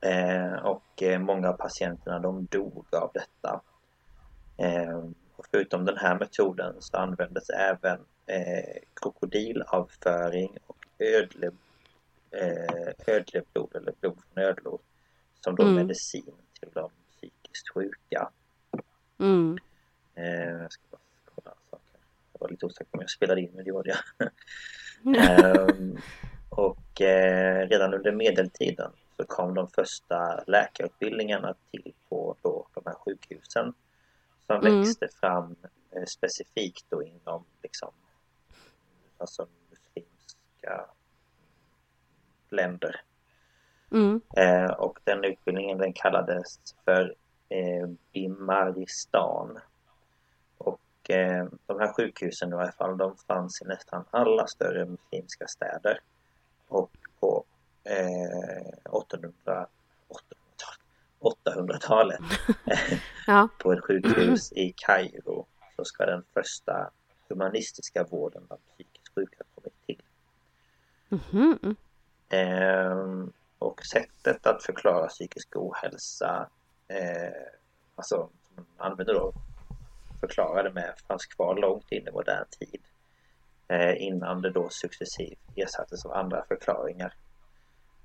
Eh, 0.00 0.52
och 0.54 1.02
eh, 1.02 1.18
många 1.18 1.48
av 1.48 1.52
patienterna 1.52 2.18
de 2.18 2.44
dog 2.50 2.86
av 2.92 3.10
detta. 3.14 3.60
Eh, 4.56 4.98
och 5.36 5.46
förutom 5.50 5.84
den 5.84 5.96
här 5.96 6.18
metoden 6.18 6.74
så 6.80 6.96
användes 6.96 7.50
även 7.50 8.00
eh, 8.26 8.82
krokodilavföring 8.94 10.56
och 10.66 10.86
ödle, 10.98 11.50
eh, 12.30 13.14
ödleblod 13.14 13.76
eller 13.76 13.92
blod 14.00 14.18
från 14.32 14.44
ödlor 14.44 14.78
som 15.40 15.54
då 15.56 15.62
Mm. 15.62 15.74
medicin 15.74 16.34
till 16.60 16.70
de 16.74 16.90
psykiskt 17.10 17.68
sjuka. 17.74 18.30
Mm. 19.18 19.58
Eh, 20.14 20.50
jag 20.62 20.72
ska 20.72 20.82
bara 20.90 21.00
kolla 21.34 21.50
en 21.50 21.70
sak 21.70 21.80
här. 21.92 22.00
Jag 22.34 22.40
var 22.40 22.48
lite 22.48 22.66
osäker 22.66 22.90
på 22.90 22.96
om 22.96 23.00
jag 23.00 23.10
spelade 23.10 23.40
in 23.40 23.50
men 23.54 23.64
det 23.64 23.68
gjorde 23.70 23.90
jag. 23.90 24.28
Ehm, 25.16 25.98
och 26.48 27.00
eh, 27.00 27.68
redan 27.68 27.94
under 27.94 28.12
medeltiden 28.12 28.90
så 29.16 29.24
kom 29.24 29.54
de 29.54 29.68
första 29.68 30.44
läkarutbildningarna 30.46 31.54
till 31.70 31.92
på 32.08 32.36
då, 32.42 32.66
de 32.74 32.82
här 32.86 32.94
sjukhusen 32.94 33.74
som 34.46 34.56
Mm. 34.60 34.80
växte 34.82 35.08
fram 35.20 35.56
eh, 35.96 36.04
specifikt 36.04 36.86
då 36.88 37.02
inom 37.02 37.44
liksom, 37.62 37.90
alltså 39.18 39.46
muslimska 39.70 40.86
länder. 42.50 43.00
Mm. 43.92 44.20
Eh, 44.36 44.70
och 44.70 44.98
den 45.04 45.24
utbildningen 45.24 45.78
den 45.78 45.92
kallades 45.92 46.60
för 46.84 47.14
eh, 47.48 47.86
Bimaristan. 48.12 49.58
Och 51.04 51.10
eh, 51.10 51.46
de 51.66 51.80
här 51.80 51.92
sjukhusen 51.92 52.50
i 52.50 52.54
alla 52.54 52.72
fall, 52.72 52.98
de 52.98 53.16
fanns 53.16 53.62
i 53.62 53.64
nästan 53.64 54.04
alla 54.10 54.46
större 54.46 54.84
muslimska 54.86 55.46
städer. 55.46 56.00
Och 56.68 56.90
på 57.20 57.44
eh, 57.84 58.90
800, 58.90 59.66
800-talet 61.20 62.20
Ja. 63.26 63.48
på 63.58 63.72
ett 63.72 63.84
sjukhus 63.84 64.52
i 64.52 64.74
Kairo 64.76 65.46
så 65.76 65.84
ska 65.84 66.06
den 66.06 66.24
första 66.34 66.90
humanistiska 67.28 68.04
vården 68.04 68.42
av 68.48 68.58
psykiskt 68.74 69.14
sjuka 69.14 69.44
kommit 69.54 69.86
till. 69.86 70.02
Mhm. 71.08 71.76
Ehm, 72.28 73.32
och 73.58 73.86
sättet 73.86 74.46
att 74.46 74.62
förklara 74.62 75.06
psykisk 75.06 75.56
ohälsa, 75.56 76.48
eh, 76.88 77.32
alltså 77.96 78.28
som 78.54 78.66
man 78.76 78.90
använder 78.90 79.14
då, 79.14 79.32
förklarade 80.26 80.72
med, 80.72 80.94
fanns 81.08 81.26
kvar 81.26 81.56
långt 81.56 81.92
in 81.92 82.08
i 82.08 82.10
modern 82.10 82.46
tid. 82.60 82.80
Eh, 83.68 84.02
innan 84.02 84.42
det 84.42 84.50
då 84.50 84.68
successivt 84.68 85.38
ersattes 85.56 86.06
av 86.06 86.12
andra 86.12 86.44
förklaringar. 86.48 87.14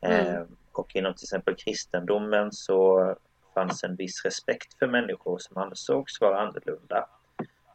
Ehm, 0.02 0.58
och 0.72 0.96
inom 0.96 1.14
till 1.14 1.26
exempel 1.26 1.56
kristendomen 1.56 2.52
så 2.52 3.16
fanns 3.54 3.84
en 3.84 3.96
viss 3.96 4.26
respekt 4.26 4.80
för 4.80 4.88
människor 4.88 5.38
som 5.40 5.58
ansågs 5.58 6.22
vara 6.22 6.40
annorlunda. 6.40 7.10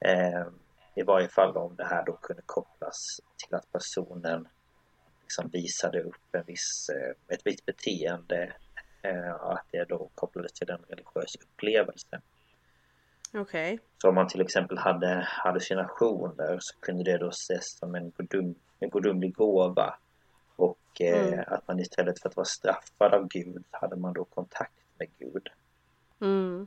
Ehm, 0.00 0.58
I 0.94 1.02
varje 1.02 1.28
fall 1.28 1.56
om 1.56 1.76
det 1.76 1.84
här 1.84 2.04
då 2.06 2.12
kunde 2.12 2.42
kopplas 2.46 3.20
till 3.36 3.54
att 3.54 3.72
personen 3.72 4.48
liksom 5.22 5.48
visade 5.48 6.02
upp 6.02 6.34
en 6.34 6.44
viss, 6.46 6.88
eh, 6.88 7.34
ett 7.34 7.42
visst 7.44 7.66
beteende 7.66 8.52
eh, 9.02 9.30
och 9.30 9.52
att 9.52 9.66
det 9.70 9.84
då 9.84 10.10
kopplades 10.14 10.52
till 10.52 10.70
en 10.70 10.84
religiös 10.88 11.36
upplevelse. 11.36 12.20
Okej. 13.34 13.78
Så 14.02 14.08
om 14.08 14.14
man 14.14 14.28
till 14.28 14.40
exempel 14.40 14.78
hade 14.78 15.26
hallucinationer 15.28 16.58
så 16.60 16.80
kunde 16.80 17.04
det 17.04 17.18
då 17.18 17.28
ses 17.28 17.78
som 17.78 17.94
en, 17.94 18.12
gudum, 18.16 18.54
en 18.80 18.90
gudomlig 18.90 19.34
gåva 19.34 19.98
Och 20.56 21.00
eh, 21.00 21.28
Mm. 21.28 21.44
att 21.46 21.68
man 21.68 21.80
istället 21.80 22.20
för 22.20 22.28
att 22.28 22.36
vara 22.36 22.44
straffad 22.44 23.14
av 23.14 23.28
Gud 23.28 23.64
hade 23.70 23.96
man 23.96 24.12
då 24.12 24.24
kontakt 24.24 24.72
med 24.98 25.08
Gud. 25.18 25.48
Mm. 26.20 26.66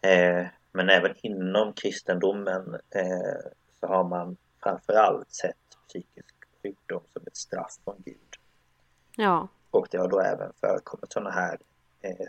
Eh, 0.00 0.46
men 0.72 0.88
även 0.90 1.14
inom 1.22 1.72
kristendomen 1.72 2.74
eh, 2.90 3.50
så 3.80 3.86
har 3.86 4.04
man 4.04 4.36
framförallt 4.62 5.30
sett 5.30 5.56
psykisk 5.88 6.34
sjukdom 6.62 7.02
som 7.12 7.22
ett 7.26 7.36
straff 7.36 7.78
från 7.84 8.02
Gud. 8.04 8.36
Ja. 9.16 9.48
Och 9.70 9.88
det 9.90 9.98
har 9.98 10.08
då 10.08 10.20
även 10.20 10.52
förekommit 10.60 11.12
sådana 11.12 11.30
här 11.30 11.58
eh, 12.02 12.26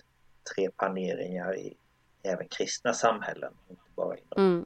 trepaneringar 0.55 1.57
i 1.57 1.77
även 2.23 2.47
kristna 2.47 2.93
samhällen, 2.93 3.53
inte 3.69 3.81
bara 3.95 4.17
inom 4.17 4.29
Mm. 4.37 4.65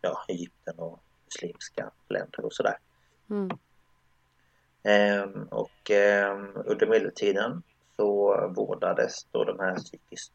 ja, 0.00 0.24
Egypten 0.28 0.78
och 0.78 1.00
muslimska 1.24 1.90
länder 2.08 2.44
och 2.44 2.52
sådär. 2.52 2.78
Mm. 3.30 3.50
Ehm, 4.82 5.48
och 5.50 5.90
ehm, 5.90 6.52
under 6.54 6.86
medeltiden 6.86 7.62
så 7.96 8.36
vårdades 8.56 9.24
då 9.30 9.44
de 9.44 9.58
här 9.58 9.76
psykiskt 9.76 10.32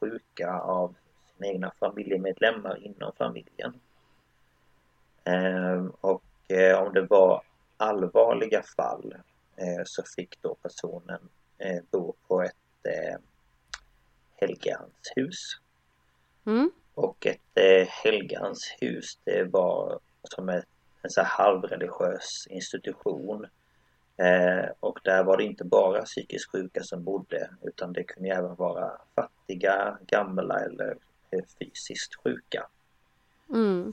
sjuka 0.00 0.52
av 0.52 0.94
sina 1.36 1.46
egna 1.46 1.72
familjemedlemmar 1.80 2.86
inom 2.86 3.12
familjen. 3.18 3.80
Ehm, 5.24 5.90
och 6.00 6.22
eh, 6.48 6.82
om 6.82 6.94
det 6.94 7.02
var 7.02 7.42
allvarliga 7.76 8.62
fall 8.62 9.14
eh, 9.56 9.82
så 9.84 10.02
fick 10.16 10.42
då 10.42 10.54
personen 10.54 11.28
eh, 11.58 11.82
bo 11.90 12.14
på 12.28 12.42
ett 12.42 12.54
eh, 14.40 14.48
Helgeandshus. 14.48 15.60
Mm. 16.46 16.70
Och 16.94 17.26
ett 17.26 17.40
eh, 17.54 17.88
Helgeandshus 17.88 19.18
det 19.24 19.44
var 19.44 19.98
som 20.22 20.48
ett, 20.48 20.64
en 21.02 21.10
så 21.10 21.22
halvreligiös 21.22 22.46
institution. 22.50 23.46
Eh, 24.16 24.70
och 24.80 24.98
där 25.04 25.24
var 25.24 25.36
det 25.36 25.44
inte 25.44 25.64
bara 25.64 26.02
psykiskt 26.02 26.52
sjuka 26.52 26.82
som 26.82 27.04
bodde 27.04 27.50
utan 27.62 27.92
det 27.92 28.04
kunde 28.04 28.28
även 28.28 28.54
vara 28.54 28.90
fattiga, 29.14 29.98
gamla 30.06 30.60
eller 30.60 30.96
eh, 31.30 31.44
fysiskt 31.58 32.14
sjuka. 32.14 32.66
Mm. 33.50 33.92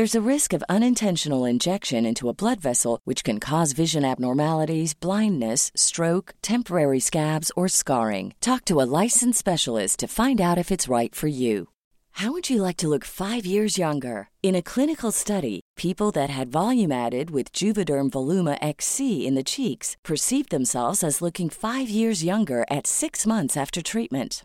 There's 0.00 0.14
a 0.14 0.28
risk 0.34 0.54
of 0.54 0.64
unintentional 0.66 1.44
injection 1.44 2.06
into 2.06 2.30
a 2.30 2.32
blood 2.32 2.58
vessel, 2.58 3.00
which 3.04 3.22
can 3.22 3.38
cause 3.38 3.74
vision 3.74 4.02
abnormalities, 4.02 4.94
blindness, 4.94 5.70
stroke, 5.76 6.32
temporary 6.40 7.00
scabs, 7.00 7.52
or 7.54 7.68
scarring. 7.68 8.32
Talk 8.40 8.64
to 8.64 8.80
a 8.80 8.88
licensed 9.02 9.38
specialist 9.38 9.98
to 9.98 10.08
find 10.08 10.40
out 10.40 10.56
if 10.56 10.70
it's 10.70 10.88
right 10.88 11.14
for 11.14 11.26
you. 11.26 11.68
How 12.12 12.32
would 12.32 12.48
you 12.48 12.62
like 12.62 12.78
to 12.78 12.88
look 12.88 13.04
five 13.04 13.44
years 13.44 13.76
younger? 13.76 14.30
In 14.42 14.54
a 14.54 14.62
clinical 14.62 15.12
study, 15.12 15.60
people 15.76 16.10
that 16.12 16.30
had 16.30 16.50
volume 16.50 16.92
added 16.92 17.28
with 17.28 17.52
Juvederm 17.52 18.08
Voluma 18.10 18.56
XC 18.62 19.26
in 19.26 19.34
the 19.34 19.44
cheeks 19.44 19.98
perceived 20.02 20.48
themselves 20.48 21.04
as 21.04 21.20
looking 21.20 21.50
five 21.50 21.90
years 21.90 22.24
younger 22.24 22.64
at 22.70 22.86
six 22.86 23.26
months 23.26 23.54
after 23.54 23.82
treatment. 23.82 24.44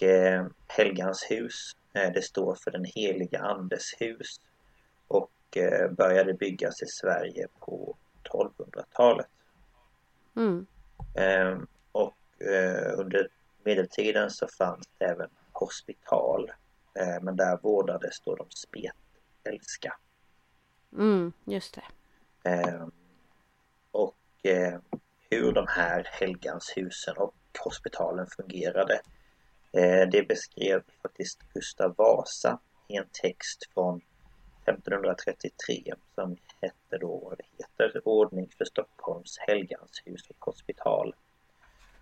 Och 0.00 0.06
eh, 0.06 0.46
Helgans 0.66 1.26
eh, 1.92 2.12
det 2.12 2.22
står 2.22 2.54
för 2.54 2.70
den 2.70 2.84
heliga 2.84 3.40
andes 3.40 3.94
hus 3.98 4.40
och 5.08 5.30
eh, 5.56 5.90
började 5.90 6.34
byggas 6.34 6.82
i 6.82 6.86
Sverige 6.86 7.46
på 7.58 7.96
1200-talet. 8.32 9.26
Mm. 10.36 10.66
Eh, 11.14 11.58
och 11.92 12.16
eh, 12.38 12.98
under 12.98 13.28
medeltiden 13.64 14.30
så 14.30 14.48
fanns 14.48 14.88
det 14.98 15.04
även 15.04 15.30
hospital. 15.52 16.50
Eh, 16.94 17.22
men 17.22 17.36
där 17.36 17.58
vårdades 17.62 18.20
då 18.20 18.34
de 18.36 18.46
spetälska. 18.50 19.96
Mm. 20.92 21.32
Just 21.44 21.74
det. 21.74 22.50
Eh, 22.50 22.86
och 23.90 24.16
hur 25.30 25.52
de 25.52 25.66
här 25.68 26.08
helganshusen 26.10 27.16
och 27.16 27.34
hospitalen 27.64 28.26
fungerade 28.26 29.00
det 30.10 30.28
beskrev 30.28 30.82
faktiskt 31.02 31.38
Gustav 31.54 31.94
Vasa 31.96 32.58
i 32.88 32.96
en 32.96 33.08
text 33.12 33.70
från 33.74 34.00
1533 34.64 35.94
som 36.14 36.36
hette 36.60 36.98
då, 36.98 37.34
det 37.38 37.44
heter 37.58 38.08
Ordning 38.08 38.48
för 38.58 38.64
Stockholms 38.64 39.38
helganshus 39.38 40.30
och 40.30 40.44
hospital. 40.44 41.14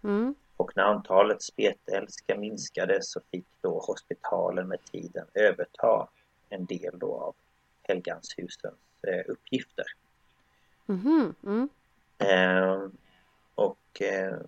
Mm. 0.05 0.35
Och 0.57 0.73
när 0.77 0.83
antalet 0.83 1.43
spetälska 1.43 2.37
minskade 2.37 2.99
så 3.03 3.21
fick 3.31 3.47
då 3.61 3.81
hospitalen 3.81 4.69
med 4.69 4.85
tiden 4.93 5.27
överta 5.35 6.09
en 6.49 6.66
del 6.66 6.99
då 6.99 7.14
av 7.14 7.35
helganshusens 7.83 8.75
eh, 9.03 9.31
uppgifter. 9.33 9.85
Mhm. 10.87 11.35
Mm. 11.43 11.69
Eh, 12.19 12.89
och 13.55 14.03
eh, 14.03 14.39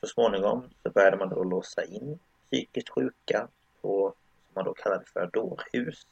så 0.00 0.06
småningom 0.06 0.62
så 0.82 0.90
började 0.90 1.16
man 1.16 1.28
då 1.28 1.44
låsa 1.44 1.84
in 1.84 2.18
psykiskt 2.50 2.88
sjuka 2.88 3.48
på 3.80 4.14
som 4.46 4.52
man 4.54 4.64
då 4.64 4.74
kallade 4.74 5.04
för 5.04 5.30
dårhus. 5.32 6.06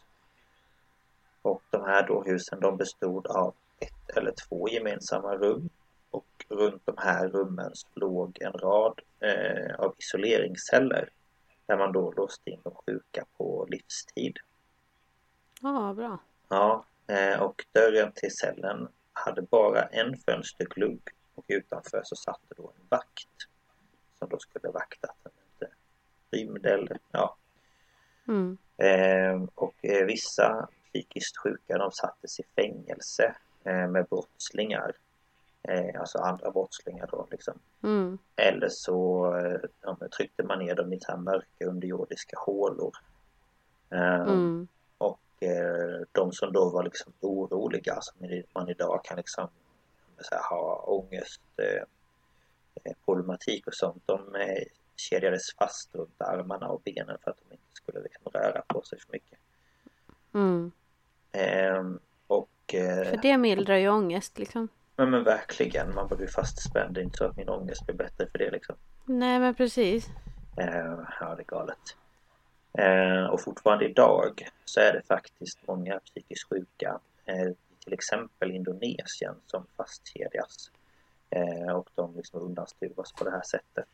Och 1.43 1.62
de 1.70 1.84
här 1.84 2.07
dårhusen 2.07 2.61
de 2.61 2.76
bestod 2.76 3.26
av 3.26 3.55
ett 3.78 4.16
eller 4.16 4.32
två 4.49 4.68
gemensamma 4.68 5.37
rum 5.37 5.68
och 6.11 6.47
runt 6.49 6.82
de 6.84 6.95
här 6.99 7.28
rummen 7.28 7.72
låg 7.95 8.39
en 8.41 8.53
rad 8.53 9.01
eh, 9.20 9.74
av 9.78 9.95
isoleringsceller 9.99 11.11
där 11.66 11.76
man 11.76 11.93
då 11.93 12.12
låste 12.16 12.51
in 12.51 12.61
de 12.62 12.74
sjuka 12.87 13.24
på 13.37 13.66
livstid. 13.70 14.39
Ja, 15.61 15.95
bra. 15.97 16.18
Ja, 16.49 16.84
eh, 17.07 17.43
och 17.43 17.66
dörren 17.72 18.12
till 18.12 18.37
cellen 18.37 18.89
hade 19.12 19.43
bara 19.43 19.82
en 19.82 20.16
fönsterglugg 20.16 21.01
och 21.34 21.45
utanför 21.49 22.01
så 22.05 22.16
satt 22.16 22.41
det 22.49 22.55
då 22.57 22.72
en 22.76 22.87
vakt 22.89 23.49
som 24.18 24.28
då 24.28 24.39
skulle 24.39 24.68
vakta 24.68 25.09
att 25.09 25.24
den 25.24 25.32
eller 26.33 26.99
ja. 27.12 27.37
Mm. 28.29 28.59
Eh, 28.77 29.49
och 29.55 29.74
eh, 29.83 30.07
vissa 30.07 30.68
psykiskt 30.89 31.37
sjuka 31.37 31.79
de 31.79 31.93
sattes 31.93 32.41
i 32.41 32.43
fängelse 32.57 33.35
eh, 33.64 33.89
med 33.89 34.07
brottslingar 34.07 34.93
eh, 35.68 36.01
alltså 36.01 36.18
andra 36.18 36.51
brottslingar 36.51 37.09
då 37.12 37.27
liksom. 37.31 37.59
Mm. 37.83 38.18
Eller 38.37 38.68
så 38.68 39.35
eh, 39.37 39.61
ja, 39.83 39.97
men 40.01 40.11
tryckte 40.11 40.43
man 40.43 40.59
ner 40.59 40.74
dem 40.74 40.93
i 40.93 41.01
så 41.01 41.12
här 41.12 41.18
mörka 41.18 41.64
underjordiska 41.66 42.37
hålor. 42.39 42.93
Eh, 43.91 44.22
Mm. 44.22 44.68
Och 44.99 45.43
eh, 45.43 46.01
de 46.12 46.33
som 46.33 46.53
då 46.53 46.70
var 46.70 46.83
liksom 46.83 47.12
oroliga, 47.20 47.99
som 48.01 48.43
man 48.53 48.68
idag 48.68 49.05
kan 49.05 49.16
liksom 49.16 49.49
här, 50.31 50.43
ha 50.51 50.85
ångest, 50.87 51.41
eh, 51.57 51.83
eh, 52.85 52.97
problematik 53.05 53.66
och 53.66 53.74
sånt, 53.74 54.03
de 54.07 54.35
eh, 54.35 54.62
kedjades 54.97 55.55
fast 55.59 55.94
runt 55.94 56.22
armarna 56.22 56.68
och 56.68 56.82
benen 56.84 57.18
för 57.24 57.30
att 57.30 57.36
de 57.49 57.55
inte 57.55 57.64
skulle 57.72 58.01
liksom 58.01 58.32
röra 58.32 58.62
på 58.66 58.82
sig 58.82 58.99
för 59.01 59.12
mycket. 59.12 59.38
Mm. 60.34 60.72
Ehm, 61.32 61.99
och 62.26 62.74
eh, 62.74 63.05
För 63.05 63.16
det 63.22 63.38
mildrar 63.38 63.76
ju 63.76 63.88
ångest 63.88 64.38
liksom. 64.38 64.68
men, 64.97 65.11
men 65.11 65.24
verkligen, 65.24 65.94
man 65.94 66.09
blir 66.09 66.26
fastspänd. 66.26 66.94
Det 66.94 67.01
är 67.01 67.05
inte 67.05 67.18
så 67.18 67.24
att 67.24 67.36
min 67.36 67.49
ångest 67.49 67.86
blir 67.86 67.97
bättre 67.97 68.26
för 68.26 68.38
det 68.38 68.51
liksom. 68.51 68.76
Nej 69.05 69.38
men 69.38 69.55
precis. 69.55 70.09
Eh, 70.57 70.99
ja, 71.20 71.34
det 71.34 71.42
är 71.42 71.47
galet. 71.47 71.97
Eh, 72.78 73.24
och 73.26 73.40
fortfarande 73.40 73.84
idag 73.84 74.49
så 74.64 74.80
är 74.80 74.92
det 74.92 75.03
faktiskt 75.09 75.59
många 75.66 76.01
psykiskt 76.01 76.49
sjuka, 76.49 76.99
eh, 77.24 77.53
till 77.84 77.92
exempel 77.92 78.51
Indonesien, 78.51 79.34
som 79.47 79.66
fastkedjas. 79.76 80.70
Eh, 81.30 81.76
och 81.76 81.88
de 81.94 82.16
liksom 82.16 82.40
undanstuvas 82.40 83.12
på 83.12 83.24
det 83.24 83.30
här 83.30 83.42
sättet. 83.42 83.88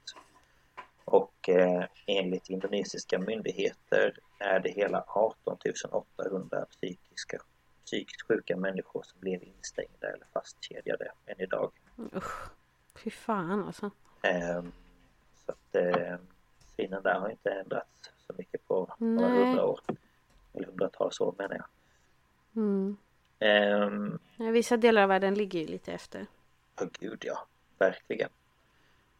Och 1.04 1.48
eh, 1.48 1.84
enligt 2.06 2.50
indonesiska 2.50 3.18
myndigheter 3.18 4.14
är 4.38 4.60
det 4.60 4.70
hela 4.70 5.04
18 5.06 5.58
800 5.90 6.66
psykiska, 6.70 7.38
psykiskt 7.84 8.22
sjuka 8.22 8.56
människor 8.56 9.02
som 9.02 9.20
blev 9.20 9.42
instängda 9.42 10.08
eller 10.08 10.26
fastkedjade 10.32 11.12
än 11.26 11.40
idag. 11.40 11.72
Usch. 12.16 12.50
Fy 12.94 13.10
fan 13.10 13.64
alltså. 13.66 13.90
Eh, 14.22 14.62
så 15.46 15.52
att 15.52 15.74
eh, 15.74 16.16
synen 16.76 17.02
där 17.02 17.20
har 17.20 17.28
inte 17.30 17.50
ändrats 17.50 18.10
så 18.26 18.32
mycket 18.38 18.68
på 18.68 18.94
några 18.98 19.28
Nej. 19.28 19.44
hundra 19.44 19.64
år. 19.66 19.80
Eller 20.54 20.66
hundratals 20.66 21.20
år 21.20 21.34
menar 21.38 21.54
jag. 21.54 21.66
Mm. 22.56 22.96
Ehm, 23.38 24.18
Ja, 24.36 24.50
Vissa 24.50 24.76
delar 24.76 25.02
av 25.02 25.08
världen 25.08 25.34
ligger 25.34 25.60
ju 25.60 25.66
lite 25.66 25.92
efter. 25.92 26.26
Ja, 26.80 26.86
gud 27.00 27.22
ja. 27.24 27.46
Verkligen. 27.78 28.28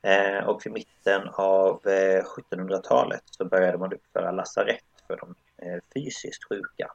Eh, 0.02 0.48
och 0.48 0.66
vid 0.66 0.72
mitten 0.72 1.28
av 1.28 1.86
eh, 1.86 2.24
1700-talet 2.24 3.22
så 3.24 3.44
började 3.44 3.78
man 3.78 3.92
uppföra 3.92 4.30
lasarett 4.30 4.84
för 5.06 5.16
de 5.16 5.34
eh, 5.66 5.78
fysiskt 5.94 6.44
sjuka. 6.48 6.92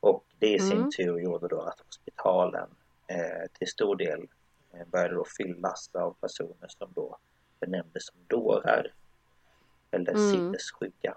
Och 0.00 0.24
det 0.38 0.48
i 0.54 0.58
sin 0.58 0.76
Mm. 0.78 0.90
tur 0.96 1.18
gjorde 1.18 1.48
då 1.48 1.60
att 1.60 1.80
hospitalen 1.80 2.68
eh, 3.06 3.50
till 3.58 3.68
stor 3.68 3.96
del 3.96 4.28
eh, 4.72 4.86
började 4.86 5.14
då 5.14 5.24
fyllas 5.38 5.90
av 5.94 6.16
personer 6.20 6.68
som 6.78 6.92
då 6.94 7.18
benämndes 7.60 8.06
som 8.06 8.16
dårar. 8.26 8.92
Eller 9.90 10.12
Mm. 10.12 10.30
sinnessjuka. 10.30 11.16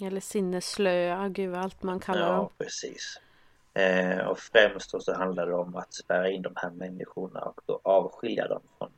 Eller 0.00 0.20
sinnesslöa, 0.20 1.28
gud 1.28 1.54
allt 1.54 1.82
man 1.82 2.00
kallar 2.00 2.20
Ja, 2.28 2.36
dem. 2.36 2.48
precis. 2.58 3.20
Eh, 3.74 4.18
och 4.26 4.38
främst 4.38 4.92
då 4.92 5.00
så 5.00 5.14
handlar 5.14 5.46
det 5.46 5.54
om 5.54 5.76
att 5.76 5.94
spärra 5.94 6.28
in 6.30 6.42
de 6.42 6.52
här 6.56 6.70
människorna 6.70 7.40
och 7.40 7.60
då 7.66 7.80
avskilja 7.84 8.48
dem 8.48 8.62
från 8.78 8.88
eh, 8.88 8.94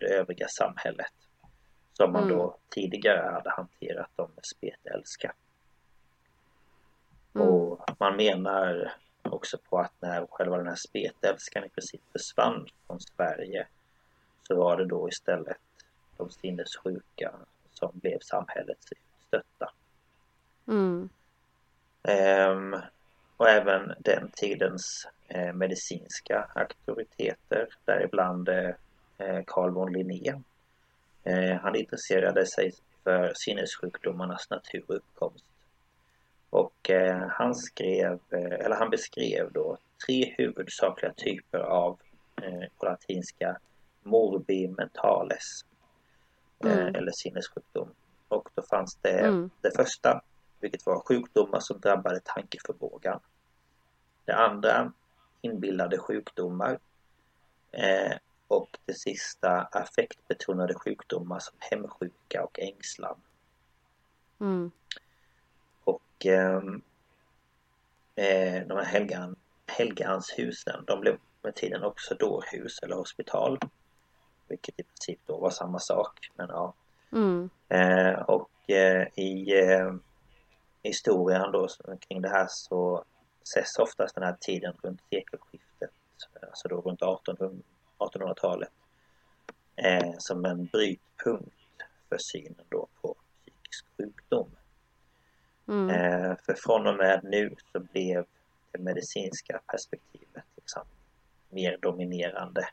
det 0.00 0.06
övriga 0.06 0.48
samhället. 0.48 1.12
Som 1.92 2.12
man 2.12 2.22
Mm. 2.22 2.36
då 2.36 2.56
tidigare 2.68 3.30
hade 3.32 3.50
hanterat 3.50 4.10
dem 4.16 4.30
med 4.34 4.44
spetälska. 4.44 5.34
Mm. 7.34 7.48
Och 7.48 7.90
man 7.98 8.16
menar 8.16 8.92
också 9.22 9.58
på 9.58 9.78
att 9.78 9.92
när 10.00 10.26
själva 10.26 10.56
den 10.56 10.66
här 10.66 10.74
spetälskan 10.74 11.64
i 11.64 11.68
princip 11.68 12.00
försvann 12.12 12.66
från 12.86 13.00
Sverige 13.00 13.66
så 14.42 14.56
var 14.56 14.76
det 14.76 14.84
då 14.86 15.08
istället 15.08 15.56
de 16.16 16.30
sinnessjuka 16.30 17.34
som 17.72 17.90
blev 17.94 18.18
samhällets 18.20 18.92
utstötta. 18.92 19.72
Mm. 20.68 21.08
Ehm, 22.02 22.76
och 23.36 23.48
även 23.48 23.94
den 23.98 24.30
tidens 24.34 25.08
eh, 25.28 25.52
medicinska 25.52 26.50
auktoriteter, 26.54 27.68
däribland 27.84 28.48
eh, 28.48 28.74
Carl 29.46 29.70
von 29.70 29.92
Linné. 29.92 30.42
Eh, 31.24 31.56
han 31.56 31.76
intresserade 31.76 32.46
sig 32.46 32.72
för 33.04 33.32
sinnessjukdomarnas 33.34 34.50
natur 34.50 34.84
och 34.88 34.94
uppkomst. 34.96 35.44
Och 36.50 36.90
eh, 36.90 37.26
han 37.30 37.54
skrev, 37.54 38.18
eh, 38.30 38.52
eller 38.64 38.76
han 38.76 38.90
beskrev 38.90 39.52
då 39.52 39.76
tre 40.06 40.34
huvudsakliga 40.38 41.12
typer 41.12 41.58
av, 41.58 41.98
eh, 42.42 42.68
på 42.78 42.86
latinska, 42.86 43.58
morbi 44.02 44.68
mentales. 44.68 45.64
Eh, 46.64 46.72
Mm. 46.78 46.94
eller 46.94 47.12
sinnessjukdom. 47.12 47.88
Och 48.28 48.48
då 48.54 48.62
fanns 48.62 48.98
det 49.02 49.18
Mm. 49.20 49.50
det 49.60 49.70
första, 49.76 50.20
vilket 50.60 50.86
var 50.86 51.00
sjukdomar 51.00 51.60
som 51.60 51.80
drabbade 51.80 52.20
tankeförmågan. 52.24 53.20
Det 54.24 54.34
andra, 54.34 54.92
inbillade 55.40 55.98
sjukdomar. 55.98 56.78
Och 58.48 58.78
det 58.84 58.94
sista, 58.94 59.68
affektbetonade 59.72 60.74
sjukdomar 60.74 61.38
som 61.38 61.56
hemsjuka 61.58 62.44
och 62.44 62.58
ängslan. 62.58 63.16
Mm. 64.40 64.70
Och 65.84 66.26
ehm, 66.26 66.82
eh, 68.14 68.66
de 68.66 68.76
här 68.76 68.84
helgan, 68.84 69.36
Helgeandshusen, 69.66 70.84
de 70.86 71.00
blev 71.00 71.18
med 71.42 71.54
tiden 71.54 71.84
också 71.84 72.14
dårhus 72.14 72.78
eller 72.82 72.96
hospital. 72.96 73.58
Vilket 74.48 74.80
i 74.80 74.82
princip 74.82 75.20
då 75.26 75.38
var 75.38 75.50
samma 75.50 75.78
sak. 75.78 76.30
Men 76.36 76.48
ja, 76.48 76.74
Mm. 77.14 77.50
Eh, 77.68 78.20
och 78.20 78.70
eh, 78.70 79.08
i 79.14 79.60
eh, 79.60 79.94
historien 80.82 81.52
då 81.52 81.68
kring 82.00 82.22
det 82.22 82.28
här 82.28 82.46
så 82.50 83.04
ses 83.42 83.78
oftast 83.78 84.14
den 84.14 84.24
här 84.24 84.36
tiden 84.40 84.74
runt 84.82 85.00
sekelskiftet, 85.10 85.90
alltså 86.42 86.68
då 86.68 86.80
runt 86.80 87.02
1800 87.02 87.50
1800-talet, 87.98 88.72
eh, 89.76 90.14
som 90.18 90.44
en 90.44 90.66
brytpunkt 90.66 91.54
för 92.08 92.18
synen 92.18 92.64
då 92.68 92.86
på 93.00 93.14
psykisk 93.40 93.84
sjukdom. 93.96 94.50
Mm. 95.68 95.90
Eh, 95.90 96.36
för 96.46 96.54
från 96.54 96.86
och 96.86 96.96
med 96.96 97.20
nu 97.24 97.54
så 97.72 97.80
blev 97.80 98.26
det 98.72 98.78
medicinska 98.78 99.60
perspektivet 99.66 100.44
liksom 100.56 100.82
mer 101.48 101.78
dominerande. 101.82 102.68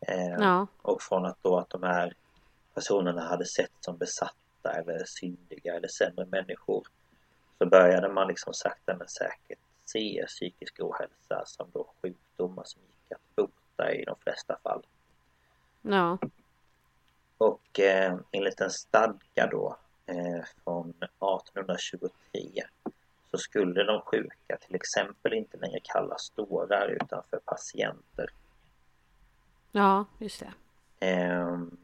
Eh, 0.00 0.36
Ja. 0.38 0.66
och 0.82 1.02
från 1.02 1.26
att 1.26 1.38
då 1.42 1.58
att 1.58 1.70
de 1.70 1.82
här 1.82 2.14
personerna 2.74 3.22
hade 3.22 3.46
sett 3.46 3.72
som 3.80 3.96
besatta 3.96 4.72
eller 4.72 5.02
syndiga 5.06 5.74
eller 5.74 5.88
sämre 5.88 6.26
människor 6.26 6.86
så 7.58 7.66
började 7.66 8.08
man 8.08 8.28
liksom 8.28 8.54
sakta 8.54 8.96
men 8.96 9.08
säkert 9.08 9.58
se 9.84 10.24
psykisk 10.28 10.80
ohälsa 10.80 11.42
som 11.46 11.70
då 11.72 11.92
sjukdomar 12.02 12.64
som 12.66 12.82
gick 12.82 13.12
att 13.12 13.36
bota 13.36 13.52
i 13.90 14.04
de 14.04 14.16
flesta 14.20 14.58
fall. 14.62 14.82
Ja. 15.82 16.18
Och 17.38 17.80
eh, 17.80 18.18
enligt 18.30 18.60
en 18.60 18.70
stadga 18.70 19.46
då 19.50 19.76
eh, 20.06 20.44
från 20.64 20.90
1823 20.90 22.10
så 23.30 23.38
skulle 23.38 23.84
de 23.84 24.00
sjuka 24.00 24.56
till 24.60 24.74
exempel 24.74 25.32
inte 25.32 25.56
längre 25.56 25.80
kallas 25.82 26.30
dårar 26.30 26.88
utan 26.88 27.22
för 27.30 27.38
patienter. 27.44 28.30
Ja, 29.72 30.04
just 30.18 30.40
det. 30.40 30.52
Ehm, 31.06 31.76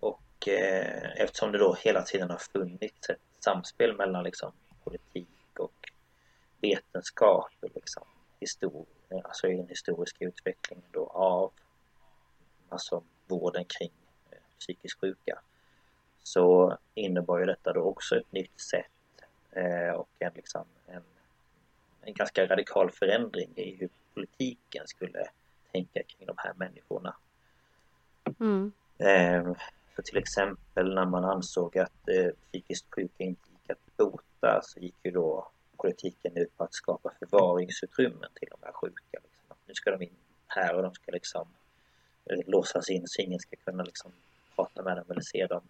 och 0.00 0.48
eh, 0.48 1.12
eftersom 1.16 1.52
det 1.52 1.58
då 1.58 1.74
hela 1.74 2.02
tiden 2.02 2.30
har 2.30 2.38
funnits 2.38 3.10
ett 3.10 3.18
samspel 3.40 3.96
mellan 3.96 4.24
liksom 4.24 4.52
politik 4.84 5.58
och 5.58 5.90
vetenskap 6.60 7.52
och 7.60 7.70
liksom 7.74 8.04
historia, 8.42 8.86
alltså 9.24 9.46
i 9.46 9.56
den 9.56 9.68
historiska 9.68 10.24
utvecklingen 10.24 10.84
då 10.90 11.06
av 11.06 11.52
alltså 12.68 13.02
vården 13.26 13.64
kring 13.64 13.92
eh, 14.30 14.38
psykiskt 14.58 15.00
sjuka 15.00 15.38
så 16.22 16.78
innebar 16.94 17.38
ju 17.38 17.46
detta 17.46 17.72
då 17.72 17.80
också 17.80 18.16
ett 18.16 18.32
nytt 18.32 18.60
sätt 18.60 18.86
eh, 19.50 19.90
och 19.90 20.08
en, 20.18 20.32
liksom, 20.34 20.64
en, 20.86 21.02
en 22.00 22.14
ganska 22.14 22.46
radikal 22.46 22.90
förändring 22.90 23.52
i 23.56 23.76
hur 23.80 23.88
politiken 24.14 24.86
skulle 24.86 25.24
tänka 25.72 26.02
kring 26.02 26.26
de 26.26 26.34
här 26.36 26.52
människorna. 26.54 27.16
Mm. 28.40 28.72
Eh, 28.98 29.52
Så 29.96 30.02
till 30.02 30.16
exempel 30.16 30.94
när 30.94 31.04
man 31.06 31.24
ansåg 31.24 31.78
att 31.78 32.08
eh, 32.08 32.30
psykiskt 32.50 32.94
sjuka 32.94 33.24
inte 33.24 33.50
gick 33.50 33.70
att 33.70 33.96
bota 33.96 34.60
så 34.62 34.80
gick 34.80 34.94
ju 35.02 35.10
då 35.10 35.50
politiken 35.82 36.36
ut 36.36 36.56
på 36.56 36.64
att 36.64 36.74
skapa 36.74 37.10
förvaringsutrymmen 37.18 38.30
till 38.34 38.48
de 38.50 38.66
här 38.66 38.72
sjuka. 38.72 39.18
Liksom. 39.22 39.44
Att 39.48 39.58
Nu 39.66 39.74
ska 39.74 39.90
de 39.90 40.02
in 40.02 40.16
här 40.46 40.74
och 40.74 40.82
de 40.82 40.94
ska 40.94 41.12
liksom 41.12 41.48
eh, 42.24 42.38
låsas 42.46 42.90
in 42.90 43.08
så 43.08 43.22
ingen 43.22 43.40
ska 43.40 43.56
kunna 43.64 43.82
liksom 43.82 44.12
prata 44.56 44.82
med 44.82 44.96
dem 44.96 45.04
eller 45.08 45.20
se 45.20 45.46
dem. 45.46 45.62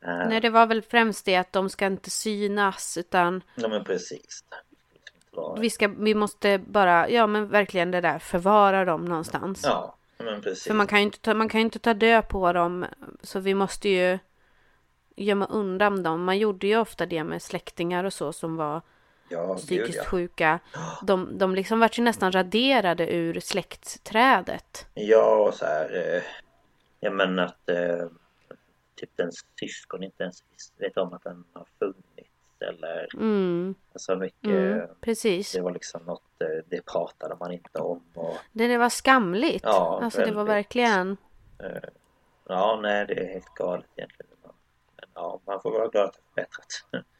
Eh, 0.00 0.28
Nej, 0.28 0.40
det 0.40 0.50
var 0.50 0.66
väl 0.66 0.82
främst 0.82 1.24
det 1.24 1.36
att 1.36 1.52
de 1.52 1.70
ska 1.70 1.86
inte 1.86 2.10
synas 2.10 2.96
utan 2.96 3.42
Ja 3.54 3.68
men 3.68 3.84
precis. 3.84 4.44
Liksom 4.92 5.60
vi, 5.60 5.70
ska, 5.70 5.88
vi 5.88 6.14
måste 6.14 6.58
bara, 6.58 7.10
ja 7.10 7.26
men 7.26 7.48
verkligen 7.48 7.90
det 7.90 8.00
där, 8.00 8.18
förvara 8.18 8.84
dem 8.84 9.04
någonstans. 9.04 9.60
Ja, 9.64 9.96
men 10.18 10.42
precis. 10.42 10.64
För 10.64 10.74
man 10.74 10.86
kan, 10.86 10.98
ju 10.98 11.04
inte 11.04 11.18
ta, 11.18 11.34
man 11.34 11.48
kan 11.48 11.60
inte 11.60 11.78
ta 11.78 11.94
död 11.94 12.28
på 12.28 12.52
dem, 12.52 12.86
så 13.22 13.40
vi 13.40 13.54
måste 13.54 13.88
ju 13.88 14.18
gömma 15.16 15.46
undan 15.46 16.02
dem. 16.02 16.24
Man 16.24 16.38
gjorde 16.38 16.66
ju 16.66 16.78
ofta 16.78 17.06
det 17.06 17.24
med 17.24 17.42
släktingar 17.42 18.04
och 18.04 18.12
så 18.12 18.32
som 18.32 18.56
var 18.56 18.82
ja, 19.28 19.46
gud, 19.46 19.56
psykiskt 19.56 19.96
ja. 19.98 20.04
sjuka. 20.04 20.58
De, 21.02 21.38
de 21.38 21.54
liksom 21.54 21.80
vart 21.80 21.98
ju 21.98 22.02
nästan 22.02 22.32
raderade 22.32 23.14
ur 23.14 23.40
släktträdet. 23.40 24.86
Ja, 24.94 25.36
och 25.48 25.54
så 25.54 25.64
här. 25.64 26.14
Eh, 26.16 26.22
jag 27.00 27.12
menar 27.12 27.44
att 27.44 27.68
eh, 27.68 28.06
typ 28.94 29.20
ens 29.20 29.34
syskon 29.60 30.02
inte 30.02 30.22
ens 30.22 30.42
vet 30.78 30.96
om 30.96 31.12
att 31.12 31.24
den 31.24 31.44
har 31.52 31.66
funnits. 31.78 32.30
Eller 32.60 33.08
Mm, 33.14 33.74
alltså 33.92 34.16
mycket. 34.16 34.44
mm, 34.50 34.88
precis. 35.00 35.52
Det 35.52 35.60
var 35.60 35.70
liksom 35.70 36.02
något, 36.04 36.22
eh, 36.40 36.64
det 36.66 36.84
pratade 36.86 37.36
man 37.40 37.52
inte 37.52 37.78
om. 37.78 38.02
Och, 38.14 38.36
Det, 38.52 38.66
det 38.66 38.78
var 38.78 38.88
skamligt. 38.88 39.64
Ja, 39.64 40.00
alltså 40.02 40.20
det 40.20 40.32
var 40.32 40.44
väldigt. 40.44 40.54
verkligen. 40.56 41.16
eh, 41.58 41.88
ja, 42.48 42.78
nej, 42.82 43.06
det 43.06 43.14
är 43.14 43.32
helt 43.32 43.54
galet 43.54 43.86
egentligen. 43.96 44.32
Men 44.42 44.52
ja, 45.14 45.40
man 45.46 45.60
får 45.62 45.70
vara 45.70 45.88
glad 45.88 46.04
att 46.04 46.12
det 46.14 46.20
förbättrats. 46.34 46.84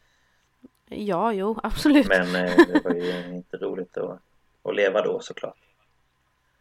Ja, 0.88 1.32
jo, 1.32 1.58
absolut. 1.62 2.08
Men 2.08 2.34
eh, 2.34 2.56
det 2.56 2.80
var 2.84 2.94
ju 2.94 3.34
inte 3.34 3.56
roligt 3.56 3.96
att, 3.96 4.18
att 4.62 4.74
leva 4.76 5.02
då 5.02 5.20
såklart. 5.20 5.58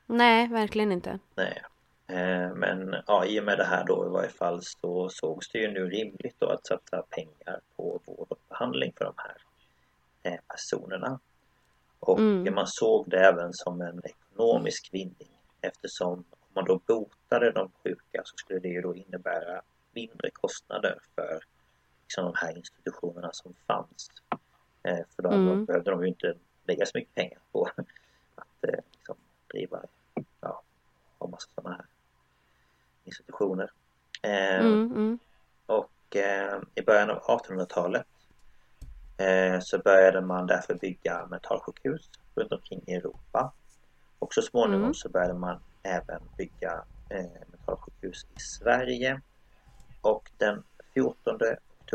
Nej, 0.06 0.48
verkligen 0.48 0.92
inte. 0.92 1.20
Nej. 1.36 1.62
Eh, 2.08 2.56
Men 2.56 2.96
ja, 3.08 3.26
i 3.26 3.40
och 3.40 3.44
med 3.44 3.58
det 3.58 3.64
här 3.66 3.84
då 3.86 4.06
i 4.06 4.10
varje 4.10 4.30
fall 4.30 4.60
så 4.64 5.10
sågs 5.10 5.50
det 5.50 5.60
ju 5.60 5.72
nu 5.72 5.90
rimligt 5.90 6.36
då 6.40 6.48
att 6.50 6.68
satsa 6.68 7.02
pengar 7.10 7.60
på 7.76 8.00
vård 8.06 8.28
och 8.30 8.40
behandling 8.50 8.94
för 8.98 9.06
de 9.06 9.14
här 9.18 9.38
eh, 10.24 10.40
personerna. 10.48 11.20
Och 12.00 12.20
Mm. 12.20 12.56
man 12.56 12.68
såg 12.68 13.10
det 13.10 13.20
även 13.20 13.54
som 13.54 13.82
en 13.82 14.02
ekonomisk 14.04 14.90
vinning 14.92 15.30
eftersom 15.62 16.14
om 16.14 16.26
man 16.54 16.66
då 16.66 16.80
botade 16.88 17.52
de 17.52 17.70
sjuka 17.84 18.22
så 18.24 18.34
skulle 18.38 18.60
det 18.60 18.68
ju 18.68 18.82
då 18.82 18.96
innebära 18.96 19.62
mindre 19.94 20.30
kostnader 20.34 20.98
för 21.16 21.40
liksom, 22.06 22.26
de 22.26 22.34
här 22.36 22.58
institutionerna 22.58 23.30
som 23.34 23.56
fanns. 23.68 24.08
Eh, 24.88 25.06
För 25.16 25.24
då 25.24 25.32
Mm. 25.32 25.66
behövde 25.66 25.92
de 25.92 26.02
ju 26.02 26.08
inte 26.08 26.38
lägga 26.68 26.86
så 26.86 26.98
mycket 26.98 27.16
pengar 27.16 27.40
på 27.52 27.66
att 28.36 28.64
eh, 28.68 28.80
liksom, 28.92 29.18
driva 29.54 29.84
ja, 30.42 30.64
ha 31.20 31.28
massa 31.28 31.48
sådana 31.56 31.76
här 31.76 31.86
institutioner. 33.04 33.72
Eh, 34.22 34.60
Mm, 34.66 34.92
mm, 34.92 35.20
Och 35.66 36.16
eh, 36.16 36.62
i 36.76 36.82
början 36.82 37.10
av 37.10 37.22
1800-talet 37.22 38.08
eh, 39.18 39.60
så 39.60 39.78
började 39.80 40.22
man 40.22 40.48
därför 40.48 40.76
bygga 40.76 41.26
mentalsjukhus 41.28 42.10
runt 42.36 42.52
omkring 42.52 42.84
i 42.88 42.94
Europa. 42.94 43.54
Och 44.20 44.34
så 44.34 44.42
småningom 44.42 44.82
Mm. 44.84 44.94
så 44.94 45.10
började 45.10 45.34
man 45.34 45.64
även 45.84 46.30
bygga 46.38 46.86
eh, 47.10 47.48
mentalsjukhus 47.48 48.24
i 48.30 48.40
Sverige. 48.40 49.22
Och 50.02 50.32
den 50.38 50.64
14 50.94 51.38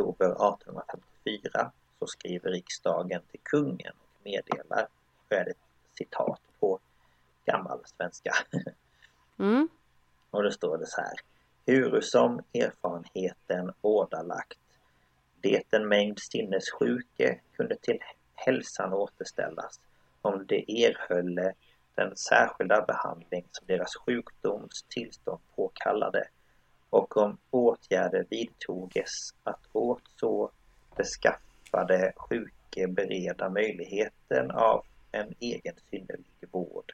oktober 0.01 0.27
1854 0.27 1.73
så 1.99 2.07
skriver 2.07 2.51
riksdagen 2.51 3.23
till 3.31 3.41
kungen 3.43 3.93
och 3.93 4.25
meddelar, 4.25 4.89
och 5.29 5.33
är 5.33 5.45
det 5.45 5.51
ett 5.51 5.57
citat 5.99 6.41
på 6.61 6.79
gammal 7.45 7.81
svenska, 7.97 8.33
mm. 9.39 9.69
och 10.31 10.43
då 10.43 10.51
står 10.51 10.79
det 10.79 10.87
så 10.87 11.01
här. 11.01 11.15
Huru 11.67 12.03
som 12.03 12.43
erfarenheten 12.55 13.73
ådalagt 13.81 14.59
det 15.41 15.75
en 15.75 15.89
mängd 15.89 16.19
sinnessjuke 16.19 17.41
kunde 17.57 17.77
till 17.77 17.99
hälsan 18.35 18.93
återställas 18.93 19.81
om 20.23 20.47
de 20.47 20.85
erhölle 20.87 21.55
den 21.95 22.17
särskilda 22.17 22.85
behandling 22.87 23.45
som 23.51 23.67
deras 23.67 23.97
sjukdoms 23.97 24.85
tillstånd 24.89 25.41
påkallade 25.57 26.29
och 26.91 27.17
om 27.17 27.39
åtgärder 27.51 28.27
vidtoges 28.31 29.35
att 29.45 29.61
åt 29.73 30.03
så 30.17 30.51
beskaffade 30.97 32.13
sjuke 32.17 32.87
bereda 32.89 33.49
möjligheten 33.49 34.51
av 34.51 34.85
en 35.13 35.35
egen 35.41 35.75
synnerlig 35.91 36.49
vård. 36.51 36.93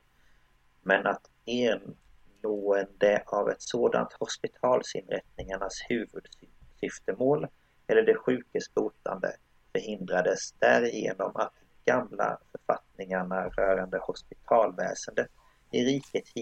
Men 0.82 1.06
att 1.06 1.30
ernående 1.46 3.22
av 3.26 3.50
ett 3.50 3.62
sådant 3.62 4.12
hospitalsinrättningarnas 4.12 5.80
huvudsyftemål 5.88 7.46
eller 7.86 8.02
det 8.02 8.14
sjukes 8.14 8.74
botande 8.74 9.36
förhindrades 9.72 10.52
därigenom 10.52 11.32
att 11.34 11.52
de 11.84 11.92
gamla 11.92 12.38
författningarna 12.50 13.48
rörande 13.48 13.98
hospitalväsendet 13.98 15.28
i 15.70 15.84
riket 15.84 16.36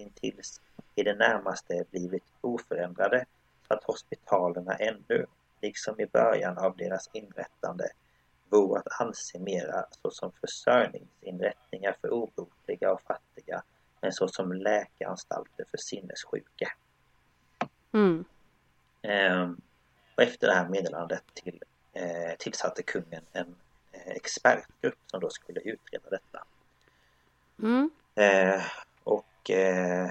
hitintills 0.00 0.60
i 0.94 1.02
det 1.02 1.14
närmaste 1.14 1.84
blivit 1.90 2.24
oförändrade 2.40 3.24
så 3.68 3.74
att 3.74 3.84
hospitalerna 3.84 4.74
ännu, 4.74 5.26
liksom 5.62 6.00
i 6.00 6.06
början 6.06 6.58
av 6.58 6.76
deras 6.76 7.10
inrättande, 7.12 7.88
vore 8.48 8.80
att 8.80 9.00
anse 9.00 9.38
mera 9.38 9.84
såsom 10.02 10.32
försörjningsinrättningar 10.32 11.96
för 12.00 12.10
obotliga 12.10 12.92
och 12.92 13.02
fattiga 13.02 13.62
än 14.00 14.12
såsom 14.12 14.52
läkeanstalter 14.52 15.64
för 15.70 15.78
sinnessjuka. 15.78 16.72
Mm. 17.92 18.24
Ehm, 19.02 19.60
och 20.16 20.22
efter 20.22 20.46
det 20.46 20.54
här 20.54 20.68
meddelandet 20.68 21.22
till, 21.34 21.62
eh, 21.92 22.36
tillsatte 22.38 22.82
kungen 22.82 23.22
en 23.32 23.56
eh, 23.92 24.12
expertgrupp 24.12 24.98
som 25.06 25.20
då 25.20 25.30
skulle 25.30 25.60
utreda 25.60 26.10
detta. 26.10 26.44
Mm. 27.62 27.90
Eh, 28.14 28.62
och 29.40 29.50
eh, 29.50 30.10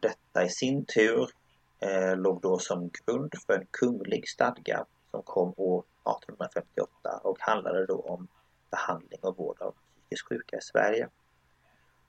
detta 0.00 0.44
i 0.44 0.48
sin 0.48 0.84
tur 0.84 1.30
eh, 1.78 2.16
låg 2.16 2.40
då 2.40 2.58
som 2.58 2.90
grund 2.90 3.32
för 3.46 3.52
en 3.52 3.66
kunglig 3.70 4.28
stadga 4.28 4.84
som 5.10 5.22
kom 5.22 5.54
år 5.56 5.78
1858 5.80 7.20
och 7.22 7.36
handlade 7.40 7.86
då 7.86 8.00
om 8.00 8.28
behandling 8.70 9.20
och 9.22 9.36
vård 9.36 9.56
av 9.60 9.74
psykiskt 10.08 10.28
sjuka 10.28 10.56
i 10.56 10.60
Sverige. 10.60 11.08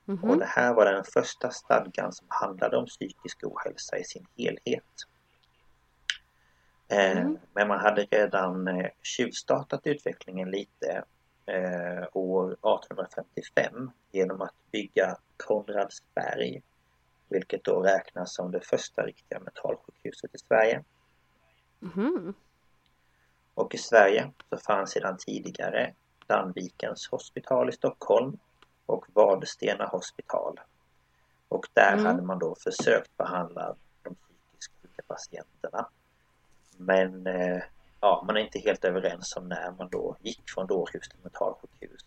Och 0.06 0.14
Mhm. 0.14 0.40
det 0.40 0.46
här 0.46 0.74
var 0.74 0.86
den 0.86 1.04
första 1.04 1.52
stadgan 1.52 2.14
som 2.14 2.28
handlade 2.30 2.78
om 2.78 2.86
psykisk 2.86 3.44
ohälsa 3.44 3.98
i 3.98 4.04
sin 4.04 4.26
helhet. 4.38 4.84
Mm. 6.88 7.38
Men 7.54 7.68
man 7.68 7.80
hade 7.80 8.02
redan 8.02 8.68
eh, 8.68 8.90
tjuvstartat 9.02 9.88
utvecklingen 9.88 10.52
lite 10.52 11.04
eh, 11.46 12.08
år 12.14 12.52
1855 12.52 13.92
genom 14.12 14.42
att 14.42 14.54
bygga 14.72 15.18
Konradsberg, 15.38 16.62
vilket 17.30 17.64
då 17.64 17.82
räknas 17.82 18.34
som 18.36 18.52
det 18.52 18.62
första 18.62 19.06
riktiga 19.06 19.40
mentalsjukhuset 19.40 20.36
i 20.36 20.38
Sverige. 20.38 20.84
Mhm. 21.80 22.34
Och 23.54 23.76
i 23.76 23.78
Sverige 23.78 24.32
så 24.50 24.58
fanns 24.58 24.92
sedan 24.92 25.18
tidigare 25.18 25.94
Landvikens 26.28 27.08
hospital 27.12 27.70
i 27.70 27.72
Stockholm 27.72 28.38
och 28.86 29.06
Vadstena 29.14 29.86
hospital. 29.86 30.60
Och 31.48 31.68
där 31.74 31.94
Mm. 31.94 32.06
hade 32.06 32.22
man 32.22 32.40
då 32.40 32.56
försökt 32.56 33.18
behandla 33.18 33.76
de 34.04 34.16
psykiskt 34.16 34.74
sjuka 34.82 35.02
patienterna. 35.08 35.90
Men 36.78 37.28
eh, 37.28 37.62
ja, 38.02 38.24
man 38.28 38.38
är 38.38 38.42
inte 38.42 38.60
helt 38.60 38.86
överens 38.86 39.38
om 39.38 39.48
när 39.48 39.72
man 39.72 39.90
då 39.90 40.18
gick 40.20 40.50
från 40.50 40.68
dårhus 40.68 41.10
till 41.10 41.20
mentalsjukhus. 41.22 42.06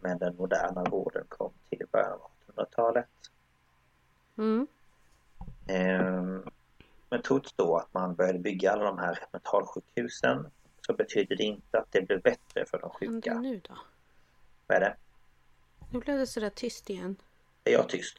Men 0.00 0.18
den 0.18 0.36
moderna 0.36 0.84
vården 0.84 1.24
kom 1.28 1.52
till 1.70 1.86
början 1.92 2.12
av 2.12 2.30
1800-talet. 2.54 3.08
Mm. 4.38 4.66
Ehm, 5.68 6.44
Men 7.10 7.22
trots 7.22 7.52
då 7.52 7.76
att 7.76 7.94
man 7.94 8.14
började 8.14 8.38
bygga 8.38 8.72
alla 8.72 8.84
de 8.84 8.98
här 8.98 9.18
mentalsjukhusen 9.32 10.50
så 10.86 10.92
betyder 10.92 11.36
det 11.36 11.42
inte 11.42 11.78
att 11.78 11.92
det 11.92 12.02
blev 12.02 12.22
bättre 12.22 12.66
för 12.66 12.78
de 12.78 12.90
sjuka. 12.90 13.34
nu 13.34 13.60
då? 13.68 13.74
Vad 14.66 14.76
är 14.76 14.80
det? 14.80 14.96
Nu 15.90 15.98
blev 15.98 16.18
det 16.18 16.26
sådär 16.26 16.50
tyst 16.50 16.90
igen. 16.90 17.16
Är 17.64 17.72
jag 17.72 17.88
tyst? 17.88 18.16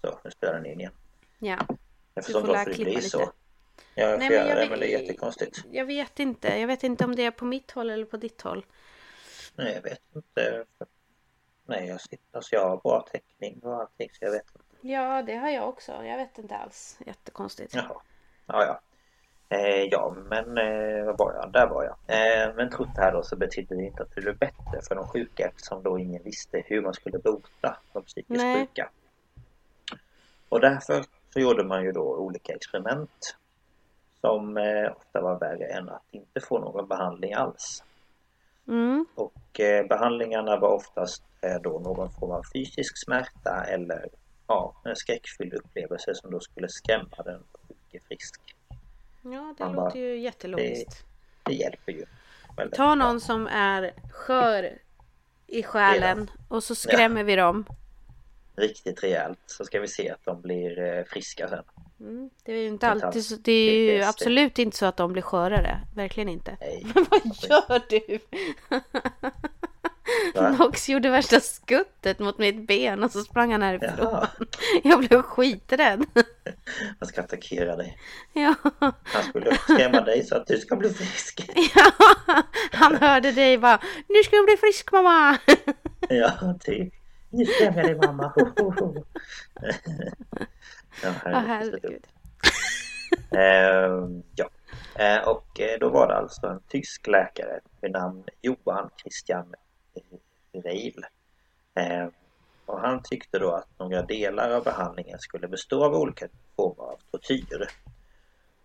Så, 0.00 0.18
nu 0.24 0.30
spelar 0.30 0.54
den 0.54 0.66
in 0.66 0.80
igen. 0.80 0.92
Ja. 1.38 1.58
Förstår 2.14 2.40
får 2.40 2.48
lära 2.48 2.64
klippa 2.64 2.90
lite. 2.90 3.02
så. 3.08 3.32
Ja, 3.94 4.08
jag 4.08 4.18
Nej, 4.18 4.28
men 4.30 4.38
göra 4.38 4.48
jag 4.48 4.56
det, 4.56 4.60
vet- 4.60 4.70
men 4.70 4.80
det 4.80 4.94
är 4.94 5.00
jättekonstigt. 5.00 5.64
Jag 5.70 5.84
vet 5.84 6.20
inte. 6.20 6.48
Jag 6.48 6.66
vet 6.66 6.82
inte 6.82 7.04
om 7.04 7.16
det 7.16 7.24
är 7.24 7.30
på 7.30 7.44
mitt 7.44 7.70
håll 7.70 7.90
eller 7.90 8.04
på 8.04 8.16
ditt 8.16 8.42
håll. 8.42 8.66
Nej, 9.54 9.74
jag 9.74 9.82
vet 9.82 10.00
inte. 10.16 10.64
Nej, 11.66 11.88
jag 11.88 12.00
sitter, 12.00 12.36
alltså 12.36 12.54
jag 12.54 12.68
har 12.68 12.76
bra 12.76 13.06
täckning 13.12 13.60
och 13.62 13.74
allting 13.80 14.08
så 14.12 14.24
jag 14.24 14.30
vet 14.32 14.46
inte. 14.54 14.88
Ja, 14.88 15.22
det 15.22 15.36
har 15.36 15.50
jag 15.50 15.68
också. 15.68 15.92
Jag 15.92 16.16
vet 16.16 16.38
inte 16.38 16.56
alls. 16.56 16.98
Jättekonstigt. 17.06 17.74
Jaha. 17.74 18.02
Ja, 18.46 18.64
ja. 18.64 18.80
Eh, 19.56 19.82
ja, 19.90 20.16
men 20.30 20.58
eh, 20.58 21.04
vad 21.04 21.18
var 21.18 21.34
jag? 21.34 21.52
Där 21.52 21.66
var 21.66 21.84
jag. 21.84 21.96
Eh, 22.16 22.54
men 22.54 22.70
trots 22.70 22.94
det 22.94 23.00
här 23.00 23.12
då 23.12 23.22
så 23.22 23.36
betyder 23.36 23.76
det 23.76 23.82
inte 23.82 24.02
att 24.02 24.14
det 24.14 24.20
blev 24.20 24.38
bättre 24.38 24.80
för 24.88 24.94
de 24.94 25.06
sjuka 25.06 25.46
eftersom 25.48 25.82
då 25.82 25.98
ingen 25.98 26.22
visste 26.22 26.62
hur 26.66 26.82
man 26.82 26.94
skulle 26.94 27.18
bota 27.18 27.76
de 27.92 28.04
psykiskt 28.04 28.28
Nej. 28.42 28.60
sjuka. 28.60 28.90
Och 30.48 30.60
därför 30.60 31.04
så 31.32 31.40
gjorde 31.40 31.64
man 31.64 31.84
ju 31.84 31.92
då 31.92 32.16
olika 32.16 32.54
experiment 32.54 33.36
som 34.22 34.56
eh, 34.56 34.92
ofta 34.96 35.20
var 35.20 35.38
värre 35.38 35.66
än 35.66 35.88
att 35.88 36.02
inte 36.10 36.40
få 36.40 36.58
någon 36.58 36.88
behandling 36.88 37.32
alls. 37.34 37.84
Mm. 38.68 39.06
Och 39.14 39.60
eh, 39.60 39.86
behandlingarna 39.86 40.56
var 40.56 40.68
oftast 40.68 41.22
eh, 41.40 41.60
då 41.62 41.78
någon 41.78 42.10
form 42.12 42.30
av 42.30 42.42
fysisk 42.54 43.04
smärta 43.04 43.64
eller 43.68 44.08
ja, 44.46 44.74
en 44.84 44.96
skräckfylld 44.96 45.54
upplevelse 45.54 46.14
som 46.14 46.30
då 46.30 46.40
skulle 46.40 46.68
skrämma 46.68 47.22
den 47.24 47.42
sjuke 47.68 48.04
frisk. 48.08 48.40
Ja, 49.22 49.54
det 49.58 49.64
Man 49.64 49.72
låter 49.72 49.74
bara- 49.74 49.94
ju 49.94 50.18
jättelogiskt. 50.18 51.04
Det 51.42 51.54
hjälper 51.54 51.92
ju. 51.92 52.04
väldigt 52.56 52.76
Ta 52.76 52.82
bra. 52.82 52.94
någon 52.94 53.20
som 53.20 53.46
är 53.46 53.92
skör 54.12 54.78
i 55.46 55.62
själen 55.62 56.30
och 56.48 56.64
så 56.64 56.74
skrämmer 56.74 57.24
vi 57.24 57.36
dem. 57.36 57.64
Riktigt 58.56 59.02
rejält 59.02 59.38
så 59.46 59.64
ska 59.64 59.80
vi 59.80 59.88
se 59.88 60.10
att 60.10 60.24
de 60.24 60.40
blir 60.40 61.04
friska 61.04 61.48
sen. 61.48 61.64
Mm. 62.02 62.30
Det 62.44 62.52
är 62.52 62.56
ju 62.56 62.66
inte 62.66 62.88
alltid 62.88 63.24
så, 63.24 63.36
det 63.36 63.52
är 63.52 63.94
ju 63.94 64.02
absolut 64.02 64.58
inte 64.58 64.76
så 64.76 64.86
att 64.86 64.96
de 64.96 65.12
blir 65.12 65.22
skörare. 65.22 65.80
Verkligen 65.94 66.28
inte. 66.28 66.56
Nej. 66.60 66.86
Men 66.94 67.06
vad 67.10 67.20
gör 67.24 67.82
du? 67.88 68.18
Va? 70.34 70.48
Nox 70.50 70.88
gjorde 70.88 71.10
värsta 71.10 71.40
skuttet 71.40 72.18
mot 72.18 72.38
mitt 72.38 72.66
ben 72.66 73.04
och 73.04 73.10
så 73.10 73.22
sprang 73.22 73.52
han 73.52 73.62
härifrån. 73.62 73.90
Jaha, 73.98 74.28
Jag 74.82 74.98
blev 74.98 75.22
skiträdd. 75.22 76.04
han 76.98 77.08
ska 77.08 77.20
attackera 77.20 77.76
dig. 77.76 77.98
Ja. 78.32 78.54
Han 79.04 79.22
skulle 79.28 79.56
skrämma 79.56 80.00
dig 80.00 80.24
så 80.24 80.36
att 80.36 80.46
du 80.46 80.58
ska 80.58 80.76
bli 80.76 80.90
frisk. 80.90 81.50
ja. 81.74 81.92
Han 82.72 82.96
hörde 82.96 83.32
dig 83.32 83.58
bara 83.58 83.80
Nu 84.08 84.22
ska 84.24 84.36
jag 84.36 84.44
bli 84.44 84.56
frisk 84.56 84.92
mamma. 84.92 85.38
Ja, 86.08 86.58
typ. 86.60 86.94
Nu 87.30 87.44
skrämmer 87.46 87.76
jag 87.76 87.86
dig 87.86 88.06
mamma. 88.06 88.32
Ho, 88.36 88.44
ho, 88.56 88.70
ho. 88.70 89.04
Ja, 91.02 91.10
herregud. 91.24 92.06
Ehm, 93.36 94.22
ja, 94.36 94.48
Eh, 94.94 95.28
och 95.28 95.60
eh, 95.60 95.78
då 95.80 95.88
var 95.88 96.08
det 96.08 96.16
alltså 96.16 96.46
en 96.46 96.60
tysk 96.68 97.06
läkare 97.06 97.60
vid 97.80 97.92
namn 97.92 98.24
Johan 98.42 98.90
Christian 99.02 99.54
Reil. 100.52 101.04
Eh, 101.74 102.06
och 102.66 102.80
han 102.80 103.02
tyckte 103.02 103.38
då 103.38 103.52
att 103.52 103.78
några 103.78 104.02
delar 104.02 104.50
av 104.50 104.64
behandlingen 104.64 105.18
skulle 105.18 105.48
bestå 105.48 105.84
av 105.84 105.94
olika 105.94 106.28
former 106.56 106.84
av 106.84 106.98
tortyr. 107.10 107.68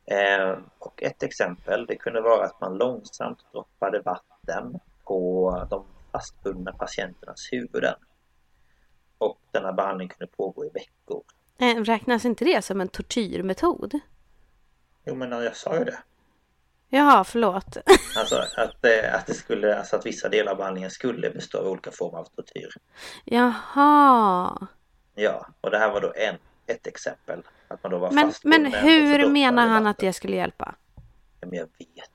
Eh, 0.06 0.58
och 0.80 1.04
ett 1.04 1.24
exempel 1.24 1.86
det 1.86 1.96
kunde 1.96 2.22
vara 2.22 2.46
att 2.46 2.62
man 2.62 2.78
långsamt 2.78 3.40
droppade 3.52 4.00
vatten 4.00 4.80
på 5.04 5.68
de 5.70 5.86
fastbundna 6.12 6.74
patienternas 6.74 7.50
huvuden. 7.52 7.96
Och 9.18 9.40
denna 9.52 9.74
behandling 9.74 10.08
kunde 10.08 10.28
pågå 10.38 10.66
i 10.66 10.70
veckor. 10.70 11.24
Eh, 11.60 11.76
Räknas 11.84 12.26
inte 12.26 12.46
det 12.46 12.62
som 12.66 12.82
en 12.82 12.88
tortyrmetod? 12.88 14.00
Jo 15.06 15.16
men 15.16 15.32
jag 15.32 15.56
sa 15.56 15.78
ju 15.78 15.84
det. 15.84 15.98
Jaha, 16.90 17.24
förlåt. 17.24 17.78
Alltså 18.18 18.36
att, 18.36 18.86
eh, 18.86 19.16
att, 19.16 19.28
det 19.28 19.34
skulle, 19.34 19.78
alltså 19.78 19.96
att 19.96 20.06
vissa 20.06 20.30
delar 20.30 20.52
av 20.52 20.58
behandlingen 20.58 20.92
skulle 20.92 21.30
bestå 21.30 21.60
av 21.60 21.68
olika 21.68 21.92
former 21.92 22.20
av 22.20 22.24
tortyr. 22.24 22.70
Jaha. 23.26 24.68
Ja, 25.16 25.48
och 25.62 25.72
det 25.72 25.78
här 25.78 25.92
var 25.92 26.02
då 26.02 26.14
en, 26.16 26.36
ett 26.68 26.88
exempel. 26.88 27.44
Att 27.68 27.84
man 27.84 27.92
då 27.92 27.98
var 27.98 28.12
Men, 28.12 28.32
men 28.44 28.66
hur 28.66 29.30
menar 29.30 29.68
han 29.68 29.88
att 29.88 29.98
det 29.98 30.14
skulle 30.14 30.36
hjälpa? 30.36 30.76
Ja, 31.40 31.48
men 31.48 31.60
jag 31.60 31.66
vet 31.66 32.10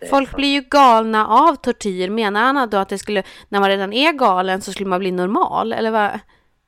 inte. 0.00 0.10
Folk 0.10 0.36
blir 0.36 0.48
ju 0.48 0.60
galna 0.60 1.26
av 1.26 1.54
tortyr. 1.54 2.10
Menar 2.10 2.52
han 2.52 2.70
då 2.70 2.76
att 2.76 2.88
det 2.88 2.98
skulle, 2.98 3.22
när 3.48 3.60
man 3.60 3.68
redan 3.68 3.92
är 3.92 4.12
galen 4.12 4.62
så 4.62 4.72
skulle 4.72 4.88
man 4.88 5.00
bli 5.00 5.10
normal? 5.10 5.72
Eller 5.72 5.90
vad? 5.90 6.20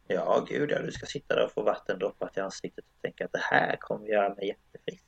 Ja, 0.08 0.44
gud 0.48 0.70
ja. 0.70 0.78
Du 0.78 0.92
ska 0.92 1.06
sitta 1.06 1.34
där 1.34 1.44
och 1.44 1.52
få 1.52 1.62
vatten 1.62 1.98
droppat 1.98 2.36
i 2.36 2.40
ansiktet 2.40 2.84
och 2.84 3.02
tänka 3.02 3.24
att 3.24 3.32
det 3.32 3.42
här 3.42 3.76
kommer 3.76 4.06
göra 4.06 4.34
mig 4.34 4.46
jättefrisk. 4.48 5.04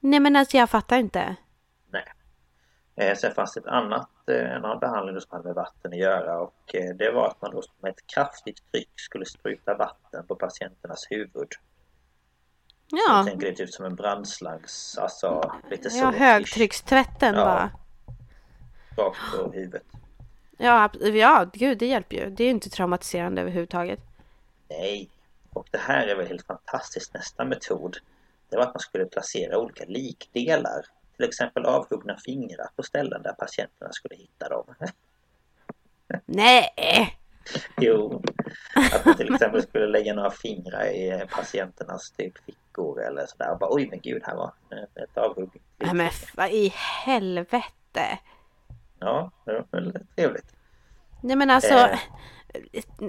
Nej 0.00 0.20
men 0.20 0.36
alltså 0.36 0.56
jag 0.56 0.70
fattar 0.70 0.96
inte. 0.98 1.36
Nej. 1.90 2.04
Eh, 2.96 3.16
sen 3.16 3.34
fanns 3.34 3.54
det 3.54 3.60
ett 3.60 3.66
annat, 3.66 4.08
eh, 4.28 4.50
en 4.50 4.64
annan 4.64 4.78
behandling 4.78 5.20
som 5.20 5.30
hade 5.30 5.44
med 5.44 5.54
vatten 5.54 5.92
att 5.92 5.98
göra 5.98 6.38
och 6.40 6.74
eh, 6.74 6.94
det 6.94 7.10
var 7.10 7.26
att 7.28 7.42
man 7.42 7.50
då 7.50 7.62
med 7.80 7.90
ett 7.90 8.06
kraftigt 8.06 8.72
tryck 8.72 8.90
skulle 9.00 9.24
spruta 9.24 9.74
vatten 9.74 10.26
på 10.26 10.34
patienternas 10.36 11.06
huvud. 11.10 11.48
Jag 12.92 13.00
Ja, 13.08 13.24
tänker 13.26 13.46
det 13.50 13.56
typ 13.56 13.70
som 13.70 13.84
en 13.84 13.94
brandslangs, 13.94 14.98
alltså 15.00 15.52
lite 15.70 15.90
så. 15.90 15.98
ja 15.98 16.10
högtryckstvätten 16.10 17.34
Ja. 17.34 17.44
bara. 17.44 17.70
Rakt 19.06 19.18
på 19.36 19.52
huvudet. 19.52 19.82
Ja, 20.60 20.90
ja, 21.14 21.50
gud 21.52 21.78
det 21.78 21.86
hjälper 21.86 22.16
ju. 22.16 22.30
Det 22.30 22.42
är 22.42 22.44
ju 22.44 22.50
inte 22.50 22.70
traumatiserande 22.70 23.40
överhuvudtaget. 23.40 24.00
Nej. 24.68 25.08
Och 25.52 25.68
det 25.70 25.78
här 25.78 26.06
är 26.06 26.16
väl 26.16 26.26
helt 26.26 26.46
fantastiskt 26.46 27.14
nästa 27.14 27.44
metod. 27.44 27.96
Det 28.48 28.56
var 28.56 28.62
att 28.62 28.74
man 28.74 28.80
skulle 28.80 29.04
placera 29.04 29.58
olika 29.58 29.84
likdelar. 29.84 30.84
Till 31.16 31.28
exempel 31.28 31.64
avhuggna 31.64 32.16
fingrar 32.16 32.68
på 32.76 32.82
ställen 32.82 33.22
där 33.22 33.32
patienterna 33.32 33.92
skulle 33.92 34.16
hitta 34.16 34.48
dem. 34.48 34.64
Nej! 36.26 37.18
jo. 37.80 38.22
Att 38.92 39.04
man 39.04 39.16
till 39.16 39.34
exempel 39.34 39.62
skulle 39.62 39.86
lägga 39.86 40.14
några 40.14 40.30
fingrar 40.30 40.86
i 40.86 41.26
patienternas 41.30 42.10
typ 42.10 42.44
fickor 42.44 43.02
eller 43.02 43.26
sådär. 43.26 43.52
Och 43.52 43.58
bara 43.58 43.74
oj 43.74 43.88
men 43.90 44.00
gud 44.00 44.22
här 44.24 44.36
var 44.36 44.52
ett 44.94 45.18
avhugg. 45.18 45.50
Nej 45.76 45.94
men 45.94 46.10
vad 46.36 46.50
i 46.50 46.72
helvete. 47.04 48.18
Ja, 49.00 49.30
det 49.44 49.52
var 49.52 49.66
väl 49.70 49.92
trevligt. 50.16 50.56
Nej 51.22 51.36
men 51.36 51.50
alltså. 51.50 51.74
Eh. 51.74 51.98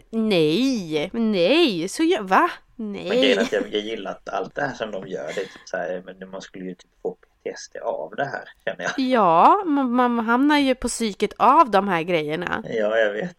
Nej, 0.09 1.09
nej, 1.13 1.87
så 1.87 2.03
gör, 2.03 2.21
va? 2.21 2.49
Men 2.75 2.93
grejen 2.93 3.31
är 3.31 3.35
Nej. 3.35 3.37
att 3.37 3.51
jag, 3.51 3.63
jag 3.63 3.81
gillar 3.81 4.11
att 4.11 4.29
allt 4.29 4.55
det 4.55 4.61
här 4.61 4.73
som 4.73 4.91
de 4.91 5.07
gör. 5.07 5.23
Det 5.23 5.41
är 5.41 5.45
typ 5.45 5.61
så 5.65 5.77
här, 5.77 6.03
men 6.05 6.29
man 6.29 6.41
skulle 6.41 6.65
ju 6.65 6.75
typ 6.75 6.91
få 7.01 7.17
PTSD 7.43 7.77
av 7.77 8.15
det 8.15 8.25
här 8.25 8.43
känner 8.65 8.83
jag. 8.83 8.99
Ja, 8.99 9.63
man, 9.65 9.91
man 9.91 10.19
hamnar 10.19 10.57
ju 10.57 10.75
på 10.75 10.87
psyket 10.87 11.33
av 11.37 11.71
de 11.71 11.87
här 11.87 12.03
grejerna. 12.03 12.63
Ja, 12.65 12.97
jag 12.97 13.13
vet. 13.13 13.37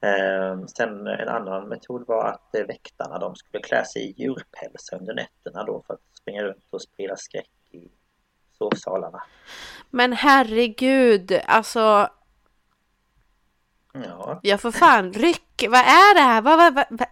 Eh, 0.00 0.66
sen 0.66 1.06
en 1.06 1.28
annan 1.28 1.68
metod 1.68 2.06
var 2.06 2.26
att 2.28 2.54
eh, 2.54 2.66
väktarna 2.66 3.18
de 3.18 3.36
skulle 3.36 3.62
klä 3.62 3.84
sig 3.84 4.02
i 4.02 4.14
djurpälsar 4.22 4.98
under 4.98 5.14
nätterna 5.14 5.64
då 5.64 5.82
för 5.86 5.94
att 5.94 6.00
springa 6.20 6.42
runt 6.42 6.64
och 6.70 6.82
sprida 6.82 7.16
skräck 7.16 7.50
sovsalarna. 8.58 9.22
Men 9.90 10.12
herregud, 10.12 11.40
alltså 11.46 12.08
Ja, 13.92 14.40
jag 14.42 14.60
får 14.60 14.72
fan 14.72 15.12
ryck. 15.12 15.64
Vad 15.68 15.80
är 15.80 16.14
det 16.14 16.20
här? 16.20 16.42
Vad, 16.42 16.58
vad, 16.58 16.74
vad, 16.74 16.84
vad? 16.90 17.08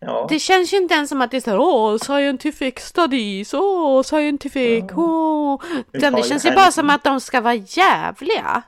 ja. 0.00 0.26
Det 0.28 0.38
känns 0.38 0.72
ju 0.72 0.76
inte 0.76 0.94
ens 0.94 1.08
som 1.08 1.22
att 1.22 1.30
det 1.30 1.36
är 1.36 1.40
såhär 1.40 1.58
åh, 1.60 1.98
scientific 1.98 2.78
studies, 2.78 3.54
åh, 3.54 4.02
scientific, 4.02 4.84
åh. 4.96 5.62
Utan 5.92 6.12
det 6.12 6.22
känns 6.22 6.44
ju 6.46 6.50
bara 6.50 6.60
lite- 6.60 6.72
som 6.72 6.90
att 6.90 7.04
de 7.04 7.20
ska 7.20 7.40
vara 7.40 7.54
jävliga. 7.54 8.62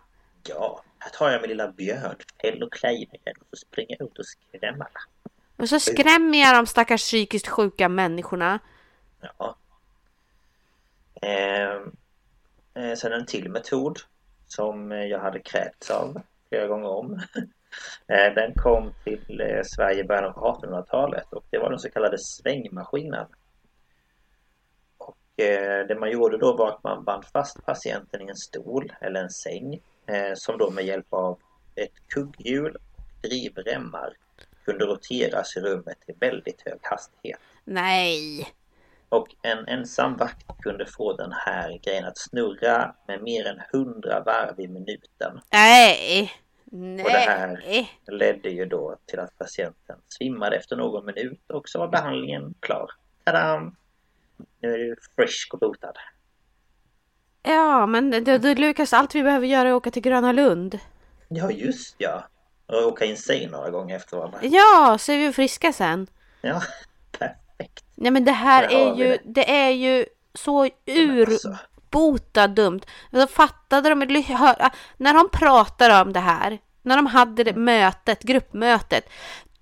ja. 0.49 0.83
Här 1.01 1.11
tar 1.11 1.31
jag 1.31 1.41
min 1.41 1.49
lilla 1.51 1.69
björnfäll 1.69 2.63
och 2.63 2.73
klär 2.73 2.91
i 2.91 3.09
mig 3.13 3.35
och 3.41 3.47
så 3.51 3.57
springer 3.57 3.97
jag 3.99 4.09
ut 4.09 4.19
och 4.19 4.25
skrämmer 4.27 4.81
alla. 4.85 5.01
Och 5.57 5.69
så 5.69 5.81
skrämmer 5.81 6.39
jag 6.41 6.55
de 6.57 6.67
stackars 6.67 7.01
psykiskt 7.03 7.49
sjuka 7.49 7.89
människorna. 7.89 8.59
Ja. 9.39 9.57
Ehm, 11.23 11.93
eh, 12.75 12.95
sen 12.95 13.13
en 13.13 13.27
till 13.27 13.51
metod 13.51 13.99
som 14.47 14.91
jag 14.91 15.19
hade 15.19 15.41
krävts 15.41 15.91
av 15.91 16.21
flera 16.49 16.67
gånger 16.67 16.89
om. 16.89 17.13
eh, 18.07 18.35
den 18.35 18.55
kom 18.55 18.95
till 19.05 19.41
eh, 19.41 19.63
Sverige 19.65 20.01
i 20.01 20.05
början 20.05 20.25
av 20.25 20.63
1800-talet 20.63 21.33
och 21.33 21.45
det 21.51 21.59
var 21.59 21.71
den 21.71 21.79
så 21.79 21.91
kallade 21.91 22.19
svängmaskinen. 22.19 23.27
Och 24.99 25.45
eh, 25.45 25.87
det 25.87 25.97
man 26.01 26.11
gjorde 26.11 26.39
då 26.39 26.57
var 26.57 26.69
att 26.69 26.85
man 26.85 27.05
band 27.05 27.25
fast 27.25 27.67
patienten 27.67 28.21
i 28.21 28.31
en 28.31 28.37
stol 28.37 28.93
eller 29.01 29.23
en 29.23 29.31
säng 29.31 29.81
eh, 30.07 30.33
som 30.35 30.59
då 30.59 30.71
med 30.71 30.85
hjälp 30.85 31.07
av 31.11 31.39
ett 31.75 32.09
kugghjul 32.09 32.77
och 32.77 33.29
drivremmar 33.29 34.13
kunde 34.65 34.85
roteras 34.85 35.57
i 35.57 35.61
rummet 35.61 35.99
i 36.07 36.13
väldigt 36.13 36.63
hög 36.65 36.79
hastighet. 36.83 37.41
Nej. 37.65 38.49
Och 39.09 39.29
en 39.43 39.69
ensam 39.69 40.17
vakt 40.17 40.47
kunde 40.63 40.87
få 40.87 41.13
den 41.13 41.33
här 41.33 41.79
grejen 41.83 42.05
att 42.05 42.19
snurra 42.19 42.95
med 43.09 43.23
mer 43.23 43.47
än 43.47 43.61
100 43.73 44.21
varv 44.21 44.61
i 44.61 44.69
minuten. 44.69 45.41
Nej. 45.53 46.33
Och 47.05 47.11
det 47.11 47.19
här- 47.19 47.63
Nej. 47.67 47.91
Ledde 48.07 48.49
ju 48.51 48.65
då 48.65 48.97
till 49.07 49.21
att 49.21 49.39
patienten 49.39 49.97
svimmade 50.09 50.57
efter 50.57 50.77
någon 50.77 51.07
minut 51.07 51.51
och 51.51 51.69
så 51.69 51.79
var 51.79 51.89
behandlingen 51.89 52.55
klar. 52.61 52.91
Tadam! 53.25 53.77
Nu 54.61 54.75
är 54.75 54.79
du 54.79 54.97
frisk 55.17 55.55
och 55.55 55.61
botad. 55.61 55.95
Ja, 57.43 57.87
men 57.87 58.11
Lukas, 58.57 58.93
allt 58.93 59.15
vi 59.15 59.23
behöver 59.23 59.47
göra 59.47 59.69
är 59.69 59.73
åka 59.75 59.91
till 59.91 60.03
Gröna 60.03 60.33
Lund. 60.33 60.79
Ja, 61.29 61.51
just 61.51 61.95
ja! 61.99 62.25
Och 62.67 62.87
åka 62.87 63.05
in 63.05 63.17
sig 63.17 63.47
några 63.47 63.71
gånger 63.71 63.97
efter 63.97 64.17
varandra. 64.17 64.39
Ja, 64.43 64.97
så 65.01 65.13
är 65.13 65.19
vi 65.19 65.33
friska 65.33 65.73
sen. 65.73 66.07
Ja, 66.41 66.63
perfekt. 67.59 67.85
Nej 67.95 68.11
men 68.11 68.25
det 68.25 68.33
här 68.33 68.63
är 68.63 68.95
ju, 68.95 69.05
det. 69.05 69.21
det 69.25 69.51
är 69.51 69.71
ju 69.71 70.07
så 70.35 70.63
alltså, 70.63 70.79
urbota 70.87 72.49
dumt. 72.49 72.81
Alltså, 73.13 73.35
fattade 73.35 73.89
de, 73.89 74.23
hör- 74.23 74.71
när 74.97 75.15
de 75.15 75.29
pratar 75.29 76.03
om 76.03 76.13
det 76.13 76.21
här, 76.21 76.59
när 76.83 76.97
de 76.97 77.07
hade 77.07 77.45
det 77.45 77.55
mötet, 77.55 78.23
gruppmötet. 78.23 79.11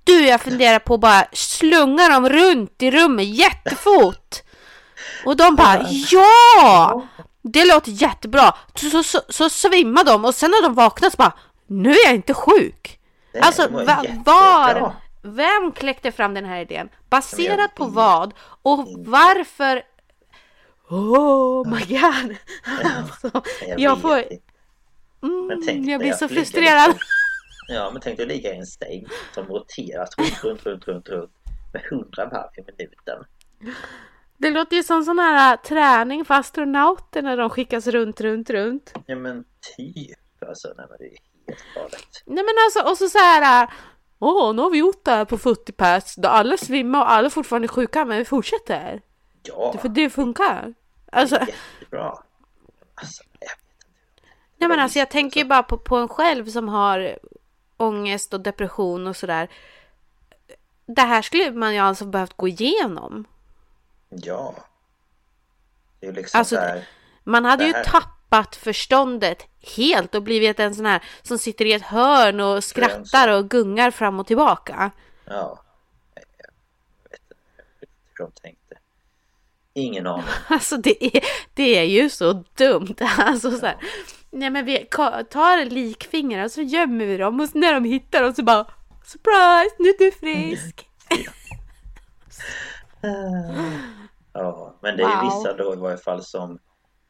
Du, 0.05 0.27
jag 0.27 0.41
funderar 0.41 0.79
på 0.79 0.95
att 0.95 1.01
bara 1.01 1.25
slunga 1.33 2.09
dem 2.09 2.29
runt 2.29 2.83
i 2.83 2.91
rummet 2.91 3.27
jättefort. 3.27 4.43
Och 5.25 5.37
de 5.37 5.57
bara 5.57 5.87
ja! 6.11 7.07
det 7.43 7.65
låter 7.65 7.91
jättebra. 7.91 8.55
Så, 8.75 8.91
så, 8.91 9.03
så, 9.03 9.21
så 9.29 9.51
svimmar 9.51 10.05
de 10.05 10.25
och 10.25 10.35
sen 10.35 10.51
när 10.51 10.63
de 10.63 10.75
vaknar 10.75 11.11
så 11.11 11.17
bara, 11.17 11.33
nu 11.67 11.91
är 11.91 12.07
jag 12.07 12.15
inte 12.15 12.35
sjuk. 12.35 12.99
Nej, 13.35 13.43
Alltså 13.43 13.69
va, 13.69 14.05
var, 14.25 14.93
vem 15.27 15.73
kläckte 15.73 16.13
fram 16.13 16.35
den 16.35 16.45
här 16.45 16.61
idén? 16.61 16.89
Baserat 17.09 17.75
på 17.75 17.85
vad? 17.85 18.35
Och 18.63 18.87
varför? 18.99 19.83
Oh 20.89 21.69
my 21.71 21.81
god! 21.81 22.37
Alltså, 22.97 23.43
Jag, 23.77 24.01
får, 24.01 24.25
mm, 25.23 25.89
jag 25.89 26.01
blir 26.01 26.13
så 26.13 26.29
frustrerad. 26.29 26.87
liksom- 26.89 27.01
Ja, 27.69 27.91
men 27.93 28.03
tänk 28.03 28.17
dig 28.17 28.27
ligga 28.27 28.55
i 28.55 28.59
en 28.59 28.67
säng 28.67 29.07
som 29.35 29.47
roteras 29.47 30.11
runt, 30.19 30.45
runt, 30.45 30.67
runt, 30.67 30.87
runt, 30.89 31.09
runt 31.09 31.31
med 31.73 31.83
100 31.91 32.27
varv 32.27 32.51
i 32.57 32.63
minuten. 32.79 33.25
Det 34.39 34.51
låter 34.51 34.77
ju 34.77 34.83
som 34.83 35.05
sån 35.05 35.19
här 35.19 35.53
äh, 35.55 35.61
träning 35.61 36.25
för 36.25 36.35
astronauter 36.35 37.23
när 37.23 37.37
de 37.37 37.51
skickas 37.51 37.87
runt, 37.87 38.21
runt, 38.21 38.51
runt. 38.51 38.93
Ja, 39.07 39.17
men 39.17 39.45
typ. 39.77 40.19
Alltså, 40.49 40.69
nej 40.77 40.87
men 40.91 40.99
det 40.99 41.05
är 41.05 41.19
helt 41.47 41.75
galet. 41.75 42.23
Nej 42.27 42.45
men 42.45 42.55
alltså, 42.67 42.91
och 42.91 42.99
så 42.99 43.09
så 43.09 43.19
här. 43.19 43.71
Åh, 44.19 44.55
nu 44.55 44.63
har 44.63 44.71
vi 44.71 44.79
gjort 44.79 45.05
det 45.05 45.11
här 45.11 45.25
på 45.25 45.39
40 45.39 45.73
pers. 45.73 46.15
Då 46.17 46.29
alla 46.29 46.57
svimmar 46.57 47.01
och 47.01 47.11
alla 47.11 47.31
fortfarande 47.31 47.67
är 47.67 47.69
sjuka, 47.69 48.05
men 48.05 48.19
vi 48.19 48.25
fortsätter. 48.25 49.03
Ja, 49.43 49.75
För 49.81 49.89
det 49.89 50.11
funkar. 50.11 50.75
Alltså, 51.13 51.35
jättebra. 51.41 52.19
Alltså, 52.95 53.23
jag 53.33 53.49
vet 53.49 53.59
inte. 53.59 54.27
nej 54.57 54.69
men 54.69 54.81
alltså 54.81 54.99
jag 54.99 55.11
tänker 55.11 55.41
ju 55.41 55.47
bara 55.47 55.63
på, 55.63 55.79
på 55.79 55.97
en 55.97 56.09
själv 56.09 56.47
som 56.51 56.69
har 56.69 57.19
ångest 57.77 58.35
och 58.35 58.41
depression 58.41 59.07
och 59.07 59.17
sådär. 59.17 59.49
Det 60.87 61.03
här 61.03 61.23
skulle 61.23 61.51
man 61.53 61.75
ju 61.75 61.81
alltså 61.81 62.05
behövt 62.05 62.37
gå 62.37 62.49
igenom. 62.49 63.25
Ja. 64.09 64.55
Det 66.01 66.07
är 66.07 66.13
liksom 66.13 66.39
Alltså, 66.39 66.55
så 66.55 66.61
här, 66.61 66.89
Man 67.25 67.45
hade 67.45 67.65
Det 67.65 67.69
ju 67.69 67.75
här- 67.75 67.85
tappat 68.37 68.57
förståndet 68.57 69.47
helt 69.77 70.15
och 70.15 70.23
blivit 70.23 70.61
en 70.61 70.75
sån 70.75 70.87
här 70.87 71.03
som 71.23 71.39
sitter 71.39 71.65
i 71.65 71.73
ett 71.73 71.83
hörn 71.83 72.41
och 72.41 72.65
skrattar 72.65 73.29
och 73.29 73.51
gungar 73.51 73.91
fram 73.91 74.21
och 74.21 74.27
tillbaka. 74.27 74.91
ja. 75.25 75.63
Jag 76.15 77.11
vet 77.11 77.21
inte 77.21 77.35
hur 78.19 78.25
de 78.27 78.33
tänkte. 78.43 78.75
Ingen 79.75 80.07
aning. 80.07 80.25
Alltså 80.49 80.77
det 80.77 81.05
är, 81.17 81.25
det 81.55 81.79
är 81.79 81.83
ju 81.85 82.11
så 82.11 82.45
dumt. 82.57 82.97
Alltså 83.19 83.51
så 83.51 83.67
här, 83.67 83.77
nej 84.31 84.51
men 84.51 84.65
vi 84.65 84.79
tar 85.31 85.65
likfingrar 85.71 86.45
och 86.45 86.51
så 86.51 86.63
gömmer 86.63 87.05
vi 87.07 87.17
dem 87.17 87.41
och 87.41 87.55
när 87.55 87.75
de 87.75 87.85
hittar 87.85 88.23
dem 88.23 88.35
så 88.35 88.43
bara 88.43 88.67
Surprise! 89.05 89.77
Nu 89.79 89.89
är 89.89 89.99
du 89.99 90.13
frisk! 90.13 90.89
Ja, 94.33 94.79
men 94.83 94.97
det 94.97 95.03
är 95.03 95.23
Wow. 95.23 95.25
vissa 95.25 95.53
då 95.53 95.73
i 95.73 95.77
varje 95.77 95.97
fall 95.97 96.23
som 96.25 96.59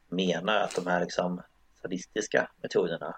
menar 0.09 0.57
att 0.57 0.75
de 0.75 0.87
här 0.87 1.01
liksom 1.01 1.43
sadistiska 1.83 2.51
metoderna 2.63 3.17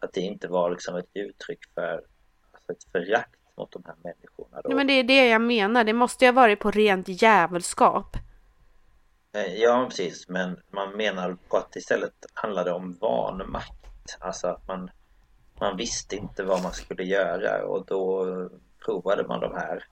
att 0.00 0.12
det 0.12 0.20
inte 0.20 0.48
var 0.48 0.70
liksom 0.70 0.96
ett 0.96 1.10
uttryck 1.14 1.58
för 1.74 2.04
alltså 2.52 2.72
ett 2.72 2.84
förakt 2.92 3.36
mot 3.56 3.72
de 3.72 3.82
här 3.86 3.94
människorna. 4.02 4.60
Då. 4.62 4.68
Nej 4.68 4.76
men 4.76 4.86
det 4.86 4.92
är 4.92 5.04
det 5.04 5.28
jag 5.28 5.40
menar. 5.40 5.84
Det 5.84 5.92
måste 5.92 6.24
ju 6.24 6.30
ha 6.30 6.34
varit 6.34 6.60
på 6.60 6.70
rent 6.70 7.08
djävulskap. 7.08 8.16
Eh, 9.32 9.54
Ja, 9.54 9.86
precis. 9.88 10.28
Men 10.28 10.60
man 10.70 10.96
menar 10.96 11.36
på 11.48 11.56
att 11.56 11.76
istället 11.76 12.26
handlade 12.34 12.72
om 12.72 12.96
vanmakt. 13.00 14.16
Alltså 14.18 14.46
att 14.48 14.68
man, 14.68 14.90
man 15.60 15.76
visste 15.76 16.16
inte 16.16 16.42
vad 16.42 16.62
man 16.62 16.72
skulle 16.72 17.04
göra 17.04 17.66
och 17.66 17.86
då 17.86 18.26
provade 18.84 19.26
man 19.26 19.40
de 19.40 19.54
här 19.54 19.84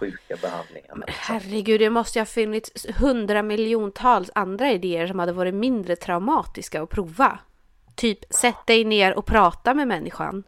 sjuka 0.00 0.36
behandlingarna. 0.42 1.04
liksom. 1.06 1.24
Herregud, 1.34 1.80
det 1.80 1.90
måste 1.90 2.18
ju 2.18 2.20
ha 2.20 2.26
funnits 2.26 2.86
hundra 2.98 3.42
miljontals 3.42 4.30
andra 4.34 4.70
idéer 4.70 5.06
som 5.06 5.18
hade 5.18 5.32
varit 5.32 5.54
mindre 5.54 5.96
traumatiska 5.96 6.82
att 6.82 6.90
prova. 6.90 7.38
Typ, 7.94 8.18
sätt 8.34 8.66
dig 8.66 8.84
ner 8.84 9.14
och 9.18 9.26
prata 9.26 9.74
med 9.74 9.88
människan. 9.88 10.42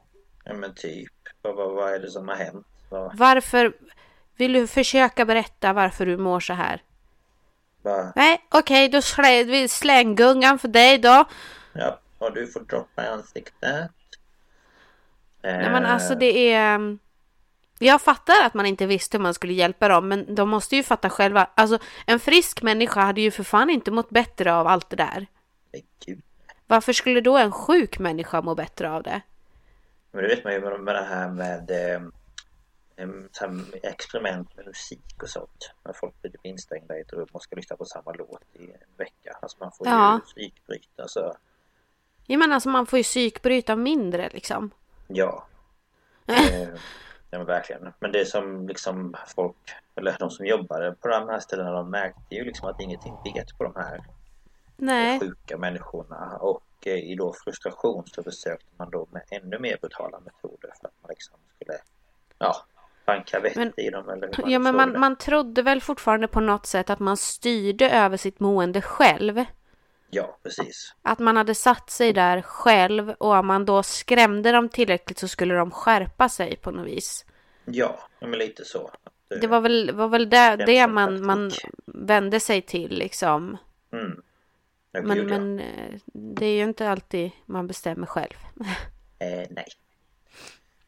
Ja, 0.44 0.54
men 0.54 0.74
typ. 0.74 1.12
Vad, 1.42 1.54
vad, 1.56 1.74
vad 1.74 1.94
är 1.94 1.98
det 1.98 2.10
som 2.10 2.28
har 2.28 2.34
hänt? 2.34 2.66
Vad, 2.88 3.16
Varför 3.16 3.72
vill 4.36 4.52
du 4.52 4.66
försöka 4.66 5.24
berätta 5.24 5.72
varför 5.72 6.06
du 6.06 6.16
mår 6.16 6.40
så 6.40 6.52
här? 6.52 6.82
vad, 7.82 8.12
Nej, 8.16 8.40
okej, 8.50 8.88
då 8.88 9.02
slä, 9.02 9.44
vi 9.44 9.68
slänggungan 9.68 10.58
för 10.58 10.68
dig 10.68 10.98
då. 10.98 11.24
ja, 11.72 11.98
och 12.18 12.34
du 12.34 12.46
får 12.46 12.60
droppa 12.60 13.04
i 13.04 13.06
ansiktet. 13.08 13.90
Nej 15.42 15.70
men 15.70 15.86
alltså 15.86 16.14
det 16.14 16.52
är... 16.52 16.98
Jag 17.84 18.00
fattar 18.02 18.34
att 18.46 18.54
man 18.54 18.66
inte 18.66 18.86
visste 18.86 19.16
hur 19.16 19.22
man 19.22 19.34
skulle 19.34 19.52
hjälpa 19.52 19.88
dem, 19.88 20.08
men 20.08 20.34
de 20.34 20.48
måste 20.48 20.76
ju 20.76 20.82
fatta 20.82 21.10
själva. 21.10 21.50
Alltså, 21.54 21.78
en 22.06 22.20
frisk 22.20 22.62
människa 22.62 23.00
hade 23.00 23.20
ju 23.20 23.30
för 23.30 23.44
fan 23.44 23.70
inte 23.70 23.90
mått 23.90 24.10
bättre 24.10 24.54
av 24.54 24.66
allt 24.66 24.90
det 24.90 24.96
där. 24.96 25.26
Men 25.72 25.80
gud. 26.06 26.22
Varför 26.66 26.92
skulle 26.92 27.20
då 27.20 27.36
en 27.38 27.52
sjuk 27.52 27.98
människa 27.98 28.42
må 28.42 28.54
bättre 28.54 28.90
av 28.90 29.02
det? 29.02 29.20
Men 30.10 30.22
det 30.22 30.28
vet 30.28 30.44
man 30.44 30.52
ju 30.52 30.60
med, 30.78 30.94
det 30.94 31.04
här 31.04 31.28
med 31.28 31.70
eh, 31.70 32.02
experiment 33.82 34.56
med 34.56 34.66
musik 34.66 35.22
och 35.22 35.28
sånt. 35.28 35.70
När 35.84 35.92
folk 35.92 36.22
blir 36.22 36.30
typ 36.30 36.40
instängda 36.44 36.98
i 36.98 37.00
ett 37.00 37.12
rum 37.12 37.28
och 37.32 37.42
ska 37.42 37.56
lyssna 37.56 37.76
på 37.76 37.84
samma 37.84 38.12
låt 38.12 38.42
i 38.52 38.62
en 38.64 38.96
vecka. 38.96 39.38
Alltså 39.42 39.56
man 39.60 39.72
får 39.72 39.86
Ja. 39.88 40.14
ju 40.14 40.20
psykbryta 40.20 41.08
så 41.08 41.36
Jag 42.26 42.38
menar 42.38 42.54
alltså 42.54 42.68
man 42.68 42.86
får 42.86 42.96
ju 42.96 43.02
psykbryta 43.02 43.76
mindre 43.76 44.28
liksom. 44.32 44.70
ja. 45.08 45.46
Eh, 46.26 46.68
ja 47.32 47.38
men 47.38 47.46
verkligen. 47.46 47.92
Men 48.00 48.12
det 48.12 48.26
som 48.26 48.68
liksom 48.68 49.16
folk, 49.36 49.56
eller 49.96 50.16
de 50.18 50.30
som 50.30 50.46
jobbade 50.46 50.92
på 51.00 51.08
de 51.08 51.28
här 51.28 51.38
ställena, 51.38 51.72
de 51.72 51.90
märkte 51.90 52.34
ju 52.34 52.44
liksom 52.44 52.68
att 52.68 52.80
ingenting 52.80 53.14
bet 53.24 53.58
på 53.58 53.64
de 53.64 53.72
här 53.76 54.00
Nej. 54.76 55.20
sjuka 55.20 55.58
människorna. 55.58 56.36
Och 56.40 56.62
eh, 56.86 56.92
i 56.92 57.14
då 57.14 57.32
frustration 57.44 58.04
så 58.06 58.22
försökte 58.22 58.66
man 58.76 58.90
då 58.90 59.06
med 59.10 59.22
ännu 59.30 59.58
mer 59.58 59.76
brutala 59.80 60.20
metoder 60.20 60.70
för 60.80 60.86
att 60.88 60.94
man 61.02 61.08
liksom 61.08 61.34
skulle, 61.56 61.78
ja, 62.38 62.56
banka 63.06 63.40
vett 63.40 63.56
Men- 63.56 63.72
i 63.80 63.90
dem 63.90 64.08
eller 64.08 64.30
hur 64.36 64.50
Ja 64.52 64.58
men 64.58 64.76
man, 64.76 64.92
det. 64.92 64.98
man 64.98 65.16
trodde 65.16 65.62
väl 65.62 65.80
fortfarande 65.80 66.28
på 66.28 66.40
något 66.40 66.66
sätt 66.66 66.90
att 66.90 66.98
man 66.98 67.16
styrde 67.16 67.90
över 67.90 68.16
sitt 68.16 68.40
mående 68.40 68.82
själv. 68.82 69.44
Ja, 70.14 70.38
precis. 70.42 70.94
Att 71.02 71.18
man 71.18 71.36
hade 71.36 71.54
satt 71.54 71.90
sig 71.90 72.12
där 72.12 72.42
själv 72.42 73.10
och 73.10 73.34
om 73.34 73.46
man 73.46 73.64
då 73.64 73.82
skrämde 73.82 74.52
dem 74.52 74.68
tillräckligt 74.68 75.18
så 75.18 75.28
skulle 75.28 75.54
de 75.54 75.70
skärpa 75.70 76.28
sig 76.28 76.56
på 76.56 76.70
något 76.70 76.86
vis. 76.86 77.24
Ja, 77.64 77.98
men 78.20 78.30
lite 78.30 78.64
så. 78.64 78.90
Det 79.40 79.46
var 79.46 79.60
väl, 79.60 79.94
var 79.94 80.08
väl 80.08 80.30
det, 80.30 80.56
det 80.66 80.86
man, 80.86 81.26
man 81.26 81.50
vände 81.86 82.40
sig 82.40 82.62
till 82.62 82.98
liksom. 82.98 83.56
Mm. 83.92 84.22
Men, 84.92 85.26
men 85.26 85.60
eh, 85.60 85.98
det 86.12 86.46
är 86.46 86.56
ju 86.56 86.62
inte 86.62 86.88
alltid 86.90 87.30
man 87.46 87.66
bestämmer 87.66 88.06
själv. 88.06 88.36
Eh, 89.18 89.46
nej. 89.50 89.66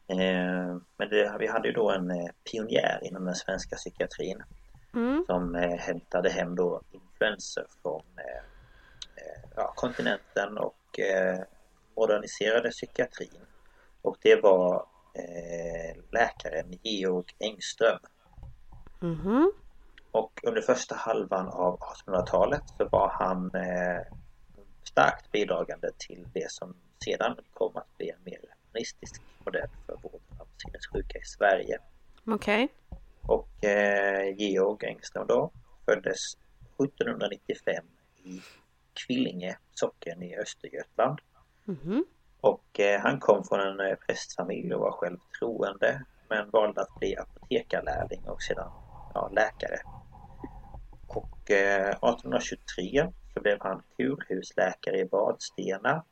Eh, 0.07 0.77
men 0.97 1.09
det, 1.09 1.35
vi 1.39 1.47
hade 1.47 1.67
ju 1.67 1.73
då 1.73 1.91
en 1.91 2.11
eh, 2.11 2.29
pionjär 2.51 2.99
inom 3.03 3.25
den 3.25 3.35
svenska 3.35 3.75
psykiatrin 3.75 4.43
Mm. 4.95 5.23
som 5.27 5.55
eh, 5.55 5.77
hämtade 5.77 6.29
hem 6.29 6.55
då 6.55 6.81
influenser 6.91 7.65
från 7.81 8.03
ja, 9.55 9.73
kontinenten 9.75 10.57
och 10.57 10.99
eh, 10.99 11.39
moderniserade 11.95 12.69
psykiatrin. 12.69 13.45
Och 14.01 14.17
det 14.21 14.35
var 14.35 14.85
eh, 15.13 16.01
läkaren 16.11 16.79
Georg 16.83 17.25
Engström. 17.39 17.99
Mhm. 18.99 19.51
Och 20.11 20.39
under 20.43 20.61
första 20.61 20.95
halvan 20.95 21.47
av 21.47 21.79
1800-talet 21.79 22.63
så 22.77 22.87
var 22.87 23.09
han 23.09 23.51
eh, 23.55 24.01
starkt 24.83 25.31
bidragande 25.31 25.89
till 25.97 26.27
det 26.33 26.51
som 26.51 26.75
sedan 27.05 27.37
kom 27.53 27.77
att 27.77 27.97
bli 27.97 28.09
en 28.09 28.23
mer 28.23 28.39
humanistisk 28.41 29.21
modell 29.45 29.69
för 29.85 29.93
vården 30.01 30.39
av 30.39 30.47
sinnessjuka 30.57 31.19
i 31.19 31.23
Sverige. 31.23 31.79
Okej. 32.25 32.67
Och 33.21 33.63
eh, 33.63 34.35
Georg 34.37 34.87
Engström 34.87 35.27
då 35.27 35.51
föddes 35.85 36.37
1795 36.77 37.85
i 38.23 38.41
Kvillinge 38.95 39.57
socken 39.73 40.23
i 40.23 40.37
Östergötland. 40.37 41.19
Mhm. 41.65 42.05
Och 42.41 42.79
eh, 42.79 43.01
han 43.01 43.19
kom 43.19 43.43
från 43.43 43.59
en 43.59 43.79
eh, 43.79 43.95
prästfamilj 43.95 44.73
och 44.73 44.81
var 44.81 44.91
själv 44.91 45.17
troende 45.39 46.05
men 46.29 46.49
valde 46.49 46.81
att 46.81 46.99
bli 46.99 47.17
apotekarlärling 47.17 48.21
och 48.29 48.41
sedan 48.41 48.71
ja, 49.13 49.29
läkare. 49.33 49.79
Och 51.07 51.51
eh, 51.51 51.89
1823 51.89 53.11
så 53.33 53.41
blev 53.41 53.57
han 53.61 53.83
kurhusläkare 53.97 54.97
i 54.99 55.07
Vadstena 55.11 56.03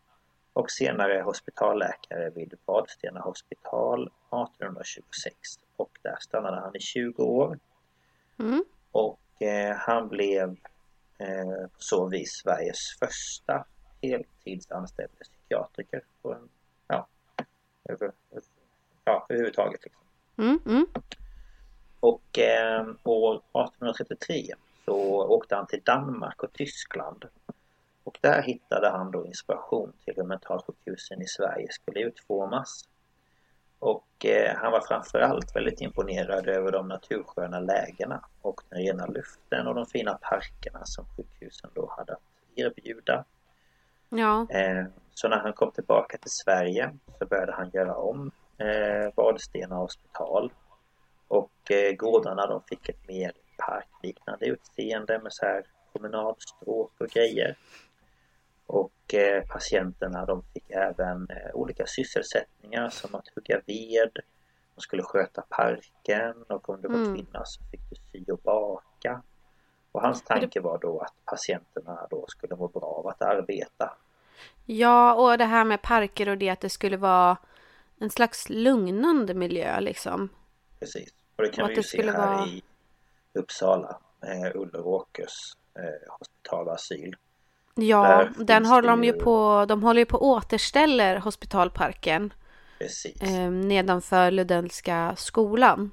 och 0.53 0.71
senare 0.71 1.21
hospitalläkare 1.21 2.29
vid 2.29 2.53
Vadstena 2.65 3.19
hospital 3.19 4.01
1826 4.03 5.35
och 5.75 5.91
där 6.01 6.17
stannade 6.19 6.59
han 6.61 6.75
i 6.75 6.79
20 6.79 7.23
år 7.23 7.59
Mm. 8.39 8.63
och 8.91 9.41
eh, 9.41 9.75
han 9.75 10.07
blev 10.09 10.55
på 11.63 11.81
så 11.81 12.07
vis 12.07 12.31
Sveriges 12.31 12.97
första 12.99 13.65
heltidsanställde 14.01 15.23
psykiatriker 15.23 16.03
på 16.21 16.33
en, 16.33 16.49
ja, 16.87 17.07
över, 17.89 18.11
ja, 19.03 19.25
överhuvudtaget. 19.29 19.83
Liksom. 19.83 20.03
Mm. 20.37 20.59
Mm. 20.65 20.87
Och 21.99 22.39
eh, 22.39 22.87
år 23.03 23.35
1833 23.35 24.53
så 24.85 25.27
åkte 25.27 25.55
han 25.55 25.67
till 25.67 25.81
Danmark 25.83 26.43
och 26.43 26.53
Tyskland 26.53 27.25
och 28.03 28.13
Och 28.13 28.17
där 28.21 28.41
hittade 28.41 28.89
han 28.89 29.11
då 29.11 29.25
inspiration 29.25 29.93
till 30.05 30.13
hur 30.15 30.23
mentalsjukhusen 30.23 31.21
i 31.21 31.27
Sverige 31.27 31.67
skulle 31.71 31.99
utformas. 31.99 32.89
Och 33.83 34.25
eh, 34.25 34.55
han 34.55 34.71
var 34.71 34.81
framförallt 34.81 35.55
väldigt 35.55 35.81
imponerad 35.81 36.47
över 36.47 36.71
de 36.71 36.87
natursköna 36.87 37.59
lägena 37.59 38.25
och 38.41 38.61
den 38.69 38.79
rena 38.79 39.05
luften 39.05 39.67
och 39.67 39.75
de 39.75 39.85
fina 39.85 40.13
parkerna 40.21 40.85
som 40.85 41.05
sjukhusen 41.05 41.69
då 41.73 41.93
hade 41.97 42.13
att 42.13 42.21
erbjuda. 42.55 43.25
Ja. 44.09 44.47
Eh, 44.49 44.85
så 45.13 45.27
när 45.27 45.37
han 45.37 45.53
kom 45.53 45.71
tillbaka 45.71 46.17
till 46.17 46.31
Sverige 46.31 46.91
så 47.19 47.25
började 47.25 47.51
han 47.51 47.69
göra 47.73 47.95
om 47.95 48.31
eh, 48.57 49.13
Vadstena 49.15 49.75
hospital. 49.75 50.51
Och 51.27 51.71
eh, 51.71 51.95
gårdarna 51.95 52.47
de 52.47 52.61
fick 52.63 52.89
ett 52.89 53.07
mer 53.07 53.31
parkliknande 53.57 54.45
utseende 54.45 55.19
med 55.19 55.33
så 55.33 55.45
här 55.45 55.63
promenadstråk 55.93 56.91
och 56.97 57.07
grejer. 57.07 57.57
Och 58.73 59.13
eh, 59.13 59.43
patienterna 59.43 60.25
de 60.25 60.43
fick 60.53 60.71
även 60.71 61.27
eh, 61.29 61.51
olika 61.55 61.85
sysselsättningar 61.87 62.89
som 62.89 63.15
att 63.15 63.27
hugga 63.35 63.61
ved, 63.65 64.11
de 64.75 64.81
skulle 64.81 65.03
sköta 65.03 65.41
parken 65.49 66.43
och 66.49 66.69
om 66.69 66.81
du 66.81 66.87
var 66.87 66.95
Mm. 66.95 67.15
kvinna 67.15 67.45
så 67.45 67.61
fick 67.71 67.81
du 67.89 67.95
sy 68.11 68.31
och 68.31 68.39
baka. 68.39 69.21
Och 69.91 70.01
hans 70.01 70.23
tanke 70.23 70.59
var 70.59 70.77
då 70.77 70.99
att 70.99 71.13
patienterna 71.25 72.07
då 72.09 72.25
skulle 72.27 72.55
må 72.55 72.67
bra 72.67 72.81
av 72.83 73.07
att 73.07 73.21
arbeta. 73.21 73.93
Ja, 74.65 75.13
och 75.15 75.37
det 75.37 75.45
här 75.45 75.65
med 75.65 75.81
parker 75.81 76.29
och 76.29 76.37
det 76.37 76.49
att 76.49 76.61
det 76.61 76.69
skulle 76.69 76.97
vara 76.97 77.37
en 77.99 78.09
slags 78.09 78.49
lugnande 78.49 79.33
miljö 79.33 79.79
liksom. 79.79 80.29
Precis. 80.79 81.09
Och 81.35 81.43
det 81.43 81.49
kan 81.49 81.63
Och 81.65 81.71
vi 81.71 81.75
ju 81.75 81.83
se 81.83 82.11
här 82.11 82.17
vara- 82.35 82.45
i 82.47 82.63
Uppsala, 83.33 83.97
eh, 84.21 84.55
Ulleråkers 84.61 85.55
eh, 85.75 86.11
hospital 86.19 86.67
och 86.67 86.73
asyl. 86.73 87.15
Ja, 87.75 88.27
Där 88.37 88.45
den 88.45 88.65
håller 88.65 88.87
de 88.89 89.03
ju 89.03 89.13
på, 89.13 89.65
de 89.67 89.83
håller 89.83 89.99
ju 90.01 90.05
på 90.05 90.29
återställer 90.31 91.15
hospitalparken 91.19 92.33
Precis. 92.79 93.21
eh, 93.21 93.51
nedanför 93.51 94.31
Ludellska 94.31 95.15
skolan. 95.17 95.91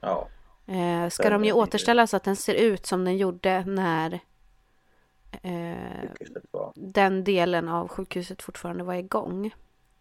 Ja, 0.00 0.28
Eh, 0.66 1.08
ska 1.08 1.22
Den 1.22 1.32
de 1.32 1.44
ju 1.44 1.52
återställa 1.52 2.06
så 2.06 2.16
att 2.16 2.24
den 2.24 2.36
ser 2.36 2.54
ut 2.54 2.86
som 2.86 3.04
den 3.04 3.16
gjorde 3.16 3.64
när 3.64 4.20
eh, 5.42 6.10
den 6.74 7.24
delen 7.24 7.68
av 7.68 7.88
sjukhuset 7.88 8.42
fortfarande 8.42 8.84
var 8.84 8.94
igång. 8.94 9.54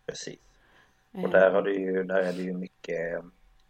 precis. 0.05 0.39
Eh, 1.13 1.23
Och 1.23 1.30
där, 1.30 1.51
har 1.51 1.61
du 1.61 1.73
ju, 1.80 2.03
där 2.03 2.15
är 2.23 2.34
det 2.34 2.41
ju 2.41 2.53
mycket 2.53 3.21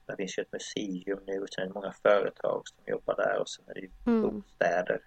Där 0.05 0.15
finns 0.15 0.37
ju 0.37 0.41
ett 0.41 0.51
museum 0.51 1.19
nu 1.27 1.41
och 1.41 1.49
sen 1.49 1.63
är 1.63 1.67
det 1.67 1.73
många 1.73 1.93
företag 2.03 2.61
som 2.67 2.77
jobbar 2.93 3.15
där 3.15 3.39
och 3.39 3.49
sen 3.49 3.65
är 3.67 3.73
det 3.73 3.79
ju 3.79 3.89
Mm. 4.05 4.21
bostäder 4.21 4.99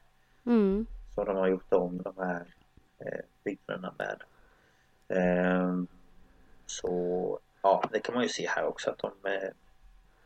Mm, 0.46 0.86
som 1.14 1.24
de 1.24 1.36
har 1.36 1.48
gjort 1.48 1.72
om 1.72 2.02
de 2.02 2.14
här 2.18 2.46
eh, 2.98 3.20
byggnaderna 3.44 3.94
med. 3.98 4.22
Ehm, 5.08 5.86
så 6.66 7.38
ja, 7.62 7.84
det 7.92 8.00
kan 8.00 8.14
man 8.14 8.22
ju 8.22 8.28
se 8.28 8.48
här 8.48 8.64
också 8.64 8.90
att 8.90 8.98
de 8.98 9.30
eh, 9.30 9.48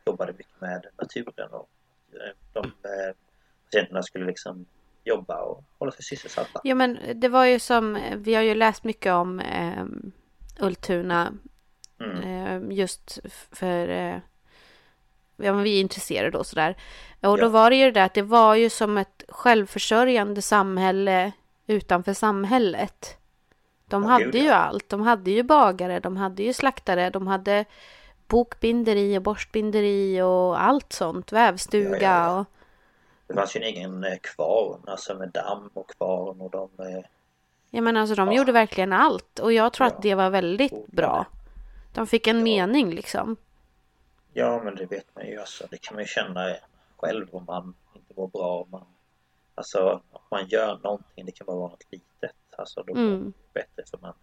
jobbade 0.06 0.32
mycket 0.32 0.60
med 0.60 0.86
naturen 0.96 1.50
och 1.50 1.68
eh, 2.12 2.34
de 2.52 2.64
eh, 2.66 3.14
patienterna 3.64 4.02
skulle 4.02 4.26
liksom 4.26 4.66
jobba 5.04 5.42
och 5.42 5.64
hålla 5.78 5.92
sig 5.92 6.04
sysselsatta. 6.04 6.60
Ja 6.64 6.74
men 6.74 6.98
det 7.14 7.28
var 7.28 7.44
ju 7.44 7.58
som, 7.58 7.98
vi 8.16 8.34
har 8.34 8.42
ju 8.42 8.54
läst 8.54 8.84
mycket 8.84 9.12
om 9.12 9.40
eh, 9.40 9.84
Ultuna 10.60 11.32
Mm. 12.00 12.22
eh, 12.22 12.76
just 12.76 13.18
för 13.52 13.88
eh, 13.88 14.18
ja, 15.36 15.52
men 15.52 15.62
vi 15.62 15.76
är 15.76 15.80
intresserade 15.80 16.30
då 16.30 16.44
sådär. 16.44 16.76
Och 17.20 17.38
då 17.38 17.44
Ja. 17.44 17.48
var 17.48 17.70
det 17.70 17.76
ju 17.76 17.84
det 17.84 17.90
där 17.90 18.04
att 18.06 18.14
det 18.14 18.22
var 18.22 18.54
ju 18.54 18.70
som 18.70 18.98
ett 18.98 19.22
självförsörjande 19.28 20.42
samhälle 20.42 21.32
utanför 21.66 22.12
samhället. 22.14 23.16
De 23.88 24.02
Ja, 24.02 24.08
hade 24.08 24.38
ju 24.38 24.44
ja. 24.44 24.54
allt. 24.54 24.88
De 24.88 25.00
hade 25.00 25.30
ju 25.30 25.42
bagare, 25.42 26.00
de 26.00 26.16
hade 26.16 26.42
ju 26.42 26.52
slaktare, 26.52 27.10
de 27.10 27.26
hade 27.26 27.64
bokbinderi 28.28 29.18
och 29.18 29.22
borstbinderi 29.22 30.22
och 30.22 30.62
allt 30.62 30.92
sånt. 30.92 31.32
Vävstuga 31.32 31.88
Ja, 31.90 31.98
ja, 32.00 32.24
ja. 32.26 32.38
och 32.40 32.46
Det 33.26 33.34
fanns 33.34 33.56
ju 33.56 33.60
en 33.60 33.66
egen 33.66 34.04
eh, 34.04 34.16
kvarn, 34.22 34.80
alltså 34.86 35.14
med 35.14 35.28
damm 35.28 35.70
och 35.74 35.90
kvarn 35.96 36.40
och 36.40 36.50
de 36.50 36.68
eh, 36.84 37.04
jag 37.70 37.84
menar 37.84 38.00
alltså 38.00 38.14
de 38.14 38.28
Ja. 38.32 38.34
gjorde 38.38 38.52
verkligen 38.52 38.92
allt. 38.92 39.38
Och 39.38 39.52
jag 39.52 39.72
tror 39.72 39.88
Ja. 39.88 39.94
att 39.96 40.02
det 40.02 40.14
var 40.14 40.30
väldigt 40.30 40.72
Odlade. 40.72 40.92
bra. 40.96 41.26
De 41.94 42.06
fick 42.06 42.26
en 42.26 42.36
Ja. 42.38 42.42
mening 42.44 42.90
liksom. 42.90 43.36
Ja 44.38 44.62
men 44.64 44.74
det 44.76 44.86
vet 44.86 45.14
man 45.14 45.26
ju 45.26 45.38
alltså. 45.40 45.66
Det 45.70 45.78
kan 45.78 45.94
man 45.94 46.02
ju 46.02 46.08
känna 46.08 46.56
själv 46.96 47.34
om 47.34 47.44
man 47.44 47.74
inte 47.94 48.14
mår 48.16 48.28
bra. 48.28 48.62
Om 48.62 48.70
man, 48.70 48.86
alltså 49.54 50.02
om 50.10 50.20
man 50.30 50.46
gör 50.48 50.78
någonting, 50.78 51.26
det 51.26 51.32
kan 51.32 51.44
bara 51.46 51.56
vara 51.56 51.70
något 51.70 51.92
litet. 51.92 52.36
Alltså 52.58 52.82
då 52.82 52.92
Mm. 52.94 53.10
man 53.10 53.32
bättre 53.52 53.82
för 53.90 53.98
man 53.98 54.14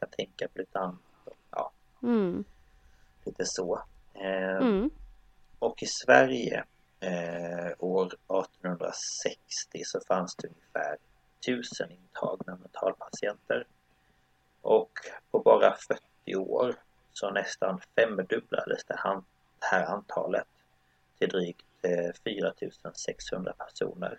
kan 0.00 0.08
tänka 0.10 0.48
på 0.48 0.58
lite 0.58 0.78
annat. 0.78 1.00
och, 1.24 1.36
Ja, 1.50 1.70
Mm. 2.02 2.44
lite 3.24 3.44
så. 3.46 3.82
Eh, 4.14 4.56
Mm. 4.56 4.90
Och 5.58 5.82
i 5.82 5.86
Sverige 5.86 6.64
eh, 7.00 7.72
år 7.78 8.06
1860 8.06 9.82
så 9.84 10.00
fanns 10.08 10.36
det 10.36 10.48
ungefär 10.48 10.96
1000 11.40 11.90
intagna 11.90 12.56
mentalpatienter. 12.56 13.66
Och 14.62 14.90
på 15.30 15.38
bara 15.38 15.76
40 15.76 16.36
år 16.36 16.74
så 17.12 17.30
nästan 17.30 17.80
femdubblades 17.96 18.84
det, 18.84 18.96
det 19.60 19.66
här 19.66 19.84
antalet 19.84 20.46
till 21.18 21.28
drygt 21.28 21.66
eh, 21.82 22.14
4600 22.24 23.52
personer. 23.52 24.18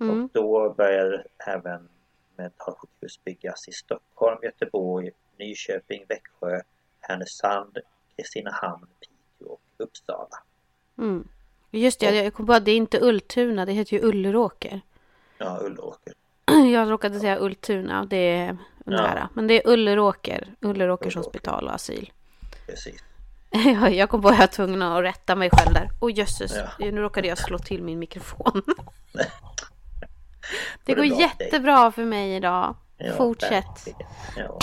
Mm. 0.00 0.24
Och 0.24 0.30
då 0.32 0.74
började 0.76 1.24
även 1.46 1.88
mentalsjukhus 2.36 3.24
byggas 3.24 3.68
i 3.68 3.72
Stockholm, 3.72 4.38
Göteborg, 4.42 5.10
Nyköping, 5.38 6.04
Växjö, 6.08 6.60
Härnösand, 7.00 7.78
Kristinehamn, 8.16 8.86
Piteå 9.00 9.52
och 9.52 9.60
Uppsala. 9.76 10.42
Mm. 10.98 11.28
Just 11.70 12.00
det, 12.00 12.16
jag 12.16 12.34
kom 12.34 12.46
på 12.46 12.52
att 12.52 12.64
det 12.64 12.70
är 12.70 12.76
inte 12.76 13.00
Ultuna, 13.00 13.66
det 13.66 13.72
heter 13.72 13.96
ju 13.96 14.08
Ulleråker. 14.08 14.80
Ja, 15.38 15.58
Ulleråker. 15.62 16.14
Jag 16.72 16.90
råkade 16.90 17.20
säga 17.20 17.38
Ultuna, 17.40 18.04
det 18.04 18.16
är 18.16 18.58
nära. 18.86 19.28
Men 19.34 19.46
det 19.46 19.54
är 19.54 19.72
Ulleråker, 19.72 20.54
Ulleråkers 20.60 21.16
Ulleråker. 21.16 21.16
hospital 21.16 21.64
och 21.64 21.74
asyl. 21.74 22.12
Precis. 22.66 23.04
Ja, 23.50 23.88
Jag 23.90 24.08
kom 24.10 24.22
på 24.22 24.28
att 24.28 24.34
jag 24.34 24.38
var 24.40 24.46
tvungen 24.46 24.82
att 24.82 25.02
rätta 25.04 25.36
mig 25.36 25.50
själv 25.52 25.74
där. 25.74 25.90
Oj 26.00 26.12
jösses, 26.12 26.56
Ja. 26.56 26.90
nu 26.90 27.00
råkade 27.00 27.28
jag 27.28 27.38
slå 27.38 27.58
till 27.58 27.82
min 27.82 27.98
mikrofon. 27.98 28.62
Det 30.84 30.94
Går 30.94 31.02
det 31.02 31.08
dig? 31.08 31.20
jättebra 31.20 31.92
för 31.92 32.04
mig 32.04 32.34
idag. 32.36 32.76
Ja, 32.96 33.12
Fortsätt. 33.12 33.88
Ja. 34.36 34.58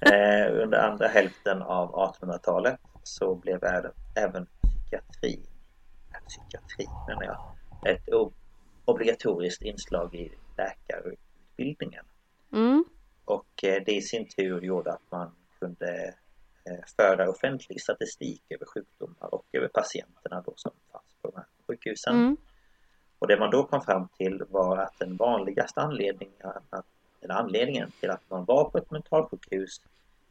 Eh, 0.00 0.62
under 0.62 0.78
andra 0.78 1.08
hälften 1.08 1.62
av 1.62 1.92
1800-talet 1.92 2.80
så 3.02 3.34
blev 3.34 3.64
även, 3.64 3.92
även 4.14 4.46
psykiatri, 4.62 5.40
äh, 6.12 6.18
psykiatri 6.28 6.86
menar 7.08 7.24
jag, 7.24 7.54
ett 7.94 8.08
obligatoriskt 8.84 9.62
inslag 9.62 10.14
i 10.14 10.32
läkarutbildningen. 10.56 12.04
Mm. 12.52 12.84
Och 13.24 13.64
eh, 13.64 13.82
det 13.86 13.92
i 13.92 14.02
sin 14.02 14.28
tur 14.28 14.60
gjorde 14.60 14.92
att 14.92 15.10
man 15.10 15.30
kunde 15.58 16.14
föra 16.96 17.30
offentlig 17.30 17.80
statistik 17.80 18.42
över 18.48 18.66
sjukdomar 18.66 19.34
och 19.34 19.46
över 19.52 19.68
patienterna 19.68 20.42
då 20.46 20.52
som 20.56 20.72
fanns 20.92 21.14
på 21.22 21.30
de 21.30 21.36
här 21.36 21.46
sjukhusen. 21.66 22.14
Mm. 22.16 22.36
Och 23.18 23.26
det 23.28 23.38
man 23.38 23.50
då 23.50 23.64
kom 23.64 23.80
fram 23.82 24.08
till 24.08 24.42
var 24.50 24.78
att 24.78 24.98
den 24.98 25.16
vanligaste 25.16 25.80
anledningen, 25.80 26.34
att, 26.70 26.86
eller 27.20 27.34
anledningen 27.34 27.90
till 28.00 28.10
att 28.10 28.30
man 28.30 28.44
var 28.44 28.70
på 28.70 28.78
ett 28.78 28.90
mentalsjukhus 28.90 29.80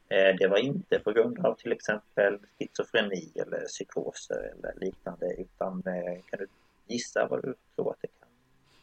eh, 0.10 0.36
det 0.40 0.48
var 0.48 0.58
inte 0.58 1.00
på 1.00 1.12
grund 1.12 1.46
av 1.46 1.56
till 1.56 1.72
exempel 1.72 2.40
schizofreni 2.60 3.32
eller 3.36 3.66
psykoser 3.66 4.54
eller 4.54 4.74
liknande 4.76 5.34
utan 5.38 5.84
eh, 5.86 6.22
kan 6.26 6.40
du 6.40 6.48
gissa 6.88 7.28
vad 7.28 7.42
du 7.42 7.56
tror 7.76 7.92
att 7.92 8.02
det 8.02 8.08
kan 8.08 8.30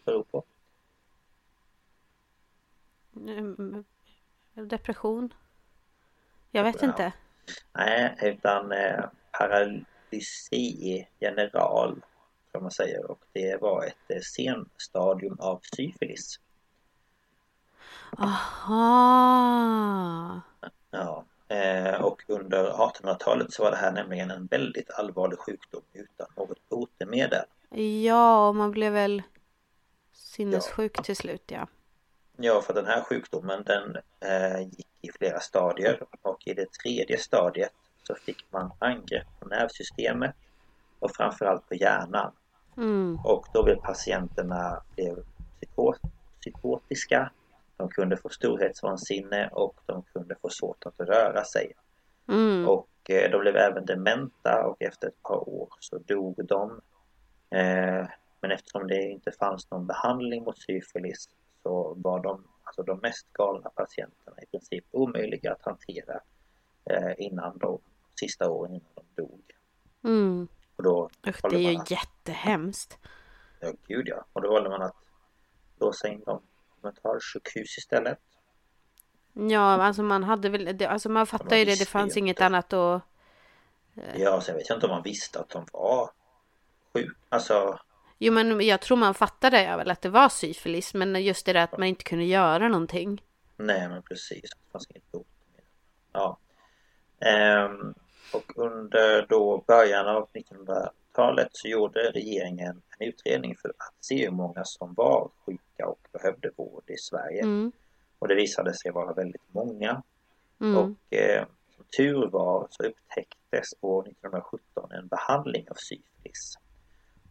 bero 0.05 0.25
på? 0.25 0.45
Mm. 3.17 3.85
Depression? 4.55 5.35
Jag 6.51 6.65
vet 6.65 6.83
Ja. 6.83 6.89
inte. 6.89 7.13
Nej, 7.73 8.17
utan 8.23 8.73
eh, 8.73 9.05
paralysi 9.39 11.07
general 11.21 12.03
kan 12.53 12.63
man 12.63 12.71
säga 12.71 13.01
och 13.07 13.21
det 13.33 13.61
var 13.61 13.85
ett 13.85 14.11
eh, 14.11 14.21
senstadium 14.21 15.37
av 15.41 15.61
syfilis. 15.77 16.41
Aha. 18.19 18.81
Ja, 20.91 21.25
eh, 21.49 21.95
och 22.03 22.23
under 22.29 22.71
1800-talet 22.71 23.53
så 23.53 23.63
var 23.63 23.71
det 23.71 23.77
här 23.77 23.93
nämligen 23.93 24.31
en 24.31 24.47
väldigt 24.47 24.91
allvarlig 24.91 25.39
sjukdom 25.39 25.83
utan 25.93 26.27
något 26.37 26.69
botemedel. 26.69 27.45
Ja, 28.05 28.49
och 28.49 28.57
man 28.57 28.71
blev 28.71 28.93
väl 28.93 29.23
sinnessjuk 30.13 31.03
till 31.03 31.17
slut 31.17 31.43
ja. 31.47 31.69
Ja, 32.37 32.63
för 32.63 32.75
den 32.75 32.87
här 32.87 33.01
sjukdomen 33.01 33.63
den 33.63 33.97
eh, 34.21 34.61
gick 34.61 34.89
i 35.01 35.11
flera 35.13 35.41
stadier 35.41 36.03
och 36.23 36.47
i 36.47 36.55
det 36.55 36.73
tredje 36.73 37.19
stadiet 37.19 37.73
så 38.03 38.15
fick 38.15 38.53
man 38.53 38.73
angrepp 38.79 39.27
på 39.41 39.49
nervsystemet 39.49 40.35
och 40.99 41.17
framförallt 41.17 41.69
på 41.69 41.75
hjärnan. 41.75 42.33
Mm. 42.77 43.19
Och 43.25 43.47
då 43.53 43.63
blev 43.63 43.77
patienterna 43.77 44.83
blev 44.95 45.25
psyko 45.61 45.95
psykotiska 46.41 47.31
De 47.77 47.89
kunde 47.89 48.17
få 48.17 48.29
storhetsvansinne 48.29 49.49
och 49.53 49.81
de 49.87 50.03
kunde 50.03 50.35
få 50.43 50.49
svårt 50.49 50.87
att 50.87 51.01
röra 51.01 51.45
sig. 51.45 51.73
Mm. 52.29 52.69
Och 52.69 53.11
eh, 53.11 53.31
de 53.31 53.41
blev 53.41 53.57
även 53.57 53.85
dementa 53.85 54.67
och 54.67 54.83
efter 54.83 55.09
ett 55.09 55.23
par 55.23 55.49
år 55.49 55.69
så 55.81 55.99
dog 55.99 56.47
de. 56.47 56.81
Eh, 57.51 58.07
men 58.41 58.51
eftersom 58.51 58.87
det 58.87 59.03
inte 59.03 59.33
fanns 59.33 59.71
någon 59.71 59.87
behandling 59.87 60.45
mot 60.45 60.59
syfilis 60.59 61.29
så 61.65 61.95
var 61.97 62.23
de, 62.23 62.45
alltså 62.63 62.83
de 62.83 62.99
mest 62.99 63.33
galna 63.33 63.71
patienterna 63.71 64.37
i 64.43 64.47
princip 64.47 64.85
omöjliga 64.91 65.53
att 65.53 65.63
hantera 65.63 66.21
eh, 66.91 67.13
innan 67.19 67.59
de 67.59 67.81
sista 68.21 68.51
åren 68.51 68.75
innan 68.75 68.93
de 68.95 69.23
dog. 69.23 69.43
Mm. 70.05 70.49
Och 70.77 70.83
då 70.83 71.11
Usch, 71.27 71.51
det 71.51 71.57
är 71.57 71.71
ju 71.71 71.77
att, 71.77 71.91
jättehemskt. 71.91 72.99
ja, 73.61 73.73
gud 73.87 74.09
ja. 74.09 74.25
Och 74.33 74.43
då 74.43 74.49
håller 74.49 74.71
man 74.71 74.83
att 74.83 74.97
låsa 75.81 76.09
in 76.09 76.21
dem 76.25 76.43
på 76.69 76.87
mentalsjukhus 76.87 77.79
istället. 77.79 78.19
Ja, 79.33 79.61
alltså 79.61 80.03
man 80.03 80.25
hade 80.25 80.49
väl, 80.49 80.77
det, 80.79 80.87
alltså 80.87 81.09
man 81.09 81.27
fattar 81.27 81.51
man 81.51 81.59
ju 81.59 81.65
det, 81.65 81.79
det 81.79 81.89
fanns 81.89 82.17
inget 82.17 82.37
inte. 82.37 82.47
annat 82.47 82.73
att... 82.73 83.03
Ja, 84.15 84.41
sen 84.41 84.57
vet 84.57 84.69
jag 84.69 84.77
inte 84.77 84.87
om 84.87 84.93
man 84.93 85.03
visste 85.03 85.41
att 85.41 85.49
de 85.49 85.67
var 85.73 86.11
sjuka. 86.93 87.17
Alltså, 87.29 87.79
Jo 88.19 88.33
men 88.33 88.67
jag 88.67 88.81
tror 88.81 88.97
man 88.97 89.15
fattade 89.15 89.77
väl 89.77 89.91
att 89.91 90.03
det 90.03 90.09
var 90.09 90.29
syfilis, 90.29 90.95
men 90.95 91.23
just 91.23 91.47
det 91.47 91.53
där 91.53 91.65
att 91.65 91.79
man 91.79 91.89
inte 91.89 92.05
kunde 92.05 92.25
göra 92.25 92.69
någonting. 92.69 93.23
nej 93.57 93.89
men 93.89 94.03
precis. 94.03 94.41
Det 94.41 94.73
fanns 94.73 94.91
inget 94.91 95.13
bot. 95.13 95.27
Ja. 96.13 96.39
Ehm, 97.21 97.95
och 98.33 98.53
under 98.57 99.27
då 99.29 99.65
början 99.67 100.07
av 100.07 100.29
1900-talet 100.33 101.49
så 101.53 101.69
gjorde 101.69 102.11
regeringen 102.11 102.83
en 102.99 103.09
utredning 103.09 103.57
för 103.57 103.69
att 103.69 103.95
se 104.01 104.25
hur 104.25 104.31
många 104.31 104.65
som 104.65 104.95
var 104.95 105.31
sjuka 105.47 105.87
och 105.87 106.09
behövde 106.13 106.51
vård 106.57 106.85
i 106.87 106.97
Sverige. 106.97 107.43
Mm. 107.43 107.73
Och 108.19 108.29
det 108.29 108.35
visade 108.35 108.75
sig 108.75 108.93
vara 108.93 109.13
väldigt 109.13 109.53
många. 109.53 110.03
Mm. 110.61 110.77
Och 110.77 111.17
eh, 111.17 111.47
som 111.77 111.85
tur 111.97 112.27
var 112.27 112.67
så 112.71 112.83
upptäcktes 112.83 113.75
år 113.81 114.03
1917 114.09 114.93
en 114.93 115.09
behandling 115.09 115.71
av 115.71 115.75
syfilis. 115.75 116.59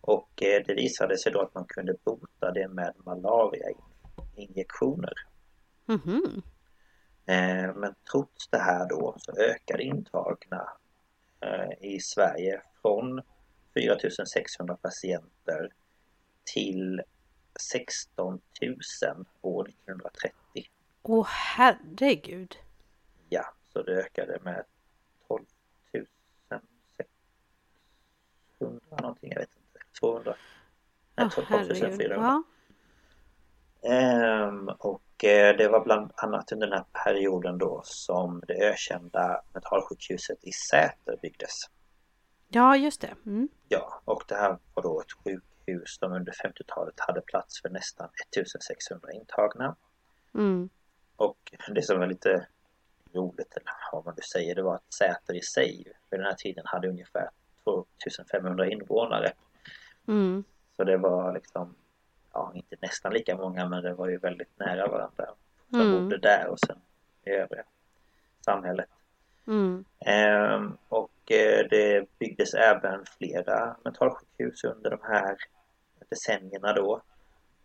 Och 0.06 0.44
eh, 0.44 0.64
det 0.66 0.74
visade 0.74 1.18
sig 1.18 1.32
då 1.32 1.42
att 1.42 1.56
man 1.56 1.66
kunde 1.66 1.96
bota 2.04 2.52
det 2.52 2.68
med 2.68 2.94
malariainjektioner. 2.98 5.14
Mhm. 5.86 6.42
Eh, 7.26 7.76
men 7.76 7.96
trots 8.12 8.48
det 8.50 8.58
här 8.58 8.90
då 8.90 9.16
så 9.18 9.32
ökade 9.32 9.84
intagna 9.84 10.70
eh, 11.40 11.72
i 11.82 12.00
Sverige 12.00 12.62
från 12.82 13.22
4600 13.74 14.76
patienter 14.76 15.70
till 16.54 17.02
16 17.72 18.42
000 18.62 18.78
år 19.42 19.70
1930. 19.70 20.34
Åh 21.02 21.28
herregud. 21.28 22.56
Ja, 23.30 23.54
så 23.74 23.84
det 23.84 23.92
ökade 23.92 24.40
med 24.42 24.64
12 25.28 25.46
600 28.60 28.80
någonting, 29.02 29.32
jag 29.32 29.40
vet 29.40 29.50
inte. 29.50 29.63
200. 30.04 30.36
Nej, 31.16 31.26
Åh 31.26 31.32
12 31.34 31.48
herregud. 31.50 31.98
400. 31.98 32.16
Ja. 32.16 32.44
Ehm, 33.90 34.70
och 34.70 35.24
eh, 35.24 35.58
det 35.58 35.68
var 35.68 35.84
bland 35.84 36.12
annat 36.16 36.52
under 36.52 36.68
den 36.68 36.78
här 36.78 36.86
perioden 37.04 37.58
då 37.58 37.82
som 37.86 38.44
det 38.48 38.54
ökända 38.54 39.42
mentalsjukhuset 39.54 40.44
i 40.44 40.52
Säter 40.52 41.18
byggdes. 41.22 41.54
ja, 42.48 42.76
just 42.78 43.02
det. 43.02 43.16
Mm. 43.26 43.50
Ja, 43.68 44.02
och 44.06 44.24
det 44.28 44.36
här 44.36 44.58
var 44.74 44.84
då 44.84 45.02
ett 45.02 45.12
sjukhus 45.12 45.98
som 46.00 46.14
under 46.14 46.32
50-talet 46.32 46.94
hade 46.98 47.22
plats 47.22 47.62
för 47.62 47.70
nästan 47.70 48.10
1600 48.32 49.12
intagna. 49.12 49.76
Mm. 50.36 50.70
Och 51.16 51.54
det 51.76 51.82
som 51.82 52.00
var 52.00 52.08
lite 52.08 52.48
roligt, 53.14 53.54
eller 53.58 53.72
vad 53.92 54.06
man 54.06 54.14
nu 54.18 54.22
säger, 54.34 54.56
det 54.56 54.64
var 54.64 54.76
att 54.76 54.94
Säter 54.94 55.36
i 55.36 55.42
sig 55.42 55.84
vid 56.10 56.20
den 56.20 56.26
här 56.26 56.34
tiden 56.36 56.64
hade 56.66 56.88
ungefär 56.90 57.30
2500 57.64 58.70
invånare. 58.70 59.34
Mm. 60.08 60.44
Så 60.78 60.84
det 60.84 60.98
var 60.98 61.34
liksom, 61.34 61.76
ja 62.34 62.52
inte 62.56 62.76
nästan 62.82 63.14
lika 63.14 63.38
många 63.38 63.70
men 63.70 63.84
det 63.84 63.94
var 63.94 64.08
ju 64.10 64.18
väldigt 64.18 64.60
nära 64.60 64.88
varandra. 64.88 65.26
Som 65.70 65.82
Mm. 65.82 66.04
bodde 66.04 66.18
där 66.18 66.48
och 66.48 66.60
sen 66.60 66.80
i 67.26 67.30
övriga 67.30 67.64
samhället. 68.46 68.90
Mm. 69.48 69.86
Ehm, 70.06 70.78
och 70.90 71.32
eh, 71.32 71.66
det 71.70 72.06
byggdes 72.20 72.54
även 72.54 73.06
flera 73.18 73.76
mentalsjukhus 73.84 74.64
under 74.64 74.90
de 74.90 75.00
här 75.04 75.38
decennierna 76.10 76.74
då. 76.74 77.02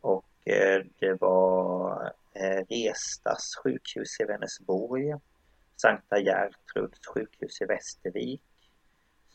Och 0.00 0.48
eh, 0.48 0.84
det 0.98 1.14
var 1.20 2.12
eh, 2.32 2.64
Restas 2.68 3.56
sjukhus 3.64 4.20
i 4.20 4.24
Vänersborg, 4.24 5.14
Sankta 5.76 6.18
Gertruds 6.18 7.06
sjukhus 7.06 7.60
i 7.60 7.64
Västervik, 7.64 8.42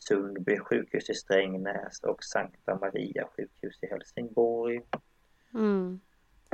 Sundby 0.08 0.58
sjukhus 0.58 1.10
i 1.10 1.14
Strängnäs 1.14 2.00
och 2.02 2.24
Sankta 2.24 2.74
Maria 2.74 3.28
sjukhus 3.36 3.78
i 3.82 3.86
Helsingborg. 3.86 4.80
Mm. 5.54 6.00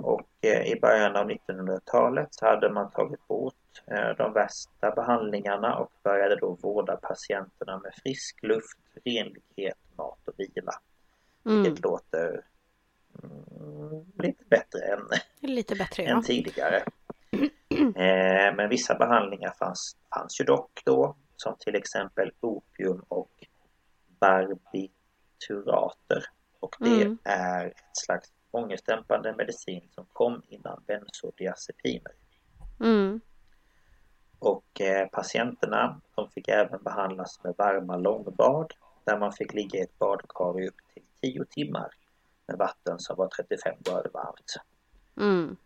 Och 0.02 0.28
eh, 0.40 0.72
i 0.72 0.80
början 0.80 1.16
av 1.16 1.30
1900-talet 1.30 2.28
så 2.30 2.46
hade 2.46 2.70
man 2.70 2.90
tagit 2.90 3.28
bort 3.28 3.82
eh, 3.86 4.16
de 4.16 4.32
värsta 4.32 4.90
behandlingarna 4.90 5.76
och 5.76 5.92
började 6.02 6.36
då 6.36 6.58
vårda 6.62 6.96
patienterna 6.96 7.78
med 7.78 7.94
frisk 8.02 8.42
luft, 8.42 8.78
renlighet, 9.04 9.78
mat 9.96 10.28
och 10.28 10.34
vila. 10.36 10.72
Mm. 11.46 11.62
Vilket 11.62 11.84
låter 11.84 12.44
mm, 13.22 14.04
lite 14.18 14.44
bättre 14.44 14.80
än, 14.80 15.00
Lite 15.40 15.74
bättre 15.74 16.02
ja. 16.02 16.10
än 16.10 16.22
tidigare. 16.22 16.82
Eh, 17.80 18.54
men 18.56 18.68
vissa 18.68 18.94
behandlingar 18.94 19.54
fanns, 19.58 19.96
fanns 20.14 20.40
ju 20.40 20.44
dock 20.44 20.82
då 20.84 21.16
som 21.40 21.56
till 21.58 21.74
exempel 21.74 22.32
opium 22.40 23.04
och 23.08 23.30
barbiturater. 24.20 26.24
Och 26.60 26.76
det 26.78 27.02
Mm. 27.02 27.18
är 27.24 27.66
ett 27.66 27.96
slags 27.96 28.32
ångestdämpande 28.50 29.34
medicin 29.36 29.88
som 29.94 30.06
kom 30.12 30.42
innan 30.48 30.82
bensodiazepiner. 30.86 32.12
Mm. 32.80 33.20
Och 34.38 34.80
eh, 34.80 35.08
patienterna 35.08 36.00
de 36.14 36.30
fick 36.30 36.48
även 36.48 36.82
behandlas 36.82 37.44
med 37.44 37.54
varma 37.58 37.96
långbad 37.96 38.72
där 39.04 39.18
man 39.18 39.32
fick 39.32 39.54
ligga 39.54 39.78
i 39.78 39.82
ett 39.82 39.98
badkar 39.98 40.60
i 40.60 40.68
upp 40.68 40.76
till 40.94 41.02
10 41.20 41.44
timmar 41.44 41.90
med 42.46 42.58
vatten 42.58 42.98
som 42.98 43.16
var 43.16 43.28
35 43.28 43.74
grader 43.80 44.10
varmt. 44.14 44.54
Mm. 45.16 45.56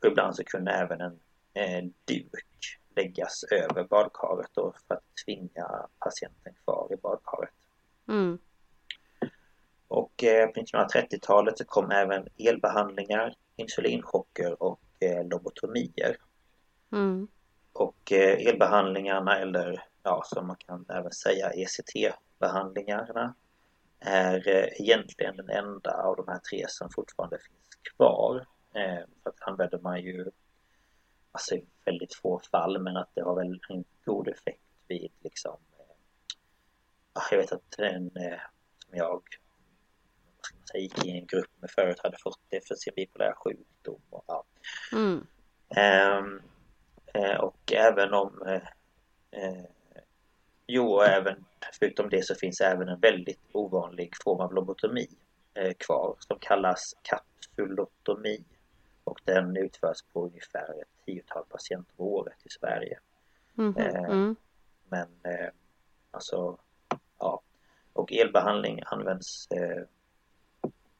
Och 0.00 0.06
ibland 0.06 0.36
så 0.36 0.44
kunde 0.44 0.72
även 0.72 1.00
en 1.00 1.20
eh, 1.54 1.84
duk 2.04 2.78
läggas 2.96 3.44
över 3.50 3.84
badkaret 3.84 4.50
då 4.52 4.74
för 4.88 4.94
att 4.94 5.04
tvinga 5.24 5.86
patienten 5.98 6.54
kvar 6.64 6.88
i 6.90 6.96
badkaret. 6.96 7.54
Mm. 8.08 8.38
Och 9.88 10.24
eh, 10.24 10.46
på 10.46 10.60
1930-talet 10.60 11.58
så 11.58 11.64
kom 11.64 11.90
även 11.90 12.28
elbehandlingar, 12.38 13.34
insulinchocker 13.56 14.62
och 14.62 14.80
eh, 15.00 15.28
lobotomier. 15.28 16.16
Mm. 16.92 17.28
Och 17.72 18.12
eh, 18.12 18.46
elbehandlingarna 18.46 19.38
eller 19.38 19.84
ja, 20.02 20.22
som 20.24 20.46
man 20.46 20.56
kan 20.56 20.84
även 20.88 21.12
säga 21.12 21.50
ECT-behandlingarna 21.50 23.34
är 24.00 24.48
egentligen 24.82 25.36
den 25.36 25.50
enda 25.50 26.02
av 26.02 26.16
de 26.16 26.28
här 26.28 26.38
tre 26.38 26.64
som 26.68 26.90
fortfarande 26.90 27.38
finns 27.38 27.94
kvar. 27.96 28.46
För 29.22 29.30
att 29.30 29.48
använder 29.48 29.78
man 29.78 30.00
ju 30.00 30.30
alltså 31.34 31.54
i 31.54 31.66
väldigt 31.84 32.14
få 32.14 32.40
fall 32.50 32.82
men 32.82 32.96
att 32.96 33.10
det 33.14 33.22
har 33.22 33.34
väl 33.34 33.60
en 33.68 33.84
god 34.04 34.28
effekt 34.28 34.60
vid 34.88 35.12
liksom 35.20 35.56
eh, 35.78 35.94
ja, 37.14 37.22
jag 37.30 37.38
vet 37.38 37.52
att 37.52 37.78
en 37.78 38.16
eh, 38.16 38.40
som 38.78 38.98
jag 38.98 39.22
säga, 40.70 40.82
gick 40.82 41.04
i 41.04 41.10
en 41.10 41.26
grupp 41.26 41.50
med 41.60 41.70
förut 41.70 42.00
hade 42.02 42.16
fått 42.22 42.40
det 42.48 42.68
för 42.68 42.74
sin 42.74 42.92
bipolära 42.96 43.34
sjukdom 43.34 44.00
och 44.10 44.24
ja, 44.26 44.44
Mm. 44.92 45.26
Ehm, 45.76 46.42
eh, 47.14 47.36
och 47.36 47.72
även 47.72 48.14
om 48.14 48.42
eh, 48.46 48.68
eh, 49.30 49.64
Jo, 50.66 50.92
och 50.92 51.06
även 51.06 51.44
förutom 51.80 52.08
det 52.08 52.26
så 52.26 52.34
finns 52.34 52.60
även 52.60 52.88
en 52.88 53.00
väldigt 53.00 53.40
ovanlig 53.52 54.10
form 54.24 54.40
av 54.40 54.54
lobotomi 54.54 55.08
eh, 55.54 55.72
kvar 55.78 56.16
som 56.18 56.38
kallas 56.38 56.94
kapsulotomi. 57.02 58.44
Och 59.04 59.20
den 59.24 59.56
utförs 59.56 60.02
på 60.12 60.24
ungefär 60.26 60.80
ett 60.82 61.04
tiotal 61.06 61.44
patienter 61.48 61.92
om 61.96 62.06
året 62.06 62.36
i 62.44 62.48
Sverige. 62.50 62.98
Mhm. 63.54 63.76
Eh, 63.76 64.04
Mm. 64.04 64.36
Men 64.88 65.08
eh, 65.24 65.48
alltså, 66.10 66.58
ja. 67.18 67.40
Och 67.92 68.12
elbehandling 68.12 68.80
används, 68.86 69.48
eh, 69.50 69.82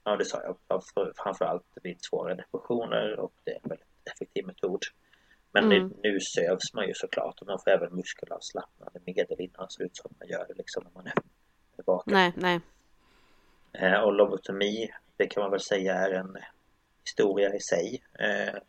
ja 0.04 0.16
det 0.16 0.24
sa 0.24 0.42
jag, 0.42 0.56
framför- 0.68 1.12
framförallt 1.16 1.64
vid 1.82 2.02
svåra 2.04 2.34
depressioner 2.34 3.18
och 3.18 3.32
det 3.44 3.50
är 3.50 3.60
en 3.62 3.68
väldigt 3.68 3.88
effektiv 4.14 4.46
metod. 4.46 4.82
Men 5.52 5.64
Mm. 5.64 5.88
nu, 5.88 5.96
nu 6.02 6.20
sövs 6.20 6.74
man 6.74 6.86
ju 6.86 6.94
såklart 6.94 7.40
och 7.40 7.46
man 7.46 7.58
får 7.64 7.70
även 7.70 7.94
muskelavslappnande 7.96 9.00
medel 9.06 9.40
innan 9.40 9.66
så 9.70 9.82
ut 9.82 9.96
som 9.96 10.14
man 10.18 10.28
gör 10.28 10.46
det 10.48 10.54
liksom 10.54 10.84
när 10.84 10.90
man 10.90 11.06
är, 11.06 11.12
är 11.76 11.82
vaken. 11.86 12.12
Nej, 12.12 12.32
nej. 12.36 12.60
Eh, 13.72 14.00
och 14.00 14.12
lobotomi, 14.12 14.90
det 15.16 15.26
kan 15.26 15.42
man 15.42 15.50
väl 15.50 15.60
säga 15.60 15.94
är 15.94 16.10
en 16.12 16.36
historia 17.04 17.54
i 17.54 17.60
sig. 17.60 18.02
Eh, 18.18 18.60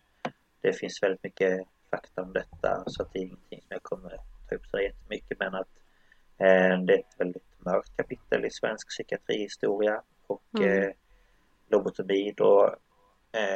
det 0.61 0.73
finns 0.73 1.03
väldigt 1.03 1.23
mycket 1.23 1.67
fakta 1.91 2.21
om 2.21 2.33
detta 2.33 2.83
så 2.87 3.03
att 3.03 3.13
det 3.13 3.19
är 3.19 3.23
ingenting 3.23 3.59
som 3.59 3.67
jag 3.69 3.83
kommer 3.83 4.09
ta 4.49 4.55
upp 4.55 4.65
så 4.71 4.79
jättemycket 4.79 5.39
men 5.39 5.55
att 5.55 5.67
eh, 6.37 6.79
det 6.85 6.93
är 6.93 6.99
ett 6.99 7.15
väldigt 7.17 7.43
mörkt 7.57 7.97
kapitel 7.97 8.45
i 8.45 8.49
svensk 8.49 8.89
psykiatrihistoria 8.89 10.01
och 10.27 10.43
mm. 10.57 10.83
eh, 10.83 10.89
lobotomi 11.69 12.33
då 12.37 12.75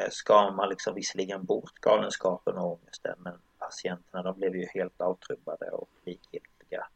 skar 0.10 0.52
man 0.52 0.70
liksom 0.70 0.96
visserligen 0.96 1.46
bort 1.46 1.74
galenskapen 1.82 2.58
och 2.58 2.72
ångesten 2.72 3.16
men 3.18 3.34
patienterna 3.60 4.24
de 4.24 4.40
blev 4.40 4.56
ju 4.56 4.66
helt 4.74 5.02
avtrubbade 5.02 5.66
och 5.72 5.90
likgiltiga. 6.06 6.88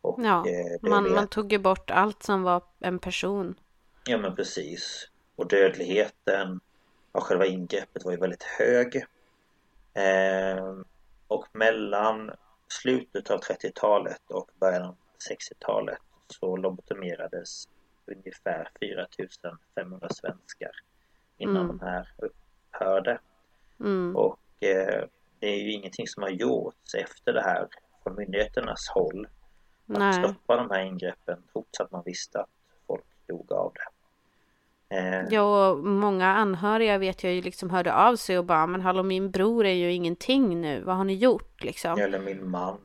Och, 0.00 0.20
ja, 0.24 0.44
man, 0.82 1.12
man 1.12 1.28
tog 1.28 1.52
ju 1.52 1.58
bort 1.58 1.90
allt 1.90 2.22
som 2.22 2.42
var 2.42 2.62
en 2.78 2.98
person. 2.98 3.54
Ja 4.06 4.18
men 4.18 4.36
precis. 4.36 5.08
Och 5.36 5.48
dödligheten 5.48 6.60
av 7.14 7.22
själva 7.22 7.46
ingreppet 7.46 8.04
var 8.04 8.12
ju 8.12 8.18
väldigt 8.18 8.42
hög. 8.42 8.96
Eh, 9.94 10.78
och 11.28 11.46
mellan 11.52 12.30
slutet 12.68 13.30
av 13.30 13.40
30-talet 13.40 14.30
och 14.30 14.50
början 14.60 14.82
av 14.82 14.96
60-talet 15.30 15.98
så 16.26 16.56
lobotomerades 16.56 17.68
ungefär 18.06 18.68
4500 18.80 20.08
svenskar 20.08 20.70
innan 21.38 21.56
mm. 21.56 21.78
de 21.78 21.86
här 21.86 22.08
upphörde. 22.16 23.18
Mm. 23.80 24.16
Och 24.16 24.40
eh, 24.60 25.04
det 25.38 25.46
är 25.46 25.58
ju 25.58 25.72
ingenting 25.72 26.08
som 26.08 26.22
har 26.22 26.30
gjorts 26.30 26.94
efter 26.94 27.32
det 27.32 27.42
här 27.42 27.68
från 28.02 28.16
myndigheternas 28.16 28.88
håll. 28.88 29.26
Att 29.88 29.98
Nej. 29.98 30.12
stoppa 30.12 30.56
de 30.56 30.70
här 30.70 30.80
ingreppen 30.80 31.42
trots 31.52 31.80
att 31.80 31.90
man 31.90 32.02
visste 32.06 32.40
att 32.40 32.50
folk 32.86 33.04
dog 33.26 33.52
av 33.52 33.72
det. 33.74 33.93
Eh, 34.88 35.24
ja, 35.30 35.70
och 35.70 35.84
många 35.84 36.26
anhöriga 36.26 36.98
vet 36.98 37.24
jag 37.24 37.32
ju 37.32 37.42
liksom 37.42 37.70
hörde 37.70 37.94
av 37.94 38.16
sig 38.16 38.38
och 38.38 38.44
bara, 38.44 38.66
men 38.66 38.80
hallå 38.80 39.02
min 39.02 39.30
bror 39.30 39.66
är 39.66 39.74
ju 39.74 39.92
ingenting 39.92 40.60
nu, 40.60 40.80
vad 40.80 40.96
har 40.96 41.04
ni 41.04 41.14
gjort 41.14 41.62
liksom? 41.62 41.98
Eller 41.98 42.18
min 42.18 42.50
man 42.50 42.78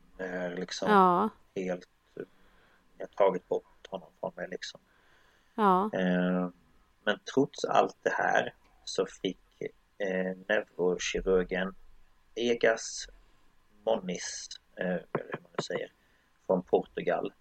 liksom 0.56 0.92
ja. 0.92 1.30
helt, 1.56 1.90
jag 2.98 3.08
har 3.08 3.26
tagit 3.26 3.48
bort 3.48 3.88
honom 3.90 4.10
från 4.20 4.32
mig 4.36 4.48
liksom. 4.52 4.80
Ja. 5.56 5.90
Eh, 5.94 6.50
men 7.04 7.20
trots 7.34 7.66
allt 7.66 7.98
det 8.02 8.14
här 8.14 8.54
så 8.84 9.06
fick 9.06 9.38
eh, 9.98 10.36
neurokirurgen 10.48 11.76
Egas 12.36 13.08
Moniz, 13.86 14.48
eller 14.76 15.06
hur 15.14 15.40
man 15.42 15.64
säger, 15.64 15.92
från 16.48 16.64
Portugal 16.64 17.34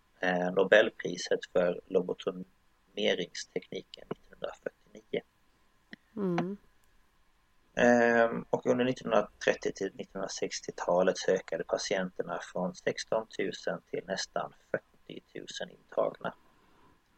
Nobelpriset 0.57 1.41
för 1.53 1.81
lobotomeringstekniken 1.87 4.09
1949. 4.39 5.23
Mm. 6.17 6.57
Ehm, 7.79 8.45
och 8.51 8.67
under 8.67 8.85
1930 8.85 9.73
till 9.75 9.93
1960-talet 9.93 11.17
ökade 11.29 11.65
patienterna 11.65 12.39
från 12.43 12.75
16 12.75 13.27
000 13.39 13.53
till 13.91 14.03
nästan 14.07 14.53
40 15.07 15.23
000 15.35 15.47
intagna. 15.71 16.35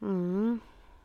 Mm. 0.03 0.61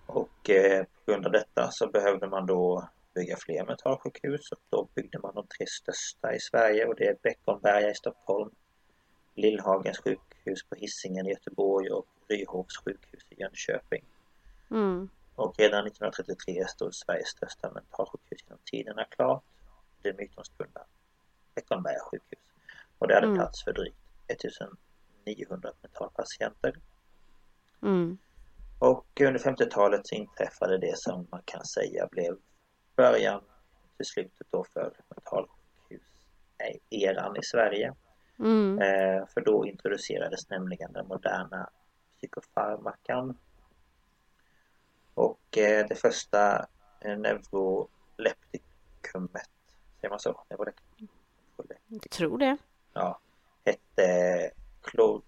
Och 0.06 0.50
eh, 0.50 0.84
på 0.84 1.12
grund 1.12 1.26
av 1.26 1.32
detta 1.32 1.72
så 1.72 1.88
behövde 1.88 2.28
man 2.28 2.46
då 2.46 2.90
bygga 3.14 3.38
fler 3.38 3.66
mentalsjukhus 3.66 4.52
och 4.52 4.60
då 4.70 4.88
byggde 4.96 5.20
man 5.20 5.36
de 5.36 5.48
tre 5.48 5.66
största 5.68 6.36
i 6.36 6.40
Sverige 6.40 6.86
och 6.86 6.96
det 6.96 7.08
är 7.08 7.18
Beckomberga 7.24 7.92
i 7.92 7.96
Stockholm, 7.96 8.52
Lillhagens 9.36 10.00
sjukhus 10.00 10.64
på 10.70 10.76
Hisingen 10.76 11.28
i 11.28 11.30
Göteborg 11.30 11.90
och 11.90 12.08
Ryhovs 12.28 12.78
sjukhus 12.78 13.24
i 13.30 13.42
Jönköping. 13.42 14.04
Mm. 14.72 15.10
Och 15.36 15.56
redan 15.58 15.88
1933 15.88 16.68
stod 16.68 16.96
Sveriges 16.96 17.28
största 17.28 17.72
mentalsjukhus 17.72 18.40
genom 18.46 18.60
tiderna 18.66 19.06
klart, 19.06 19.44
det 20.02 20.18
mytomspunna 20.18 20.86
Beckomberga 21.56 22.00
sjukhus. 22.12 22.40
Och 22.98 23.08
det 23.08 23.14
hade 23.14 23.28
mm. 23.28 23.38
plats 23.38 23.64
för 23.64 23.74
drygt 23.74 23.98
1900 24.28 25.72
mentalpatienter. 25.82 26.76
Mm. 27.82 28.18
Och 28.80 29.22
under 29.22 29.40
50-talet 29.40 30.08
så 30.08 30.16
inträffade 30.16 30.78
det 30.78 30.98
som 30.98 31.28
man 31.32 31.42
kan 31.46 31.66
säga 31.66 32.08
blev 32.12 32.38
början 32.96 33.42
till 33.98 34.06
slutet 34.06 34.48
då 34.50 34.66
för 34.74 34.94
mentalsjukhus-eran 35.10 37.38
i 37.38 37.44
Sverige. 37.44 37.94
Mm. 38.40 38.82
Eh, 38.82 39.26
för 39.34 39.42
då 39.42 39.66
introducerades 39.66 40.50
nämligen 40.50 40.94
den 40.94 41.08
moderna 41.08 41.70
psykofarmakan. 42.18 43.38
Eh, 45.58 45.86
det 45.90 45.96
första 45.96 46.66
eh, 47.00 47.18
neuroleptikumet, 47.18 49.50
säger 50.02 50.10
man 50.10 50.20
så? 50.20 50.44
Jag 50.48 50.74
tror 52.12 52.38
det. 52.38 52.58
Ja, 52.94 53.20
hette 53.66 54.52
klor, 54.82 55.22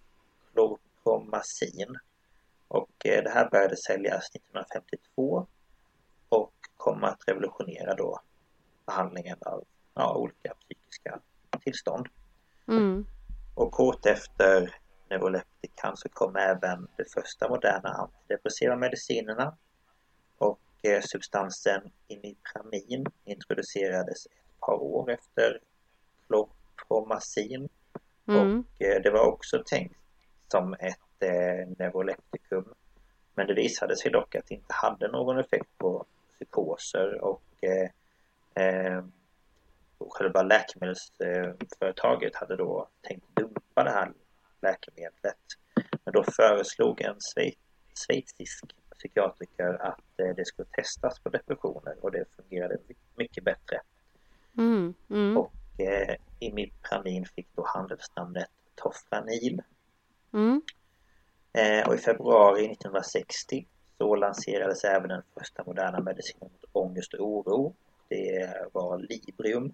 klorpromazin. 0.54 1.98
Och 2.68 3.06
eh, 3.06 3.24
det 3.24 3.30
här 3.30 3.50
började 3.50 3.78
säljas 3.78 4.30
1952 4.36 5.48
och 6.30 6.54
kom 6.78 7.04
att 7.04 7.28
revolutionera 7.28 7.96
då 7.96 8.22
behandlingen 8.86 9.38
av 9.46 9.64
ja, 9.94 10.16
olika 10.16 10.54
psykiska 10.54 11.20
tillstånd. 11.60 12.08
Mm. 12.68 13.06
Och 13.56 13.72
kort 13.72 14.06
efter 14.06 14.76
neuroleptikan 15.10 15.98
så 15.98 16.10
kom 16.10 16.36
även 16.36 16.88
de 16.98 17.06
första 17.14 17.50
moderna 17.50 17.90
antidepressiva 17.90 18.76
medicinerna 18.76 19.58
substansen 21.02 21.82
imipramin 22.08 23.06
introducerades 23.26 24.26
ett 24.26 24.60
par 24.60 24.74
år 24.74 25.12
efter 25.12 25.60
chlorpromazin 26.28 27.70
mm. 28.28 28.60
och 28.60 28.82
eh, 28.82 29.02
det 29.02 29.10
var 29.10 29.26
också 29.26 29.64
tänkt 29.66 29.96
som 30.48 30.74
ett 30.74 31.00
eh, 31.20 31.68
neuroleptikum 31.78 32.74
men 33.36 33.48
det 33.48 33.54
visade 33.54 33.98
sig 33.98 34.12
dock 34.12 34.36
att 34.36 34.48
det 34.48 34.56
inte 34.56 34.74
hade 34.74 35.08
någon 35.08 35.40
effekt 35.40 35.78
på 35.78 36.06
psykoser 36.34 37.22
och 37.22 37.44
eh, 37.62 37.90
eh, 38.64 39.04
själva 40.10 40.44
läkemedelsföretaget 40.44 42.36
hade 42.36 42.56
då 42.56 42.88
tänkt 43.02 43.36
dumpa 43.36 43.84
det 43.84 43.90
här 43.90 44.12
läkemedlet. 44.62 45.38
Men 46.04 46.14
då 46.14 46.24
föreslog 46.24 47.02
en 47.02 47.16
schweizisk 47.96 48.66
psykiatriker 49.08 49.82
att 49.82 50.20
eh, 50.20 50.36
det 50.36 50.46
skulle 50.46 50.68
testas 50.72 51.20
på 51.20 51.30
depressioner 51.30 51.96
och 52.02 52.12
det 52.12 52.26
fungerade 52.36 52.78
mycket 53.16 53.44
bättre. 53.44 53.82
Mm, 54.58 54.94
mm. 55.10 55.38
Och 55.38 55.54
eh, 55.80 56.16
Imipramin 56.40 57.26
fick 57.26 57.48
då 57.56 57.64
handelsnamnet 57.66 58.50
Tofranil. 58.76 59.62
Mm. 60.34 60.62
Eh, 61.54 61.88
och 61.88 61.96
i 61.96 61.98
februari 61.98 62.66
1960 62.66 63.66
så 63.98 64.16
lanserades 64.16 64.84
även 64.84 65.10
den 65.10 65.22
första 65.38 65.64
moderna 65.64 66.00
medicinen 66.00 66.50
mot 66.52 66.70
ångest 66.72 67.14
och 67.14 67.28
oro. 67.28 67.76
Det 68.08 68.54
var 68.74 68.98
Librium. 68.98 69.74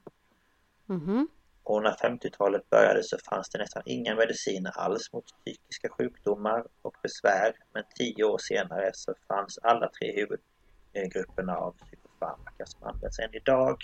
Mm. 0.90 1.28
Och 1.64 1.84
när 1.84 1.92
50-talet 1.92 2.70
började 2.70 3.04
så 3.04 3.18
fanns 3.18 3.50
det 3.50 3.60
nästan 3.60 3.84
inga 3.86 4.16
mediciner 4.16 4.72
alls 4.76 5.14
mot 5.14 5.26
psykiska 5.26 5.90
sjukdomar 5.90 6.66
och 6.82 6.96
besvär. 7.04 7.56
Men 7.74 7.84
tio 7.96 8.24
år 8.24 8.38
senare 8.38 8.92
så 8.94 9.14
fanns 9.28 9.58
alla 9.58 9.90
tre 9.90 10.16
huvudgrupperna 10.16 11.56
av 11.58 11.72
psykofarmaka 11.72 12.66
som 12.66 12.84
används 12.84 13.20
än 13.20 13.36
idag. 13.36 13.78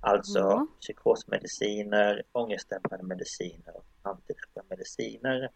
Alltså 0.00 0.40
mm. 0.40 0.66
psykosmediciner, 0.80 2.22
ångestdämpande 2.32 3.04
mediciner 3.04 3.76
och 3.76 3.84
antidepressiva 4.02 4.64
mediciner. 4.68 5.48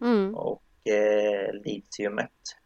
Mm. 0.00 0.34
Och 0.34 0.62
eh, 0.88 1.52
litiumet 1.52 2.56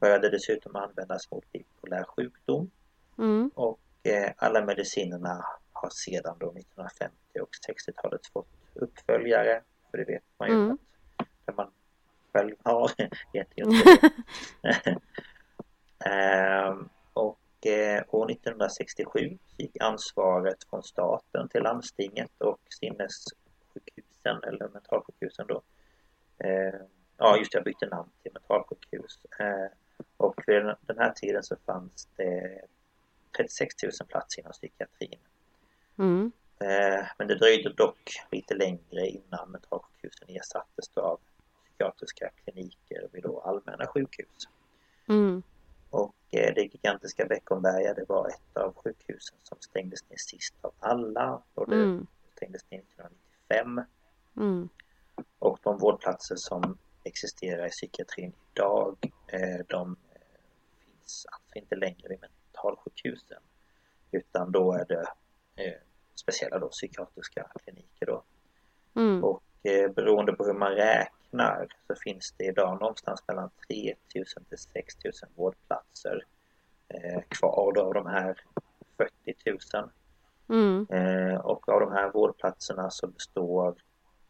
började 0.00 0.30
dessutom 0.30 0.76
användas 0.76 1.30
mot 1.30 1.52
bipolär 1.52 2.04
sjukdom. 2.04 2.70
Mm. 3.18 3.50
Och 3.54 3.80
eh, 4.02 4.32
alla 4.36 4.64
medicinerna 4.64 5.44
har 5.72 5.90
sedan 5.90 6.36
då 6.40 6.46
1950 6.46 7.21
och 7.40 7.50
60-talet 7.68 8.26
fått 8.26 8.48
uppföljare. 8.74 9.62
För 9.90 9.98
det 9.98 10.04
vet 10.04 10.22
man 10.38 10.48
ju 10.48 10.54
mm. 10.54 10.78
att 11.16 11.26
det 11.44 11.52
man 11.56 11.70
själv 12.32 12.54
har 12.62 12.90
vet 13.32 13.48
ju 13.56 13.64
inte 13.64 14.00
ehm, 16.04 16.88
Och 17.12 17.66
eh, 17.66 18.04
år 18.08 18.30
1967 18.30 19.38
gick 19.56 19.76
ansvaret 19.80 20.64
från 20.70 20.82
staten 20.82 21.48
till 21.48 21.62
landstinget 21.62 22.40
och 22.40 22.60
sinnessjukhusen 22.80 24.44
eller 24.46 24.68
mentalsjukhusen 24.68 25.46
då. 25.46 25.62
Eh, 26.38 26.80
ja 27.16 27.36
just 27.36 27.52
det, 27.52 27.58
jag 27.58 27.64
bytte 27.64 27.86
namn 27.86 28.10
till 28.22 28.32
mentalsjukhus. 28.32 29.18
Eh, 29.38 29.68
och 30.16 30.42
vid 30.46 30.62
den 30.80 30.98
här 30.98 31.12
tiden 31.12 31.42
så 31.42 31.56
fanns 31.66 32.08
det 32.16 32.60
36 33.36 33.82
000 33.82 33.92
platser 34.08 34.40
inom 34.40 34.52
psykiatrin. 34.52 35.18
Mm. 35.98 36.32
Eh, 36.62 37.06
men 37.18 37.28
det 37.28 37.34
dröjde 37.34 37.72
dock 37.72 38.16
lite 38.30 38.54
längre 38.54 39.06
innan 39.06 39.50
mentalsjukhusen 39.50 40.28
ersattes 40.28 40.96
av 40.96 41.20
psykiatriska 41.64 42.30
kliniker 42.44 43.08
vid 43.12 43.22
då 43.22 43.40
allmänna 43.40 43.86
sjukhus. 43.86 44.48
Mm. 45.08 45.42
Och 45.90 46.14
eh, 46.30 46.54
det 46.54 46.62
gigantiska 46.62 47.26
Beckomberga 47.26 47.94
det 47.94 48.04
var 48.08 48.28
ett 48.28 48.56
av 48.56 48.74
sjukhusen 48.74 49.36
som 49.42 49.58
stängdes 49.60 50.10
ner 50.10 50.16
sist 50.18 50.54
av 50.60 50.72
alla. 50.78 51.42
Och 51.54 51.70
det 51.70 51.76
Mm. 51.76 52.06
stängdes 52.36 52.70
ner 52.70 52.78
1995. 52.78 53.84
Mm. 54.36 54.68
Och 55.38 55.58
de 55.62 55.78
vårdplatser 55.78 56.36
som 56.36 56.78
existerar 57.04 57.66
i 57.66 57.70
psykiatrin 57.70 58.32
idag 58.54 58.96
eh, 59.26 59.66
de 59.68 59.96
finns 60.80 61.26
alltså 61.32 61.58
inte 61.58 61.76
längre 61.76 62.08
vid 62.08 62.18
mentalsjukhusen. 62.20 63.42
Utan 64.10 64.52
då 64.52 64.72
är 64.72 64.84
det 64.84 65.06
speciella 66.32 66.58
då 66.58 66.68
psykiatriska 66.68 67.46
kliniker 67.64 68.06
då. 68.06 68.22
Mm. 68.94 69.24
Och 69.24 69.42
eh, 69.62 69.90
beroende 69.90 70.32
på 70.32 70.44
hur 70.44 70.52
man 70.54 70.72
räknar 70.72 71.68
så 71.86 71.94
finns 71.94 72.34
det 72.36 72.44
idag 72.44 72.80
någonstans 72.80 73.24
mellan 73.28 73.50
3000 73.68 74.44
till 74.44 74.58
6000 74.58 75.28
vårdplatser 75.34 76.24
eh, 76.88 77.22
kvar 77.28 77.72
då 77.72 77.82
av 77.82 77.94
de 77.94 78.06
här 78.06 78.40
40 78.96 79.58
000. 79.74 79.90
Mm. 80.48 80.86
Eh, 80.90 81.36
och 81.36 81.68
av 81.68 81.80
de 81.80 81.92
här 81.92 82.10
vårdplatserna 82.10 82.90
så 82.90 83.06
består 83.06 83.74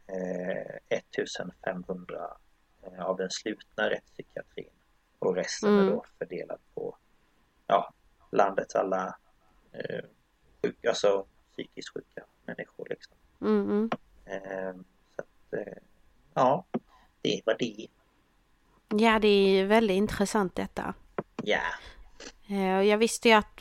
eh, 0.07 0.99
1500 0.99 2.37
eh, 2.83 3.05
av 3.05 3.17
den 3.17 3.31
slutna 3.31 3.91
rättspsykiatrin. 3.91 4.71
Och 5.19 5.37
resten 5.37 5.75
är 5.75 5.83
Mm. 5.83 5.93
då 5.95 6.05
fördelad 6.19 6.59
på 6.75 6.97
ja, 7.67 7.93
landets 8.31 8.75
alla 8.75 9.17
eh, 9.73 10.05
sjuk, 10.63 10.85
alltså 10.85 11.27
psykiskt 11.53 11.89
sjuka 11.95 12.25
människor. 12.45 12.87
Liksom. 12.91 13.17
Mm. 13.43 13.71
Mm. 13.71 13.91
Eh, 14.25 14.75
så 15.17 15.23
att, 15.23 15.61
eh, 15.67 15.73
ja, 16.35 16.65
det 17.23 17.41
var 17.47 17.57
det. 17.59 17.87
Ja, 19.03 19.19
det 19.19 19.29
är 19.29 19.65
väldigt 19.67 19.95
intressant 19.97 20.55
detta. 20.57 20.95
Ja, 21.43 21.59
Eh, 22.49 22.77
och 22.79 22.85
Jag 22.85 22.99
visste 22.99 23.29
ju 23.29 23.35
att 23.35 23.61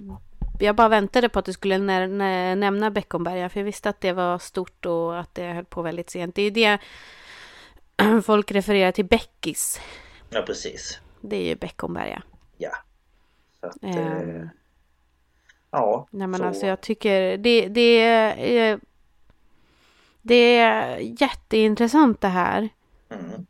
jag 0.60 0.76
bara 0.76 0.90
väntade 0.90 1.30
på 1.30 1.40
att 1.40 1.46
du 1.46 1.54
skulle 1.54 1.78
nä- 1.78 2.08
nä- 2.08 2.56
nämna 2.56 2.92
Beckomberga 2.92 3.50
för 3.50 3.60
jag 3.60 3.66
visste 3.66 3.90
att 3.90 4.02
det 4.02 4.14
var 4.14 4.40
stort 4.40 4.86
och 4.86 5.20
att 5.20 5.36
det 5.36 5.44
höll 5.54 5.66
på 5.66 5.82
väldigt 5.82 6.10
sent. 6.10 6.36
Det 6.36 6.42
är 6.42 6.44
ju 6.44 6.50
det 6.52 6.80
folk 8.24 8.52
refererar 8.52 8.92
till 8.92 9.06
Beckis. 9.06 9.82
ja 10.30 10.42
precis. 10.42 11.00
Det 11.22 11.36
är 11.36 11.44
ju 11.50 11.56
Beckomberga. 11.56 12.24
Ja. 12.58 12.72
Så 13.60 13.68
att, 13.68 13.84
Ehm. 13.84 13.98
eh, 14.42 14.48
ja, 15.72 16.08
Nej 16.12 16.28
men 16.28 16.40
så, 16.40 16.46
alltså 16.46 16.66
jag 16.66 16.82
tycker 16.82 17.38
det, 17.38 17.68
det, 17.68 18.00
är, 18.02 18.80
det 20.32 20.58
är 20.58 20.98
jätteintressant 21.22 22.22
det 22.22 22.28
här. 22.28 22.70
mm. 23.10 23.46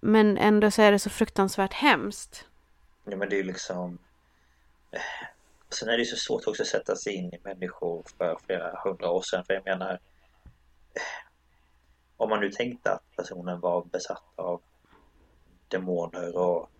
Men 0.00 0.38
ändå 0.38 0.70
så 0.70 0.82
är 0.82 0.92
det 0.92 0.98
så 0.98 1.10
fruktansvärt 1.10 1.72
hemskt. 1.72 2.46
Ja 3.04 3.16
men 3.16 3.28
det 3.28 3.34
är 3.34 3.38
ju 3.38 3.42
liksom 3.42 3.98
eh, 4.90 5.00
Sen 5.70 5.88
är 5.88 5.92
det 5.92 5.98
ju 5.98 6.04
så 6.04 6.16
svårt 6.16 6.46
också 6.46 6.62
att 6.62 6.68
sätta 6.68 6.96
sig 6.96 7.14
in 7.14 7.34
i 7.34 7.38
människor 7.44 8.04
för 8.18 8.38
flera 8.46 8.80
hundra 8.84 9.10
år 9.10 9.22
sedan 9.22 9.44
för 9.44 9.54
jag 9.54 9.64
menar 9.64 9.92
eh, 9.92 11.02
Om 12.16 12.30
man 12.30 12.40
nu 12.40 12.50
tänkte 12.50 12.92
att 12.92 13.16
personen 13.16 13.60
var 13.60 13.84
besatt 13.84 14.32
av 14.36 14.60
demoner 15.68 16.36
och 16.36 16.70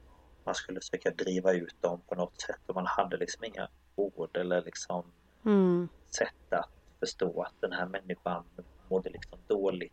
man 0.44 0.54
skulle 0.54 0.80
försöka 0.80 1.10
driva 1.10 1.52
ut 1.52 1.76
dem 1.82 2.00
på 2.08 2.14
något 2.14 2.40
sätt 2.40 2.60
och 2.66 2.74
man 2.74 2.86
hade 2.86 3.16
liksom 3.16 3.44
inga 3.44 3.68
ord 3.94 4.36
eller 4.36 4.62
liksom 4.62 5.04
Mm. 5.44 5.88
sätt 6.16 6.52
att 6.52 6.70
förstå 7.00 7.42
att 7.42 7.54
den 7.60 7.72
här 7.72 7.86
människan 7.86 8.44
mådde 8.92 9.10
liksom 9.10 9.38
dåligt 9.46 9.92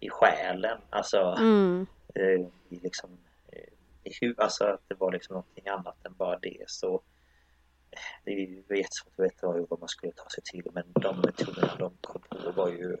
i 0.00 0.10
själen. 0.10 0.78
Alltså 0.90 1.18
Mm. 1.38 1.86
eh, 2.14 2.40
i 2.68 2.80
liksom 2.82 3.10
eh, 3.52 4.10
i 4.12 4.34
alltså 4.38 4.64
att 4.64 4.80
det 4.88 4.94
var 4.98 5.12
liksom 5.12 5.34
någonting 5.34 5.68
annat 5.68 6.06
än 6.06 6.14
bara 6.16 6.38
det 6.38 6.64
så 6.66 6.94
eh, 7.90 7.98
det 8.24 8.30
ju 8.30 8.62
jättesvårt 8.68 9.12
att 9.18 9.24
veta 9.24 9.46
vad, 9.68 9.80
man 9.80 9.88
skulle 9.88 10.12
ta 10.12 10.28
sig 10.28 10.42
till 10.44 10.66
men 10.72 10.84
de 10.94 11.16
metoderna 11.20 11.76
de 11.78 11.92
kom 12.00 12.20
på 12.28 12.50
var 12.50 12.68
ju 12.68 12.96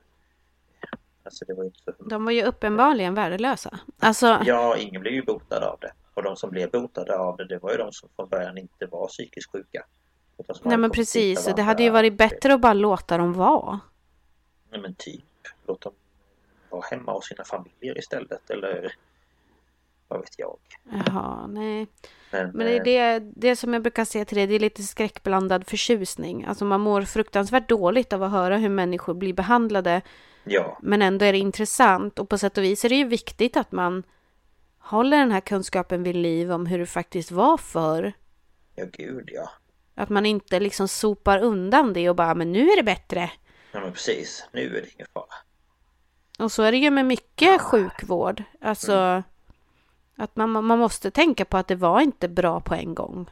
alltså 1.24 1.44
det 1.44 1.54
var 1.54 1.62
ju 1.64 1.68
inte 1.68 1.78
så 1.84 2.04
De 2.04 2.24
var 2.24 2.32
ju 2.32 2.42
uppenbarligen 2.44 3.14
värdelösa. 3.14 3.78
Alltså, 3.98 4.40
Ja, 4.44 4.76
ingen 4.76 5.00
blev 5.00 5.14
ju 5.14 5.22
botad 5.22 5.62
av 5.62 5.78
det 5.80 5.92
och 6.14 6.22
de 6.22 6.36
som 6.36 6.50
blev 6.50 6.70
botade 6.70 7.18
av 7.18 7.36
det 7.36 7.46
det 7.46 7.58
var 7.58 7.70
ju 7.70 7.76
de 7.76 7.92
som 7.92 8.08
från 8.16 8.28
början 8.28 8.58
inte 8.58 8.86
var 8.86 9.08
psykiskt 9.08 9.52
sjuka. 9.52 9.84
nej 10.62 10.76
men 10.78 10.90
precis. 10.90 11.44
Det 11.56 11.62
hade 11.62 11.82
ju 11.82 11.90
varit 11.90 12.18
bättre 12.18 12.54
att 12.54 12.60
bara 12.60 12.74
låta 12.74 13.18
dem 13.18 13.32
vara. 13.32 13.80
Nej 14.74 14.82
men 14.82 14.94
typ. 14.94 15.22
Låt 15.66 15.80
dem 15.80 15.92
vara 16.70 16.82
hemma 16.90 17.12
hos 17.12 17.28
sina 17.28 17.44
familjer 17.44 17.98
istället 17.98 18.50
eller 18.50 18.92
vad 20.08 20.20
vet 20.20 20.38
jag. 20.38 20.56
Jaha, 21.06 21.46
nej. 21.46 21.86
Men, 22.30 22.50
Men 22.50 22.66
det 22.66 22.96
är 22.96 23.14
eh, 23.14 23.20
det, 23.20 23.32
det 23.36 23.56
som 23.56 23.72
jag 23.72 23.82
brukar 23.82 24.04
säga 24.04 24.24
till 24.24 24.36
det, 24.38 24.46
det 24.46 24.54
är 24.54 24.60
lite 24.60 24.82
skräckblandad 24.82 25.66
förtjusning. 25.66 26.44
Alltså 26.44 26.64
man 26.64 26.80
mår 26.80 27.02
fruktansvärt 27.02 27.68
dåligt 27.68 28.12
av 28.12 28.22
att 28.22 28.30
höra 28.30 28.56
hur 28.56 28.68
människor 28.68 29.14
blir 29.14 29.32
behandlade. 29.32 30.02
ja, 30.44 30.78
Men 30.82 31.02
ändå 31.02 31.24
är 31.24 31.32
det 31.32 31.38
intressant 31.38 32.18
och 32.18 32.28
på 32.28 32.38
sätt 32.38 32.58
och 32.58 32.64
vis 32.64 32.84
är 32.84 32.88
det 32.88 32.94
ju 32.94 33.04
viktigt 33.04 33.56
att 33.56 33.72
man 33.72 34.02
håller 34.78 35.16
den 35.18 35.32
här 35.32 35.40
kunskapen 35.40 36.02
vid 36.02 36.16
liv 36.16 36.52
om 36.52 36.66
hur 36.66 36.78
det 36.78 36.86
faktiskt 36.86 37.30
var 37.30 37.56
förr. 37.56 38.12
ja 38.74 38.84
gud 38.92 39.30
ja. 39.32 39.50
Att 39.94 40.08
man 40.08 40.26
inte 40.26 40.60
liksom 40.60 40.88
sopar 40.88 41.38
undan 41.38 41.92
det 41.92 42.10
och 42.10 42.16
bara, 42.16 42.34
men 42.34 42.52
nu 42.52 42.68
är 42.68 42.76
det 42.76 42.82
bättre. 42.82 43.30
Ja 43.74 43.80
men 43.80 43.92
precis, 43.92 44.48
nu 44.52 44.76
är 44.76 44.82
det 44.82 44.94
ingen 44.94 45.06
fara. 45.12 45.34
Och 46.38 46.52
så 46.52 46.62
är 46.62 46.72
det 46.72 46.78
ju 46.78 46.90
med 46.90 47.06
mycket 47.06 47.60
sjukvård. 47.60 48.42
Alltså 48.60 49.22
att 50.16 50.36
man, 50.36 50.50
man 50.50 50.78
måste 50.78 51.10
tänka 51.10 51.44
på 51.44 51.56
att 51.56 51.68
det 51.68 51.74
var 51.74 52.00
inte 52.00 52.28
bra 52.28 52.60
på 52.60 52.74
en 52.74 52.94
gång. 52.94 53.30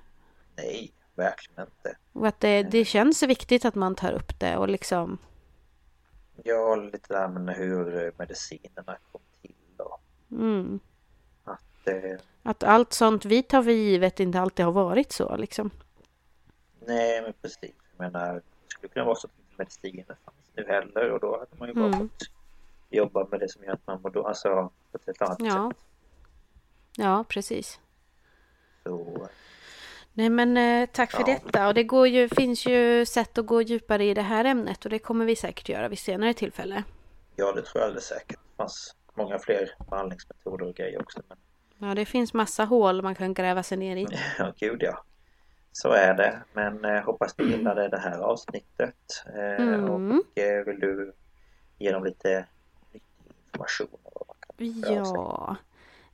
Nej, 0.56 0.92
verkligen 1.14 1.62
inte. 1.62 1.96
Och 2.12 2.26
att 2.26 2.40
det, 2.40 2.62
det 2.62 2.84
känns 2.84 3.22
viktigt 3.22 3.64
att 3.64 3.74
man 3.74 3.94
tar 3.94 4.12
upp 4.12 4.40
det 4.40 4.56
och 4.56 4.68
liksom 4.68 5.18
Ja, 6.44 6.76
lite 6.76 7.14
där 7.14 7.28
med 7.28 7.56
hur 7.56 8.12
medicinerna 8.18 8.96
kom 9.12 9.20
till 9.42 9.54
och 9.78 10.00
mm, 10.30 10.80
att 11.44 11.88
eh, 11.88 12.18
att 12.42 12.62
allt 12.62 12.92
sånt 12.92 13.24
vi 13.24 13.42
tar 13.42 13.62
för 13.62 13.70
givet 13.70 14.20
inte 14.20 14.40
alltid 14.40 14.64
har 14.64 14.72
varit 14.72 15.12
så 15.12 15.36
liksom. 15.36 15.70
nej 16.86 17.22
men 17.22 17.32
precis. 17.42 17.74
Jag 17.96 18.12
menar, 18.12 18.34
det 18.34 18.42
skulle 18.68 18.92
kunna 18.92 19.04
vara 19.04 19.16
så 19.16 19.26
att 19.26 19.41
mediciner 19.58 20.04
fanns 20.24 20.50
nu 20.56 20.64
heller 20.68 21.10
och 21.10 21.20
då 21.20 21.38
hade 21.38 21.56
man 21.58 21.68
ju 21.68 21.74
bara 21.74 21.86
Mm. 21.86 21.98
fått 22.08 22.22
jobba 22.90 23.26
med 23.30 23.40
det 23.40 23.48
som 23.48 23.64
gör 23.64 23.72
att 23.72 23.86
man 23.86 24.00
mår 24.02 24.10
då, 24.10 24.26
alltså 24.26 24.70
på 24.92 24.98
ett 24.98 25.06
helt 25.06 25.22
annat 25.22 25.38
Ja. 25.40 25.72
sätt. 25.74 25.84
Ja, 26.96 27.24
precis. 27.28 27.80
Så 28.82 29.28
Nej 30.12 30.30
men 30.30 30.56
eh, 30.56 30.88
tack 30.92 31.10
för 31.10 31.18
Ja. 31.20 31.24
detta 31.26 31.68
och 31.68 31.74
det 31.74 31.84
går 31.84 32.08
ju, 32.08 32.28
finns 32.28 32.66
ju 32.66 33.06
sätt 33.06 33.38
att 33.38 33.46
gå 33.46 33.62
djupare 33.62 34.04
i 34.04 34.14
det 34.14 34.22
här 34.22 34.44
ämnet 34.44 34.84
och 34.84 34.90
det 34.90 34.98
kommer 34.98 35.24
vi 35.24 35.36
säkert 35.36 35.68
göra 35.68 35.88
vid 35.88 35.98
senare 35.98 36.34
tillfälle. 36.34 36.84
ja, 37.36 37.52
det 37.52 37.62
tror 37.62 37.80
jag 37.80 37.84
alldeles 37.84 38.04
säkert. 38.06 38.38
Det 38.50 38.56
fanns 38.56 38.96
många 39.14 39.38
fler 39.38 39.70
behandlingsmetoder 39.90 40.66
och 40.68 40.74
grejer 40.74 41.00
också. 41.00 41.20
Men 41.28 41.38
Ja, 41.88 41.94
det 41.94 42.04
finns 42.04 42.34
massa 42.34 42.64
hål 42.64 43.02
man 43.02 43.14
kan 43.14 43.34
gräva 43.34 43.62
sig 43.62 43.78
ner 43.78 43.96
i. 43.96 44.06
ja, 44.38 44.52
gud 44.58 44.82
ja. 44.82 45.04
Så 45.72 45.92
är 45.92 46.14
det. 46.14 46.38
Men 46.52 46.84
eh, 46.84 47.02
hoppas 47.02 47.38
ni 47.38 47.44
gillade 47.44 47.88
det 47.88 47.98
här 47.98 48.18
avsnittet. 48.18 49.24
Eh, 49.26 49.64
Mm. 49.64 49.90
Och 49.90 50.38
eh, 50.38 50.64
vill 50.64 50.80
du 50.80 51.12
ge 51.78 51.92
dem 51.92 52.04
lite 52.04 52.46
information? 53.52 53.88
Ja. 54.84 55.56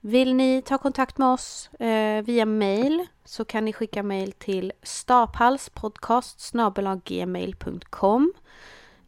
Vill 0.01 0.35
ni 0.35 0.63
ta 0.63 0.79
kontakt 0.79 1.19
med 1.19 1.29
oss 1.29 1.71
eh, 1.81 2.23
via 2.25 2.47
mail 2.47 3.07
så 3.25 3.45
kan 3.45 3.65
ni 3.65 3.73
skicka 3.73 4.03
mail 4.03 4.33
till 4.33 4.73
staphalspodcast 4.83 6.53
gmail.com. 7.05 8.33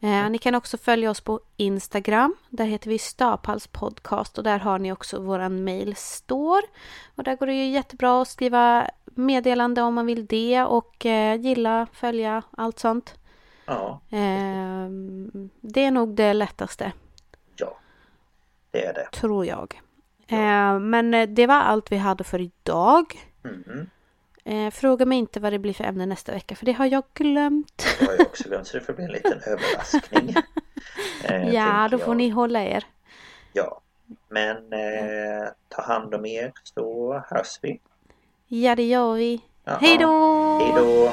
Eh, 0.03 0.31
ni 0.31 0.39
kan 0.39 0.55
också 0.55 0.79
följa 0.79 1.11
oss 1.11 1.21
på 1.21 1.41
Instagram. 1.57 2.37
Där 2.49 2.65
heter 2.65 2.91
vi 2.91 2.99
staphalspodcast 2.99 4.39
och 4.39 4.45
där 4.45 4.59
har 4.59 4.79
ni 4.79 4.93
också 4.93 5.21
våran 5.21 5.65
mail 5.65 5.97
står. 5.97 6.61
Och 7.15 7.25
där 7.25 7.37
går 7.37 7.47
det 7.47 7.55
ju 7.55 7.71
jättebra 7.71 8.23
att 8.23 8.29
skriva 8.29 8.91
meddelande 9.21 9.83
om 9.83 9.95
man 9.95 10.07
vill 10.07 10.27
det 10.27 10.63
och 10.63 11.07
eh, 11.07 11.41
gilla, 11.41 11.87
följa, 11.93 12.43
allt 12.51 12.79
sånt. 12.79 13.15
Ja, 13.67 14.01
Eh, 14.11 14.89
det 15.61 15.85
är 15.85 15.91
nog 15.91 16.15
det 16.15 16.33
lättaste. 16.33 16.93
ja. 17.57 17.77
Det 18.71 18.85
är 18.87 18.95
det. 18.95 19.09
tror 19.13 19.47
jag. 19.47 19.81
Eh, 20.27 20.79
men 20.79 21.15
eh, 21.15 21.29
det 21.29 21.47
var 21.47 21.55
allt 21.55 21.93
vi 21.93 21.97
hade 21.97 22.25
för 22.25 22.41
idag. 22.41 23.05
Mm. 23.45 23.91
Eh, 24.45 24.71
fråga 24.71 25.07
mig 25.07 25.19
inte 25.19 25.41
vad 25.41 25.53
det 25.53 25.59
blir 25.59 25.73
för 25.75 25.85
ämne 25.85 26.07
nästa 26.07 26.33
vecka 26.33 26.55
för 26.57 26.67
det 26.67 26.73
har 26.73 26.87
jag 26.87 27.03
glömt. 27.15 27.85
Det 28.01 28.07
har 28.07 28.13
jag 28.13 28.27
också 28.27 28.49
glömt 28.49 28.67
så 28.67 28.79
det 28.79 28.85
får 28.85 28.93
bli 28.93 29.05
en 29.05 29.13
liten 29.13 29.41
överraskning. 29.47 30.35
Eh, 31.25 31.49
ja, 31.55 31.89
då 31.91 31.99
får 31.99 32.09
jag. 32.09 32.17
ni 32.17 32.29
hålla 32.29 32.63
er. 32.65 32.85
Ja. 33.53 33.81
Men 34.29 34.57
eh, 34.73 35.49
ta 35.69 35.83
hand 35.83 36.15
om 36.15 36.27
er 36.27 36.53
så 36.65 37.15
hörs 37.29 37.59
vi. 37.63 37.81
Ja, 38.53 38.75
det 38.75 38.83
gör 38.83 39.15
vi. 39.15 39.41
Ja, 39.65 39.79
Hej 39.81 39.99
då! 39.99 40.59
Hej 40.61 40.73
då! 40.77 41.13